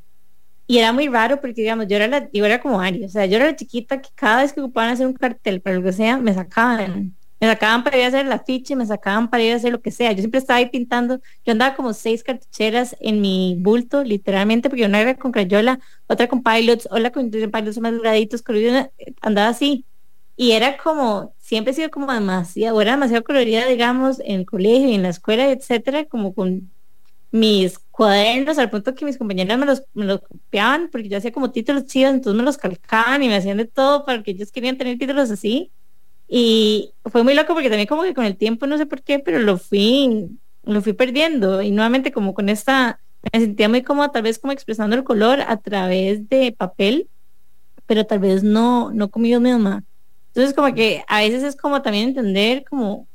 Y 0.68 0.78
era 0.78 0.94
muy 0.94 1.08
raro 1.08 1.42
porque, 1.42 1.62
digamos, 1.62 1.88
yo 1.88 1.98
era, 1.98 2.08
la, 2.08 2.30
yo 2.32 2.46
era 2.46 2.62
como 2.62 2.80
Ari, 2.80 3.04
o 3.04 3.10
sea, 3.10 3.26
yo 3.26 3.36
era 3.38 3.48
la 3.48 3.56
chiquita 3.56 4.02
que 4.02 4.10
cada 4.16 4.42
vez 4.42 4.54
que 4.54 4.62
ocupaban 4.62 4.92
hacer 4.92 5.06
un 5.06 5.14
cartel 5.14 5.60
para 5.62 5.76
lo 5.76 5.84
que 5.84 5.92
sea, 5.92 6.18
me 6.18 6.34
sacaban 6.34 7.14
me 7.42 7.48
sacaban 7.48 7.84
para 7.84 7.98
ir 7.98 8.04
a 8.06 8.08
hacer 8.08 8.26
la 8.28 8.40
ficha, 8.40 8.76
me 8.76 8.86
sacaban 8.86 9.30
para 9.30 9.44
ir 9.44 9.54
a 9.54 9.56
hacer 9.56 9.72
lo 9.72 9.82
que 9.82 9.92
sea. 9.92 10.12
Yo 10.12 10.20
siempre 10.20 10.40
estaba 10.40 10.58
ahí 10.60 10.70
pintando, 10.70 11.20
yo 11.44 11.52
andaba 11.54 11.76
como 11.76 11.94
seis 11.94 12.24
cartucheras 12.24 12.96
en 13.00 13.20
mi 13.20 13.58
bulto, 13.60 14.04
literalmente, 14.04 14.70
porque 14.70 14.86
una 14.86 15.02
era 15.02 15.16
con 15.18 15.32
crayola, 15.32 15.80
otra 16.08 16.28
con 16.28 16.44
pilots, 16.44 16.88
otra 16.92 17.12
con 17.12 17.32
pilots 17.32 17.80
más 17.80 17.98
graditos, 18.00 18.44
andaba 19.22 19.50
así. 19.50 19.86
Y 20.36 20.52
era 20.54 20.78
como, 20.78 21.34
siempre 21.40 21.72
he 21.72 21.76
sido 21.76 21.90
como 21.92 22.12
demasiado, 22.14 22.80
era 22.82 22.92
demasiado 22.92 23.24
colorida, 23.24 23.66
digamos, 23.68 24.20
en 24.22 24.42
el 24.42 24.46
colegio 24.46 24.90
y 24.90 24.96
en 24.96 25.04
la 25.04 25.10
escuela, 25.10 25.50
etcétera, 25.52 26.06
como 26.06 26.34
con 26.36 26.72
mis 27.32 27.80
cuadernos, 27.92 28.58
al 28.60 28.70
punto 28.70 28.96
que 28.96 29.06
mis 29.06 29.18
compañeras 29.18 29.58
me 29.58 29.66
los, 29.66 29.84
me 29.94 30.20
copiaban, 30.20 30.90
porque 30.92 31.10
yo 31.10 31.18
hacía 31.18 31.32
como 31.32 31.52
títulos 31.52 31.86
chidos, 31.86 32.14
entonces 32.14 32.38
me 32.38 32.44
los 32.44 32.58
calcaban 32.58 33.24
y 33.24 33.28
me 33.30 33.36
hacían 33.38 33.58
de 33.58 33.66
todo 33.66 34.06
para 34.06 34.24
que 34.24 34.32
ellos 34.32 34.52
querían 34.52 34.78
tener 34.78 34.98
títulos 34.98 35.32
así. 35.32 35.72
Y 36.34 36.94
fue 37.04 37.24
muy 37.24 37.34
loco 37.34 37.54
porque 37.54 37.68
también 37.68 37.90
como 37.90 38.04
que 38.04 38.14
con 38.14 38.24
el 38.24 38.38
tiempo, 38.38 38.66
no 38.66 38.78
sé 38.78 38.86
por 38.86 39.02
qué, 39.04 39.20
pero 39.20 39.40
lo 39.40 39.58
fui, 39.58 40.30
lo 40.64 40.82
fui 40.82 40.94
perdiendo. 40.94 41.62
Y 41.62 41.72
nuevamente 41.72 42.14
como 42.14 42.34
con 42.34 42.48
esta, 42.48 43.02
me 43.34 43.42
sentía 43.42 43.68
muy 43.68 43.84
cómoda 43.84 44.14
tal 44.14 44.24
vez 44.24 44.40
como 44.40 44.54
expresando 44.54 44.96
el 44.96 45.04
color 45.04 45.42
a 45.42 45.58
través 45.58 46.30
de 46.30 46.56
papel, 46.58 47.10
pero 47.86 48.06
tal 48.06 48.20
vez 48.20 48.44
no, 48.44 48.94
no 48.94 49.10
conmigo 49.10 49.42
misma. 49.42 49.84
Entonces 50.28 50.56
como 50.56 50.74
que 50.74 51.04
a 51.10 51.20
veces 51.20 51.44
es 51.44 51.58
como 51.58 51.82
también 51.82 52.08
entender 52.08 52.64
como 52.64 53.10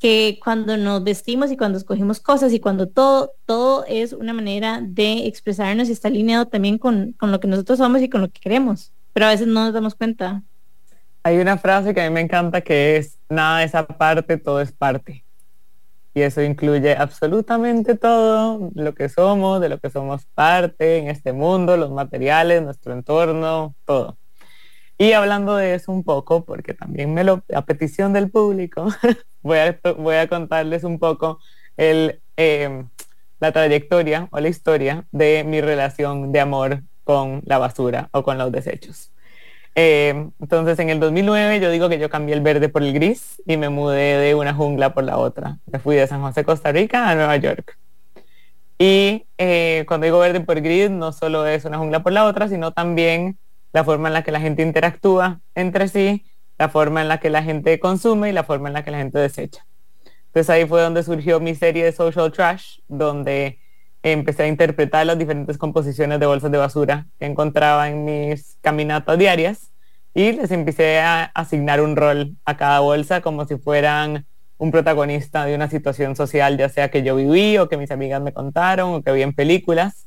que 0.00 0.40
cuando 0.42 0.76
nos 0.76 1.04
vestimos 1.04 1.52
y 1.52 1.56
cuando 1.56 1.78
escogimos 1.78 2.18
cosas 2.18 2.52
y 2.52 2.58
cuando 2.58 2.88
todo, 2.88 3.34
todo 3.46 3.84
es 3.86 4.14
una 4.14 4.32
manera 4.32 4.80
de 4.82 5.28
expresarnos 5.28 5.88
y 5.88 5.92
está 5.92 6.08
alineado 6.08 6.46
también 6.46 6.76
con, 6.76 7.12
con 7.12 7.30
lo 7.30 7.38
que 7.38 7.46
nosotros 7.46 7.78
somos 7.78 8.02
y 8.02 8.08
con 8.08 8.20
lo 8.20 8.30
que 8.30 8.40
queremos. 8.40 8.90
Pero 9.12 9.26
a 9.26 9.30
veces 9.30 9.46
no 9.46 9.64
nos 9.64 9.72
damos 9.72 9.94
cuenta. 9.94 10.42
Hay 11.22 11.38
una 11.38 11.58
frase 11.58 11.92
que 11.92 12.00
a 12.00 12.08
mí 12.08 12.14
me 12.14 12.20
encanta 12.20 12.62
que 12.62 12.96
es, 12.96 13.18
nada 13.28 13.62
es 13.62 13.74
aparte, 13.74 14.38
todo 14.38 14.60
es 14.60 14.72
parte. 14.72 15.24
Y 16.14 16.22
eso 16.22 16.42
incluye 16.42 16.96
absolutamente 16.96 17.96
todo 17.96 18.70
lo 18.74 18.94
que 18.94 19.08
somos, 19.08 19.60
de 19.60 19.68
lo 19.68 19.78
que 19.78 19.90
somos 19.90 20.24
parte 20.34 20.98
en 20.98 21.08
este 21.08 21.32
mundo, 21.32 21.76
los 21.76 21.90
materiales, 21.90 22.62
nuestro 22.62 22.92
entorno, 22.94 23.74
todo. 23.84 24.16
Y 24.98 25.12
hablando 25.12 25.56
de 25.56 25.74
eso 25.74 25.92
un 25.92 26.04
poco, 26.04 26.44
porque 26.44 26.74
también 26.74 27.14
me 27.14 27.22
lo, 27.24 27.42
a 27.54 27.64
petición 27.64 28.12
del 28.12 28.30
público, 28.30 28.88
voy, 29.42 29.58
a, 29.58 29.78
voy 29.98 30.16
a 30.16 30.28
contarles 30.28 30.84
un 30.84 30.98
poco 30.98 31.38
el, 31.76 32.20
em, 32.36 32.88
la 33.40 33.52
trayectoria 33.52 34.28
o 34.30 34.40
la 34.40 34.48
historia 34.48 35.06
de 35.12 35.44
mi 35.44 35.60
relación 35.60 36.32
de 36.32 36.40
amor 36.40 36.82
con 37.04 37.42
la 37.44 37.58
basura 37.58 38.08
o 38.12 38.22
con 38.22 38.38
los 38.38 38.52
desechos. 38.52 39.10
Eh, 39.74 40.28
entonces 40.40 40.78
en 40.80 40.90
el 40.90 40.98
2009 40.98 41.60
yo 41.60 41.70
digo 41.70 41.88
que 41.88 41.98
yo 41.98 42.10
cambié 42.10 42.34
el 42.34 42.40
verde 42.40 42.68
por 42.68 42.82
el 42.82 42.92
gris 42.92 43.40
y 43.46 43.56
me 43.56 43.68
mudé 43.68 44.18
de 44.18 44.34
una 44.34 44.54
jungla 44.54 44.94
por 44.94 45.04
la 45.04 45.18
otra. 45.18 45.58
Me 45.66 45.78
fui 45.78 45.96
de 45.96 46.06
San 46.06 46.20
José, 46.22 46.44
Costa 46.44 46.72
Rica 46.72 47.08
a 47.08 47.14
Nueva 47.14 47.36
York. 47.36 47.78
Y 48.78 49.26
eh, 49.38 49.84
cuando 49.86 50.06
digo 50.06 50.18
verde 50.18 50.40
por 50.40 50.60
gris 50.60 50.90
no 50.90 51.12
solo 51.12 51.46
es 51.46 51.64
una 51.64 51.78
jungla 51.78 52.02
por 52.02 52.12
la 52.12 52.24
otra, 52.24 52.48
sino 52.48 52.72
también 52.72 53.38
la 53.72 53.84
forma 53.84 54.08
en 54.08 54.14
la 54.14 54.24
que 54.24 54.32
la 54.32 54.40
gente 54.40 54.62
interactúa 54.62 55.40
entre 55.54 55.88
sí, 55.88 56.24
la 56.58 56.68
forma 56.68 57.02
en 57.02 57.08
la 57.08 57.20
que 57.20 57.30
la 57.30 57.42
gente 57.42 57.78
consume 57.78 58.30
y 58.30 58.32
la 58.32 58.44
forma 58.44 58.68
en 58.68 58.74
la 58.74 58.84
que 58.84 58.90
la 58.90 58.98
gente 58.98 59.18
desecha. 59.18 59.66
Entonces 60.26 60.50
ahí 60.50 60.66
fue 60.66 60.82
donde 60.82 61.02
surgió 61.02 61.40
mi 61.40 61.54
serie 61.54 61.84
de 61.84 61.92
Social 61.92 62.32
Trash, 62.32 62.78
donde 62.88 63.59
empecé 64.02 64.44
a 64.44 64.48
interpretar 64.48 65.06
las 65.06 65.18
diferentes 65.18 65.58
composiciones 65.58 66.20
de 66.20 66.26
bolsas 66.26 66.50
de 66.50 66.58
basura 66.58 67.06
que 67.18 67.26
encontraba 67.26 67.88
en 67.88 68.04
mis 68.04 68.56
caminatas 68.60 69.18
diarias 69.18 69.70
y 70.14 70.32
les 70.32 70.50
empecé 70.50 71.00
a 71.00 71.24
asignar 71.24 71.80
un 71.80 71.96
rol 71.96 72.36
a 72.44 72.56
cada 72.56 72.80
bolsa 72.80 73.20
como 73.20 73.46
si 73.46 73.56
fueran 73.56 74.26
un 74.58 74.70
protagonista 74.70 75.44
de 75.44 75.54
una 75.54 75.70
situación 75.70 76.16
social, 76.16 76.58
ya 76.58 76.68
sea 76.68 76.90
que 76.90 77.02
yo 77.02 77.16
viví 77.16 77.56
o 77.58 77.68
que 77.68 77.76
mis 77.76 77.90
amigas 77.90 78.20
me 78.20 78.32
contaron 78.32 78.94
o 78.94 79.02
que 79.02 79.12
vi 79.12 79.22
en 79.22 79.32
películas. 79.32 80.06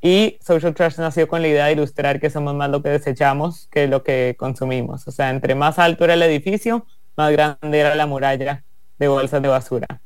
Y 0.00 0.38
Social 0.40 0.74
Trash 0.74 0.98
nació 0.98 1.28
con 1.28 1.42
la 1.42 1.48
idea 1.48 1.66
de 1.66 1.72
ilustrar 1.72 2.18
que 2.18 2.30
somos 2.30 2.54
más 2.54 2.70
lo 2.70 2.82
que 2.82 2.88
desechamos 2.88 3.68
que 3.70 3.86
lo 3.86 4.02
que 4.02 4.34
consumimos. 4.38 5.06
O 5.06 5.12
sea, 5.12 5.30
entre 5.30 5.54
más 5.54 5.78
alto 5.78 6.04
era 6.04 6.14
el 6.14 6.22
edificio, 6.22 6.86
más 7.16 7.30
grande 7.32 7.78
era 7.78 7.94
la 7.94 8.06
muralla 8.06 8.64
de 8.98 9.08
bolsas 9.08 9.42
de 9.42 9.48
basura. 9.48 10.00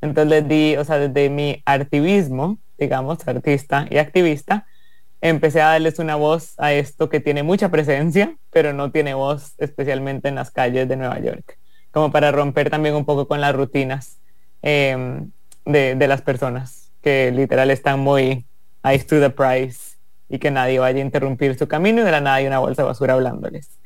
Entonces 0.00 0.46
di, 0.48 0.76
o 0.76 0.84
sea, 0.84 0.98
desde 0.98 1.28
mi 1.28 1.62
activismo, 1.64 2.58
digamos, 2.82 3.26
artista 3.26 3.86
y 3.90 3.98
activista, 3.98 4.66
empecé 5.20 5.60
a 5.60 5.68
darles 5.68 5.98
una 5.98 6.16
voz 6.16 6.54
a 6.58 6.72
esto 6.72 7.08
que 7.08 7.20
tiene 7.20 7.42
mucha 7.42 7.70
presencia, 7.70 8.36
pero 8.50 8.72
no 8.72 8.90
tiene 8.90 9.14
voz 9.14 9.54
especialmente 9.58 10.28
en 10.28 10.34
las 10.34 10.50
calles 10.50 10.88
de 10.88 10.96
Nueva 10.96 11.18
York, 11.20 11.58
como 11.92 12.10
para 12.10 12.32
romper 12.32 12.70
también 12.70 12.94
un 12.94 13.04
poco 13.04 13.28
con 13.28 13.40
las 13.40 13.54
rutinas 13.54 14.18
de, 14.62 15.30
de, 15.64 16.08
las 16.08 16.22
personas, 16.22 16.90
que 17.02 17.32
literal 17.32 17.70
están 17.70 18.00
muy 18.00 18.44
eyes 18.84 19.06
to 19.06 19.20
the 19.20 19.30
price 19.30 19.96
y 20.28 20.38
que 20.38 20.50
nadie 20.50 20.78
vaya 20.78 20.98
a 20.98 21.04
interrumpir 21.04 21.58
su 21.58 21.66
camino 21.68 22.02
y 22.02 22.04
de 22.04 22.10
la 22.10 22.20
nada 22.20 22.36
hay 22.36 22.46
una 22.46 22.58
bolsa 22.58 22.82
de 22.82 22.88
basura 22.88 23.14
hablándoles. 23.14 23.78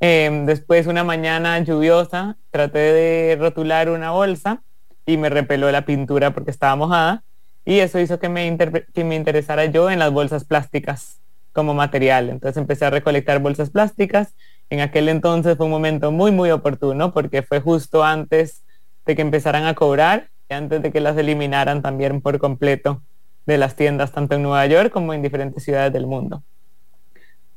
Em, 0.00 0.46
después 0.46 0.86
una 0.86 1.04
mañana 1.04 1.58
lluviosa 1.58 2.36
traté 2.50 2.78
de 2.78 3.36
rotular 3.38 3.90
una 3.90 4.12
bolsa 4.12 4.62
y 5.04 5.18
me 5.18 5.28
repeló 5.28 5.70
la 5.70 5.84
pintura 5.84 6.30
porque 6.30 6.50
estaba 6.50 6.74
mojada 6.76 7.22
y 7.64 7.80
eso 7.80 7.98
hizo 7.98 8.18
que 8.18 8.28
me, 8.28 8.56
que 8.92 9.04
me 9.04 9.16
interesara 9.16 9.66
yo 9.66 9.90
en 9.90 9.98
las 9.98 10.12
bolsas 10.12 10.44
plásticas 10.44 11.20
como 11.52 11.74
material. 11.74 12.30
Entonces 12.30 12.56
empecé 12.56 12.86
a 12.86 12.90
recolectar 12.90 13.40
bolsas 13.40 13.70
plásticas. 13.70 14.34
En 14.70 14.80
aquel 14.80 15.08
entonces 15.08 15.56
fue 15.56 15.66
un 15.66 15.72
momento 15.72 16.12
muy, 16.12 16.30
muy 16.30 16.50
oportuno 16.50 17.12
porque 17.12 17.42
fue 17.42 17.60
justo 17.60 18.04
antes 18.04 18.62
de 19.04 19.16
que 19.16 19.22
empezaran 19.22 19.66
a 19.66 19.74
cobrar 19.74 20.28
y 20.48 20.54
antes 20.54 20.82
de 20.82 20.90
que 20.90 21.00
las 21.00 21.16
eliminaran 21.16 21.82
también 21.82 22.20
por 22.20 22.38
completo 22.38 23.02
de 23.46 23.58
las 23.58 23.74
tiendas 23.74 24.12
tanto 24.12 24.36
en 24.36 24.42
Nueva 24.42 24.66
York 24.66 24.90
como 24.92 25.12
en 25.12 25.22
diferentes 25.22 25.64
ciudades 25.64 25.92
del 25.92 26.06
mundo. 26.06 26.42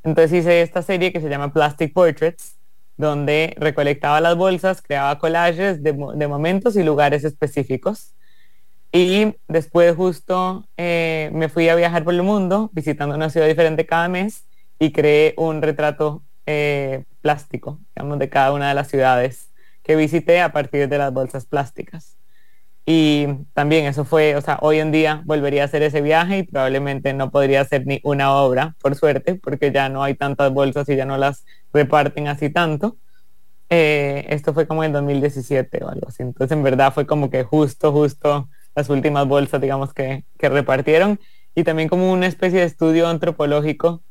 Entonces 0.02 0.32
hice 0.32 0.60
esta 0.60 0.82
serie 0.82 1.12
que 1.12 1.20
se 1.20 1.28
llama 1.28 1.52
Plastic 1.52 1.92
Portraits, 1.92 2.56
donde 2.96 3.54
recolectaba 3.58 4.20
las 4.20 4.36
bolsas, 4.36 4.82
creaba 4.82 5.18
collages 5.18 5.82
de, 5.82 5.92
de 5.92 6.28
momentos 6.28 6.76
y 6.76 6.82
lugares 6.82 7.24
específicos 7.24 8.14
y 8.96 9.34
después 9.48 9.96
justo 9.96 10.68
eh, 10.76 11.28
me 11.32 11.48
fui 11.48 11.68
a 11.68 11.74
viajar 11.74 12.04
por 12.04 12.14
el 12.14 12.22
mundo, 12.22 12.70
visitando 12.72 13.16
una 13.16 13.28
ciudad 13.28 13.48
diferente 13.48 13.86
cada 13.86 14.08
mes 14.08 14.46
y 14.78 14.92
creé 14.92 15.34
un 15.36 15.62
retrato 15.62 16.22
eh, 16.46 17.04
plástico, 17.20 17.80
digamos, 17.96 18.20
de 18.20 18.28
cada 18.30 18.52
una 18.52 18.68
de 18.68 18.74
las 18.74 18.86
ciudades 18.86 19.50
que 19.82 19.96
visité 19.96 20.40
a 20.40 20.52
partir 20.52 20.88
de 20.88 20.98
las 20.98 21.12
bolsas 21.12 21.44
plásticas. 21.44 22.16
Y 22.86 23.26
también 23.52 23.86
eso 23.86 24.04
fue, 24.04 24.36
o 24.36 24.40
sea, 24.40 24.58
hoy 24.62 24.78
en 24.78 24.92
día 24.92 25.22
volvería 25.24 25.62
a 25.62 25.64
hacer 25.64 25.82
ese 25.82 26.00
viaje 26.00 26.38
y 26.38 26.42
probablemente 26.44 27.12
no 27.14 27.32
podría 27.32 27.62
hacer 27.62 27.88
ni 27.88 28.00
una 28.04 28.32
obra, 28.32 28.76
por 28.80 28.94
suerte, 28.94 29.34
porque 29.34 29.72
ya 29.72 29.88
no 29.88 30.04
hay 30.04 30.14
tantas 30.14 30.52
bolsas 30.52 30.88
y 30.88 30.94
ya 30.94 31.04
no 31.04 31.18
las 31.18 31.44
reparten 31.72 32.28
así 32.28 32.48
tanto. 32.48 32.96
Eh, 33.70 34.26
esto 34.28 34.54
fue 34.54 34.68
como 34.68 34.84
en 34.84 34.92
2017 34.92 35.82
o 35.82 35.88
algo 35.88 36.06
así. 36.08 36.22
Entonces, 36.22 36.56
en 36.56 36.62
verdad 36.62 36.92
fue 36.94 37.06
como 37.06 37.28
que 37.28 37.42
justo, 37.42 37.90
justo 37.90 38.48
las 38.74 38.90
últimas 38.90 39.26
bolsas, 39.26 39.60
digamos, 39.60 39.92
que, 39.92 40.24
repartieron, 40.38 41.20
y 41.54 41.64
también 41.64 41.88
como 41.88 42.12
una 42.12 42.26
especie 42.26 42.60
de 42.60 42.66
estudio 42.66 43.08
antropológico, 43.08 44.02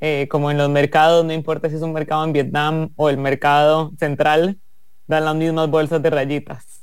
eh, 0.00 0.28
como 0.30 0.50
en 0.50 0.58
los 0.58 0.68
mercados, 0.68 1.24
no 1.24 1.32
importa 1.32 1.68
si 1.68 1.76
es 1.76 1.82
un 1.82 1.92
mercado 1.92 2.24
en 2.24 2.32
Vietnam 2.32 2.90
o 2.96 3.08
el 3.08 3.18
mercado 3.18 3.92
central, 3.98 4.58
dan 5.06 5.24
las 5.24 5.34
mismas 5.34 5.68
bolsas 5.70 6.02
de 6.02 6.10
rayitas. 6.10 6.78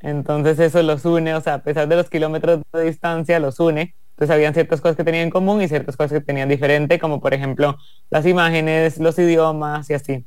Entonces 0.00 0.58
eso 0.58 0.82
los 0.82 1.04
une, 1.04 1.34
o 1.34 1.40
sea, 1.40 1.54
a 1.54 1.62
pesar 1.62 1.86
de 1.86 1.96
los 1.96 2.08
kilómetros 2.08 2.62
de 2.72 2.84
distancia, 2.84 3.38
los 3.38 3.60
une. 3.60 3.94
Entonces 4.10 4.34
habían 4.34 4.54
ciertas 4.54 4.80
cosas 4.80 4.96
que 4.96 5.04
tenían 5.04 5.24
en 5.24 5.30
común 5.30 5.62
y 5.62 5.68
ciertas 5.68 5.96
cosas 5.96 6.18
que 6.18 6.24
tenían 6.24 6.48
diferente, 6.48 6.98
como 6.98 7.20
por 7.20 7.34
ejemplo 7.34 7.76
las 8.10 8.26
imágenes, 8.26 8.98
los 8.98 9.18
idiomas 9.18 9.88
y 9.90 9.94
así. 9.94 10.26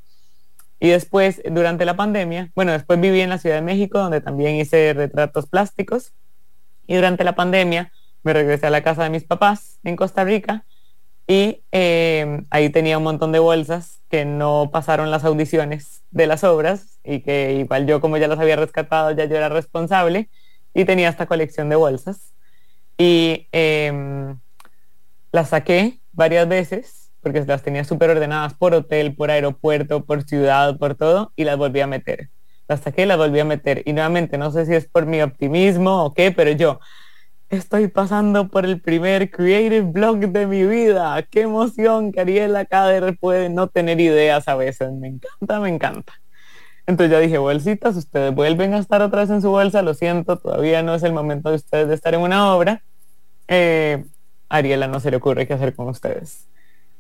Y 0.84 0.90
después, 0.90 1.42
durante 1.50 1.86
la 1.86 1.96
pandemia, 1.96 2.52
bueno, 2.56 2.74
después 2.74 3.00
viví 3.00 3.22
en 3.22 3.30
la 3.30 3.38
Ciudad 3.38 3.56
de 3.56 3.62
México, 3.62 4.00
donde 4.00 4.20
también 4.20 4.58
hice 4.58 4.92
retratos 4.94 5.48
plásticos. 5.48 6.12
Y 6.88 6.96
durante 6.96 7.24
la 7.24 7.36
pandemia 7.36 7.94
me 8.22 8.34
regresé 8.34 8.68
a 8.68 8.70
la 8.70 8.84
casa 8.84 9.06
de 9.06 9.10
mis 9.10 9.24
papás 9.24 9.80
en 9.86 9.96
Costa 9.96 10.26
Rica 10.26 10.66
y 11.26 11.64
eh, 11.72 12.44
ahí 12.50 12.70
tenía 12.70 12.98
un 12.98 13.06
montón 13.06 13.32
de 13.32 13.40
bolsas 13.40 14.02
que 14.10 14.26
no 14.26 14.72
pasaron 14.74 15.10
las 15.10 15.24
audiciones 15.24 16.04
de 16.12 16.28
las 16.28 16.44
obras 16.44 17.00
y 17.06 17.22
que 17.22 17.54
igual 17.54 17.88
yo 17.88 18.02
como 18.02 18.18
ya 18.18 18.28
las 18.28 18.40
había 18.40 18.58
rescatado 18.58 19.12
ya 19.12 19.24
yo 19.24 19.38
era 19.38 19.48
responsable 19.48 20.30
y 20.74 20.84
tenía 20.84 21.08
esta 21.08 21.28
colección 21.28 21.70
de 21.70 21.78
bolsas 21.78 22.34
y 22.98 23.48
eh, 23.54 24.36
las 25.32 25.48
saqué 25.48 26.02
varias 26.12 26.46
veces 26.50 27.03
porque 27.24 27.44
las 27.46 27.64
tenía 27.64 27.84
súper 27.86 28.12
ordenadas 28.12 28.54
por 28.54 28.74
hotel, 28.74 29.16
por 29.16 29.32
aeropuerto, 29.32 30.06
por 30.06 30.24
ciudad, 30.24 30.78
por 30.78 30.96
todo, 30.96 31.32
y 31.36 31.46
las 31.46 31.58
volví 31.58 31.80
a 31.80 31.88
meter. 31.88 32.30
Las 32.68 32.82
saqué 32.82 33.04
y 33.04 33.06
las 33.06 33.18
volví 33.18 33.40
a 33.40 33.46
meter. 33.46 33.82
Y 33.86 33.94
nuevamente, 33.94 34.38
no 34.38 34.52
sé 34.52 34.66
si 34.66 34.76
es 34.76 34.88
por 34.88 35.06
mi 35.06 35.22
optimismo 35.22 36.06
o 36.06 36.14
qué, 36.14 36.32
pero 36.32 36.52
yo 36.52 36.80
estoy 37.50 37.88
pasando 37.88 38.50
por 38.50 38.66
el 38.66 38.82
primer 38.82 39.32
creative 39.32 39.82
blog 39.82 40.20
de 40.20 40.48
mi 40.48 40.66
vida. 40.66 41.22
Qué 41.24 41.42
emoción 41.42 42.12
que 42.12 42.22
Ariela 42.22 42.66
Cader 42.66 43.18
puede 43.20 43.50
no 43.50 43.68
tener 43.68 44.00
ideas 44.00 44.48
a 44.48 44.56
veces. 44.56 44.92
Me 44.92 45.08
encanta, 45.08 45.60
me 45.60 45.70
encanta. 45.70 46.14
Entonces 46.86 47.12
ya 47.12 47.20
dije, 47.20 47.38
bolsitas, 47.38 47.96
ustedes 47.96 48.34
vuelven 48.36 48.74
a 48.74 48.80
estar 48.80 49.02
otra 49.02 49.22
vez 49.22 49.30
en 49.30 49.42
su 49.42 49.50
bolsa, 49.50 49.82
lo 49.82 49.94
siento, 49.94 50.38
todavía 50.38 50.84
no 50.84 50.94
es 50.96 51.04
el 51.04 51.14
momento 51.14 51.50
de 51.50 51.56
ustedes 51.56 51.88
de 51.88 51.96
estar 51.96 52.14
en 52.14 52.22
una 52.22 52.54
obra. 52.54 52.84
Eh, 53.48 54.04
Ariela 54.50 54.88
no 54.88 55.00
se 55.00 55.10
le 55.10 55.18
ocurre 55.18 55.48
qué 55.48 55.54
hacer 55.54 55.76
con 55.76 55.88
ustedes. 55.88 56.48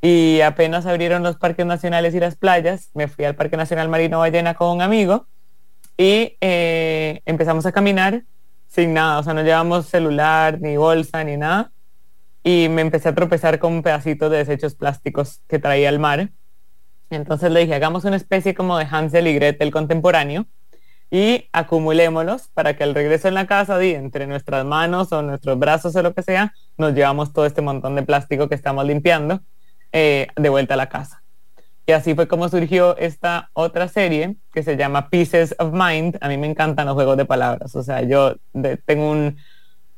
Y 0.06 0.42
apenas 0.42 0.86
abrieron 0.86 1.24
los 1.24 1.38
parques 1.38 1.66
nacionales 1.66 2.14
y 2.14 2.20
las 2.20 2.36
playas, 2.36 2.90
me 2.94 3.08
fui 3.08 3.24
al 3.24 3.36
Parque 3.36 3.56
Nacional 3.56 3.88
Marino 3.88 4.20
Ballena 4.20 4.54
con 4.54 4.68
un 4.76 4.82
amigo 4.82 5.28
y 5.98 6.36
eh, 6.42 7.22
empezamos 7.26 7.66
a 7.66 7.72
caminar 7.72 8.24
sin 8.68 8.94
nada, 8.94 9.20
o 9.20 9.24
sea, 9.24 9.34
no 9.34 9.44
llevamos 9.44 9.86
celular, 9.86 10.60
ni 10.60 10.76
bolsa, 10.76 11.24
ni 11.24 11.38
nada. 11.38 11.72
Y 12.44 12.68
me 12.68 12.82
empecé 12.82 13.08
a 13.08 13.16
tropezar 13.16 13.60
con 13.60 13.82
pedacitos 13.82 14.30
de 14.30 14.40
desechos 14.40 14.76
plásticos 14.76 15.42
que 15.48 15.58
traía 15.58 15.88
al 15.88 16.00
mar. 16.00 16.32
Entonces 17.10 17.50
le 17.50 17.62
dije, 17.62 17.76
hagamos 17.76 18.04
una 18.04 18.18
especie 18.18 18.54
como 18.54 18.78
de 18.78 18.86
Hansel 18.92 19.28
y 19.28 19.36
Gretel 19.36 19.72
contemporáneo 19.72 20.48
y 21.12 21.48
acumulémoslos 21.54 22.50
para 22.50 22.76
que 22.76 22.84
al 22.84 22.94
regreso 22.94 23.30
en 23.30 23.36
la 23.36 23.48
casa, 23.48 23.82
entre 23.82 24.28
nuestras 24.28 24.66
manos 24.66 25.14
o 25.14 25.22
nuestros 25.22 25.58
brazos 25.58 25.96
o 25.96 26.02
lo 26.02 26.14
que 26.14 26.24
sea, 26.24 26.54
nos 26.78 26.94
llevamos 26.94 27.32
todo 27.32 27.46
este 27.46 27.62
montón 27.62 27.96
de 27.96 28.04
plástico 28.04 28.50
que 28.50 28.56
estamos 28.56 28.86
limpiando 28.86 29.42
eh, 29.94 30.28
de 30.36 30.50
vuelta 30.50 30.74
a 30.74 30.78
la 30.78 30.90
casa. 30.90 31.24
Y 31.86 31.92
así 31.92 32.16
fue 32.16 32.28
como 32.28 32.48
surgió 32.48 32.98
esta 32.98 33.50
otra 33.54 33.90
serie 33.90 34.38
que 34.54 34.64
se 34.64 34.78
llama 34.78 35.10
Pieces 35.10 35.54
of 35.60 35.74
Mind. 35.74 36.18
A 36.22 36.30
mí 36.30 36.38
me 36.38 36.48
encantan 36.48 36.86
los 36.86 36.96
juegos 36.96 37.18
de 37.18 37.26
palabras. 37.26 37.76
O 37.76 37.84
sea, 37.84 38.02
yo 38.02 38.36
tengo 38.86 39.12
un... 39.12 39.38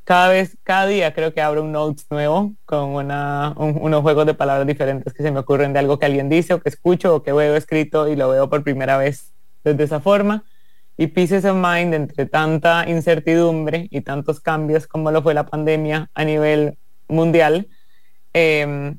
Cada 0.04 0.30
vez, 0.30 0.58
cada 0.64 0.86
día 0.88 1.14
creo 1.14 1.34
que 1.34 1.42
abro 1.42 1.64
un 1.64 1.72
notes 1.72 2.06
nuevo 2.12 2.54
con 2.66 2.90
una, 2.90 3.54
unos 3.58 4.02
juegos 4.02 4.26
de 4.28 4.36
palabras 4.36 4.68
diferentes 4.68 5.14
que 5.14 5.24
se 5.24 5.32
me 5.32 5.40
ocurren 5.40 5.74
de 5.74 5.80
algo 5.80 5.98
que 5.98 6.06
alguien 6.06 6.30
dice 6.30 6.54
o 6.54 6.62
que 6.62 6.70
escucho 6.70 7.16
o 7.16 7.24
que 7.24 7.34
veo 7.34 7.56
escrito 7.56 8.08
y 8.08 8.16
lo 8.16 8.30
veo 8.30 8.48
por 8.50 8.64
primera 8.64 8.98
vez 8.98 9.34
desde 9.64 9.84
esa 9.84 10.00
forma. 10.00 10.44
Y 10.98 11.08
Pieces 11.08 11.46
of 11.46 11.56
Mind, 11.56 11.94
entre 11.94 12.26
tanta 12.26 12.88
incertidumbre 12.88 13.88
y 13.90 14.02
tantos 14.02 14.40
cambios 14.40 14.88
como 14.88 15.12
lo 15.12 15.24
fue 15.24 15.34
la 15.34 15.46
pandemia 15.46 16.10
a 16.14 16.24
nivel 16.24 16.78
mundial, 17.08 17.68
eh, 18.34 18.96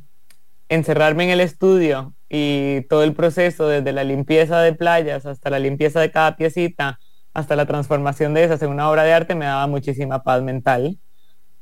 encerrarme 0.68 1.24
en 1.24 1.30
el 1.30 1.40
estudio 1.40 2.14
y 2.28 2.82
todo 2.88 3.04
el 3.04 3.14
proceso 3.14 3.68
desde 3.68 3.92
la 3.92 4.04
limpieza 4.04 4.60
de 4.60 4.72
playas 4.74 5.26
hasta 5.26 5.50
la 5.50 5.58
limpieza 5.58 6.00
de 6.00 6.10
cada 6.10 6.36
piecita 6.36 6.98
hasta 7.34 7.54
la 7.54 7.66
transformación 7.66 8.34
de 8.34 8.44
esas 8.44 8.62
en 8.62 8.70
una 8.70 8.90
obra 8.90 9.04
de 9.04 9.12
arte 9.12 9.34
me 9.34 9.44
daba 9.44 9.66
muchísima 9.66 10.22
paz 10.22 10.42
mental 10.42 10.98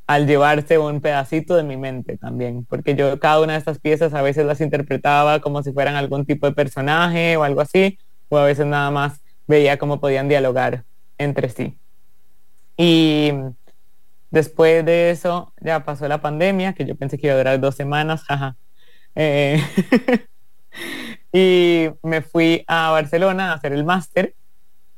al 0.06 0.26
llevarse 0.26 0.78
un 0.78 1.00
pedacito 1.00 1.56
de 1.56 1.62
mi 1.62 1.76
mente 1.76 2.18
también, 2.18 2.64
porque 2.66 2.94
yo 2.94 3.18
cada 3.18 3.40
una 3.40 3.54
de 3.54 3.58
estas 3.58 3.78
piezas 3.78 4.12
a 4.14 4.22
veces 4.22 4.44
las 4.44 4.60
interpretaba 4.60 5.40
como 5.40 5.62
si 5.62 5.72
fueran 5.72 5.96
algún 5.96 6.26
tipo 6.26 6.46
de 6.46 6.52
personaje 6.52 7.36
o 7.36 7.42
algo 7.42 7.60
así, 7.60 7.98
o 8.28 8.38
a 8.38 8.44
veces 8.44 8.66
nada 8.66 8.90
más 8.90 9.22
veía 9.46 9.78
cómo 9.78 10.00
podían 10.00 10.28
dialogar 10.28 10.84
entre 11.18 11.48
sí. 11.48 11.78
Y 12.76 13.32
después 14.30 14.84
de 14.84 15.10
eso 15.10 15.52
ya 15.60 15.84
pasó 15.84 16.06
la 16.08 16.20
pandemia, 16.20 16.74
que 16.74 16.84
yo 16.84 16.96
pensé 16.96 17.18
que 17.18 17.28
iba 17.28 17.34
a 17.34 17.38
durar 17.38 17.60
dos 17.60 17.74
semanas, 17.74 18.24
jaja, 18.24 18.56
eh, 19.14 19.62
y 21.32 21.88
me 22.02 22.22
fui 22.22 22.64
a 22.66 22.90
Barcelona 22.90 23.52
a 23.52 23.54
hacer 23.54 23.72
el 23.72 23.84
máster 23.84 24.34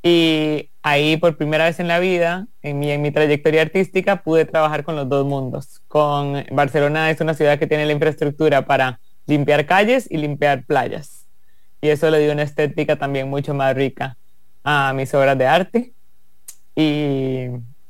y 0.03 0.71
ahí 0.83 1.17
por 1.17 1.37
primera 1.37 1.65
vez 1.65 1.81
en 1.81 1.89
la 1.89 1.99
vida, 1.99 2.47
en 2.63 2.79
mi, 2.79 2.93
en 2.93 3.03
mi 3.03 3.11
trayectoria 3.11 3.63
artística, 3.63 4.23
pude 4.23 4.45
trabajar 4.45 4.85
con 4.85 4.95
los 4.95 5.09
dos 5.09 5.27
mundos. 5.27 5.81
Con 5.89 6.45
Barcelona 6.53 7.11
es 7.11 7.21
una 7.21 7.35
ciudad 7.35 7.59
que 7.59 7.67
tiene 7.67 7.87
la 7.87 7.93
infraestructura 7.93 8.67
para 8.67 9.01
limpiar 9.27 9.67
calles 9.67 10.07
y 10.09 10.19
limpiar 10.19 10.65
playas. 10.65 11.27
Y 11.81 11.89
eso 11.89 12.09
le 12.09 12.21
dio 12.21 12.33
una 12.33 12.45
estética 12.45 12.97
también 12.97 13.29
mucho 13.29 13.53
más 13.53 13.75
rica 13.75 14.17
a 14.63 14.93
mis 14.93 15.13
obras 15.13 15.37
de 15.37 15.47
arte. 15.49 15.93
Y, 16.77 17.47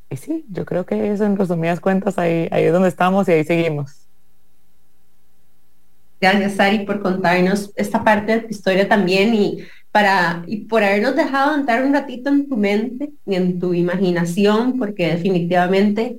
y 0.09 0.17
sí, 0.17 0.47
yo 0.49 0.65
creo 0.65 0.87
que 0.87 1.13
eso 1.13 1.25
en 1.25 1.37
resumidas 1.37 1.81
cuentas 1.81 2.17
ahí, 2.17 2.49
ahí 2.51 2.65
es 2.65 2.73
donde 2.73 2.89
estamos 2.89 3.29
y 3.29 3.33
ahí 3.33 3.45
seguimos. 3.45 4.06
Gracias, 6.29 6.55
Sari, 6.55 6.81
por 6.81 7.03
contarnos 7.03 7.71
esta 7.77 8.03
parte 8.03 8.33
de 8.33 8.41
tu 8.41 8.49
historia 8.49 8.89
también 8.89 9.33
y, 9.33 9.59
para, 9.93 10.43
y 10.49 10.65
por 10.65 10.83
habernos 10.83 11.15
dejado 11.15 11.55
entrar 11.55 11.85
un 11.85 11.93
ratito 11.93 12.31
en 12.31 12.49
tu 12.49 12.57
mente 12.57 13.11
y 13.25 13.37
en 13.37 13.61
tu 13.61 13.73
imaginación, 13.75 14.77
porque 14.77 15.07
definitivamente 15.07 16.19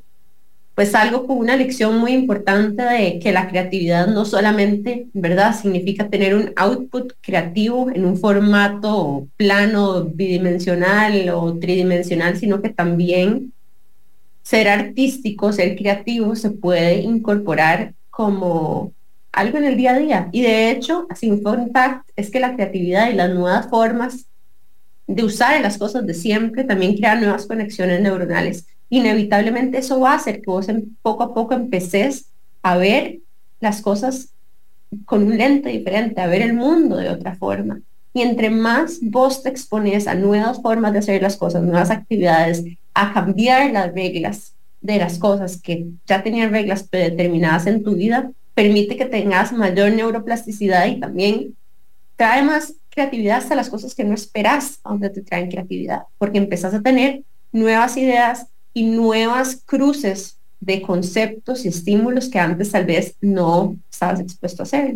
pues 0.76 0.95
algo 0.95 1.28
con 1.28 1.39
una 1.39 1.58
lección 1.58 1.97
muy 1.97 2.14
importante 2.14 2.84
de 2.84 3.20
que 3.20 3.34
la 3.34 3.49
creatividad 3.49 4.08
no 4.08 4.24
solamente, 4.24 5.08
¿verdad? 5.12 5.53
Significa 5.53 6.08
tener 6.08 6.36
un 6.36 6.53
output 6.55 7.12
creativo 7.20 7.91
en 7.93 8.05
un 8.05 8.16
formato 8.16 9.28
plano, 9.36 10.05
bidimensional 10.05 11.28
o 11.34 11.60
tridimensional, 11.60 12.38
sino 12.38 12.62
que 12.62 12.70
también 12.70 13.51
ser 14.41 14.70
artístico, 14.70 15.51
ser 15.51 15.76
creativo 15.76 16.34
se 16.38 16.51
puede 16.51 17.01
incorporar 17.01 17.93
como 18.10 18.93
algo 19.38 19.58
en 19.58 19.64
el 19.66 19.78
día 19.78 19.92
a 19.92 20.00
día. 20.00 20.30
Y 20.32 20.42
de 20.42 20.72
hecho, 20.72 21.08
fun 21.44 21.72
fact 21.72 22.10
es 22.16 22.30
que 22.30 22.40
la 22.40 22.56
creatividad 22.56 23.10
y 23.10 23.14
las 23.14 23.34
nuevas 23.34 23.70
formas 23.70 24.26
de 25.08 25.24
usar 25.24 25.62
las 25.62 25.78
cosas 25.78 26.06
de 26.06 26.14
siempre 26.14 26.64
también 26.64 26.96
crean 26.98 27.22
nuevas 27.22 27.46
conexiones 27.46 28.02
neuronales 28.02 28.66
inevitablemente 28.90 29.80
eso 29.80 30.00
va 30.00 30.14
a 30.14 30.16
hacer 30.16 30.42
que 30.42 30.50
vos 30.50 30.70
en, 30.70 30.98
poco 31.02 31.24
a 31.24 31.34
poco 31.34 31.54
empeces 31.54 32.30
a 32.62 32.78
ver 32.78 33.20
las 33.60 33.82
cosas 33.82 34.30
con 35.06 35.24
un 35.24 35.38
lente 35.38 35.70
diferente, 35.70 36.22
a 36.22 36.28
ver 36.28 36.42
el 36.42 36.54
mundo 36.54 36.98
de 36.98 37.10
otra 37.10 37.36
forma. 37.36 37.82
Y 38.14 38.22
entre 38.22 38.50
más 38.50 39.00
vos 39.02 39.44
te 39.44 39.50
expones 39.50 40.08
a 40.08 40.16
nuevas 40.16 40.62
formas 40.62 40.94
de 40.94 41.00
hacer 41.00 41.22
las 41.22 41.38
cosas, 41.38 41.62
nuevas 41.64 41.92
actividades, 41.92 42.64
a 42.94 43.14
cambiar 43.14 43.72
las 43.72 43.94
reglas 43.94 44.54
de 44.82 44.98
las 44.98 45.20
cosas 45.20 45.62
que 45.62 45.88
ya 46.06 46.24
tenían 46.24 46.52
reglas 46.52 46.84
predeterminadas 46.84 47.68
en 47.68 47.84
tu 47.84 47.96
vida, 47.96 48.32
permite 48.58 48.97
que 48.97 49.05
tengas 49.05 49.53
mayor 49.53 49.91
neuroplasticidad 49.91 50.88
y 50.88 50.99
también 50.99 51.55
trae 52.16 52.41
más 52.41 52.74
creatividad 52.89 53.38
hasta 53.38 53.53
las 53.53 53.70
cosas 53.70 53.93
que 53.93 54.03
no 54.03 54.16
esperas 54.16 54.80
donde 54.84 55.12
te 55.12 55.22
traen 55.22 55.51
creatividad, 55.51 56.05
porque 56.18 56.39
empezás 56.39 56.74
a 56.74 56.82
tener 56.82 57.22
nuevas 57.51 57.95
ideas, 57.97 58.47
y 58.78 58.84
nuevas 58.84 59.64
cruces 59.66 60.38
de 60.60 60.84
conceptos 60.84 61.66
y 61.66 61.70
estímulos 61.70 62.30
que 62.30 62.38
antes 62.38 62.72
tal 62.72 62.86
vez 62.86 63.16
no 63.22 63.76
estabas 63.91 64.20
expuesto 64.20 64.62
a 64.62 64.66
hacer. 64.66 64.95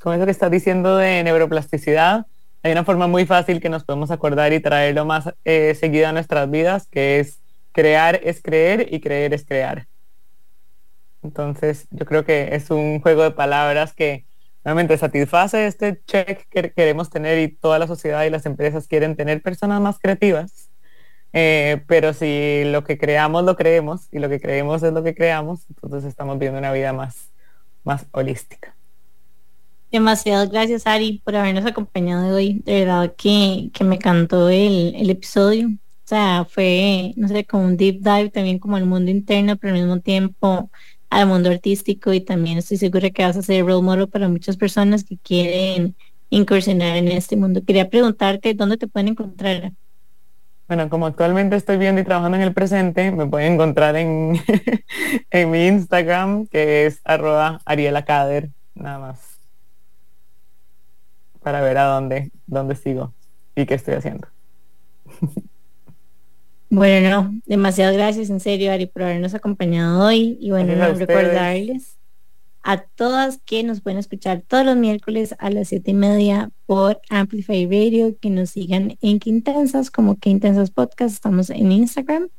Con 0.00 0.14
eso 0.14 0.24
que 0.24 0.30
estás 0.30 0.50
diciendo 0.50 0.96
de 0.96 1.22
neuroplasticidad, 1.22 2.24
hay 2.62 2.72
una 2.72 2.84
forma 2.84 3.08
muy 3.08 3.26
fácil 3.26 3.60
que 3.60 3.68
nos 3.68 3.84
podemos 3.84 4.10
acordar 4.10 4.54
y 4.54 4.60
traerlo 4.60 5.04
más 5.04 5.28
eh, 5.44 5.76
seguido 5.78 6.08
a 6.08 6.12
nuestras 6.12 6.50
vidas, 6.50 6.86
que 6.90 7.20
es 7.20 7.40
crear 7.72 8.20
es 8.22 8.40
creer 8.40 8.88
y 8.90 9.00
creer 9.00 9.34
es 9.34 9.44
crear. 9.44 9.86
Entonces, 11.22 11.86
yo 11.90 12.04
creo 12.06 12.24
que 12.24 12.54
es 12.54 12.70
un 12.70 13.00
juego 13.00 13.22
de 13.22 13.30
palabras 13.30 13.94
que 13.94 14.26
realmente 14.64 14.96
satisface 14.98 15.66
este 15.66 16.00
check 16.04 16.48
que 16.48 16.72
queremos 16.72 17.10
tener 17.10 17.38
y 17.38 17.48
toda 17.48 17.78
la 17.78 17.86
sociedad 17.86 18.24
y 18.24 18.30
las 18.30 18.46
empresas 18.46 18.86
quieren 18.88 19.16
tener 19.16 19.42
personas 19.42 19.80
más 19.80 19.98
creativas 19.98 20.70
eh, 21.32 21.82
pero 21.86 22.12
si 22.12 22.62
lo 22.66 22.84
que 22.84 22.98
creamos 22.98 23.44
lo 23.44 23.56
creemos 23.56 24.08
y 24.12 24.18
lo 24.18 24.28
que 24.28 24.40
creemos 24.40 24.82
es 24.82 24.92
lo 24.92 25.02
que 25.02 25.14
creamos, 25.14 25.60
entonces 25.70 26.04
estamos 26.04 26.38
viendo 26.38 26.58
una 26.58 26.72
vida 26.72 26.92
más, 26.92 27.30
más 27.84 28.06
holística. 28.12 28.74
Demasiadas 29.90 30.50
gracias 30.50 30.86
Ari 30.86 31.20
por 31.24 31.36
habernos 31.36 31.66
acompañado 31.66 32.34
hoy. 32.34 32.60
De 32.64 32.80
verdad 32.80 33.14
que, 33.16 33.70
que 33.72 33.84
me 33.84 33.96
encantó 33.96 34.48
el, 34.48 34.94
el, 34.94 35.10
episodio. 35.10 35.68
O 35.68 36.06
sea, 36.06 36.46
fue, 36.48 37.12
no 37.16 37.28
sé, 37.28 37.44
como 37.44 37.64
un 37.64 37.76
deep 37.76 38.00
dive 38.00 38.30
también 38.30 38.58
como 38.58 38.76
al 38.76 38.86
mundo 38.86 39.10
interno, 39.10 39.56
pero 39.56 39.74
al 39.74 39.80
mismo 39.80 40.00
tiempo 40.00 40.70
al 41.12 41.26
mundo 41.26 41.50
artístico 41.50 42.14
y 42.14 42.22
también 42.22 42.56
estoy 42.56 42.78
segura 42.78 43.10
que 43.10 43.22
vas 43.22 43.36
a 43.36 43.42
ser 43.42 43.66
role 43.66 43.82
model 43.82 44.08
para 44.08 44.28
muchas 44.28 44.56
personas 44.56 45.04
que 45.04 45.18
quieren 45.18 45.94
incursionar 46.30 46.96
en 46.96 47.08
este 47.08 47.36
mundo. 47.36 47.62
Quería 47.66 47.90
preguntarte 47.90 48.54
dónde 48.54 48.78
te 48.78 48.88
pueden 48.88 49.08
encontrar. 49.08 49.72
Bueno, 50.68 50.88
como 50.88 51.06
actualmente 51.06 51.54
estoy 51.56 51.76
viendo 51.76 52.00
y 52.00 52.04
trabajando 52.04 52.38
en 52.38 52.44
el 52.44 52.54
presente, 52.54 53.12
me 53.12 53.26
pueden 53.26 53.52
encontrar 53.52 53.94
en, 53.96 54.40
en 55.30 55.50
mi 55.50 55.66
Instagram, 55.66 56.46
que 56.46 56.86
es 56.86 57.02
arroba 57.04 57.60
arielacader, 57.66 58.48
nada 58.74 58.98
más. 58.98 59.38
Para 61.42 61.60
ver 61.60 61.76
a 61.76 61.84
dónde, 61.84 62.30
dónde 62.46 62.74
sigo 62.74 63.12
y 63.54 63.66
qué 63.66 63.74
estoy 63.74 63.94
haciendo. 63.94 64.28
Bueno, 66.74 67.38
demasiadas 67.44 67.94
gracias 67.94 68.30
en 68.30 68.40
serio, 68.40 68.72
Ari, 68.72 68.86
por 68.86 69.02
habernos 69.02 69.34
acompañado 69.34 70.06
hoy. 70.06 70.38
Y 70.40 70.52
bueno, 70.52 70.72
recordarles 70.94 71.98
a 72.62 72.78
todas 72.80 73.38
que 73.44 73.62
nos 73.62 73.82
pueden 73.82 73.98
escuchar 73.98 74.40
todos 74.40 74.64
los 74.64 74.78
miércoles 74.78 75.34
a 75.38 75.50
las 75.50 75.68
siete 75.68 75.90
y 75.90 75.94
media 75.94 76.50
por 76.64 76.98
Amplify 77.10 77.66
Radio, 77.66 78.16
que 78.18 78.30
nos 78.30 78.52
sigan 78.52 78.96
en 79.02 79.18
Quintensas 79.18 79.90
como 79.90 80.16
Quintensas 80.16 80.70
Podcast, 80.70 81.14
estamos 81.14 81.50
en 81.50 81.72
Instagram, 81.72 82.30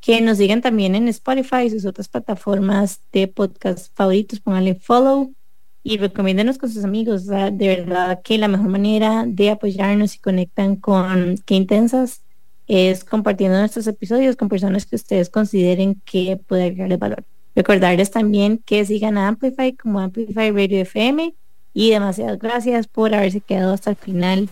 que 0.00 0.22
nos 0.22 0.38
sigan 0.38 0.62
también 0.62 0.94
en 0.94 1.06
Spotify 1.08 1.66
y 1.66 1.70
sus 1.70 1.84
otras 1.84 2.08
plataformas 2.08 3.02
de 3.12 3.28
podcast 3.28 3.94
favoritos, 3.94 4.40
pónganle 4.40 4.76
follow 4.76 5.34
y 5.82 5.98
recomiéndenos 5.98 6.56
con 6.56 6.70
sus 6.70 6.82
amigos. 6.82 7.26
de 7.26 7.50
verdad 7.58 8.22
que 8.24 8.38
la 8.38 8.48
mejor 8.48 8.68
manera 8.68 9.26
de 9.28 9.50
apoyarnos 9.50 10.14
y 10.14 10.18
conectan 10.18 10.76
con 10.76 11.36
Quintensas 11.44 12.22
es 12.66 13.04
compartiendo 13.04 13.58
nuestros 13.58 13.86
episodios 13.86 14.36
con 14.36 14.48
personas 14.48 14.86
que 14.86 14.96
ustedes 14.96 15.30
consideren 15.30 16.00
que 16.04 16.36
puede 16.36 16.64
agregarles 16.64 16.98
valor. 16.98 17.24
Recordarles 17.54 18.10
también 18.10 18.58
que 18.58 18.84
sigan 18.84 19.16
a 19.16 19.28
Amplify 19.28 19.74
como 19.74 20.00
Amplify 20.00 20.50
Radio 20.50 20.80
FM 20.80 21.34
y 21.72 21.90
demasiadas 21.90 22.38
gracias 22.38 22.86
por 22.86 23.14
haberse 23.14 23.40
quedado 23.40 23.72
hasta 23.72 23.90
el 23.90 23.96
final 23.96 24.48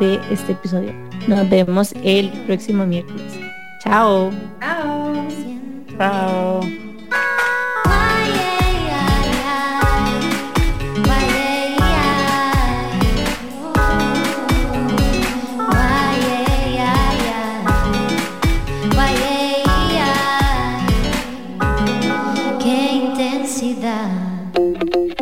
de 0.00 0.20
este 0.30 0.52
episodio. 0.52 0.92
Nos 1.26 1.48
vemos 1.48 1.94
el 2.02 2.30
próximo 2.46 2.86
miércoles. 2.86 3.32
Chao. 3.82 4.30
Chao. 4.60 5.28
Chao. 5.96 6.60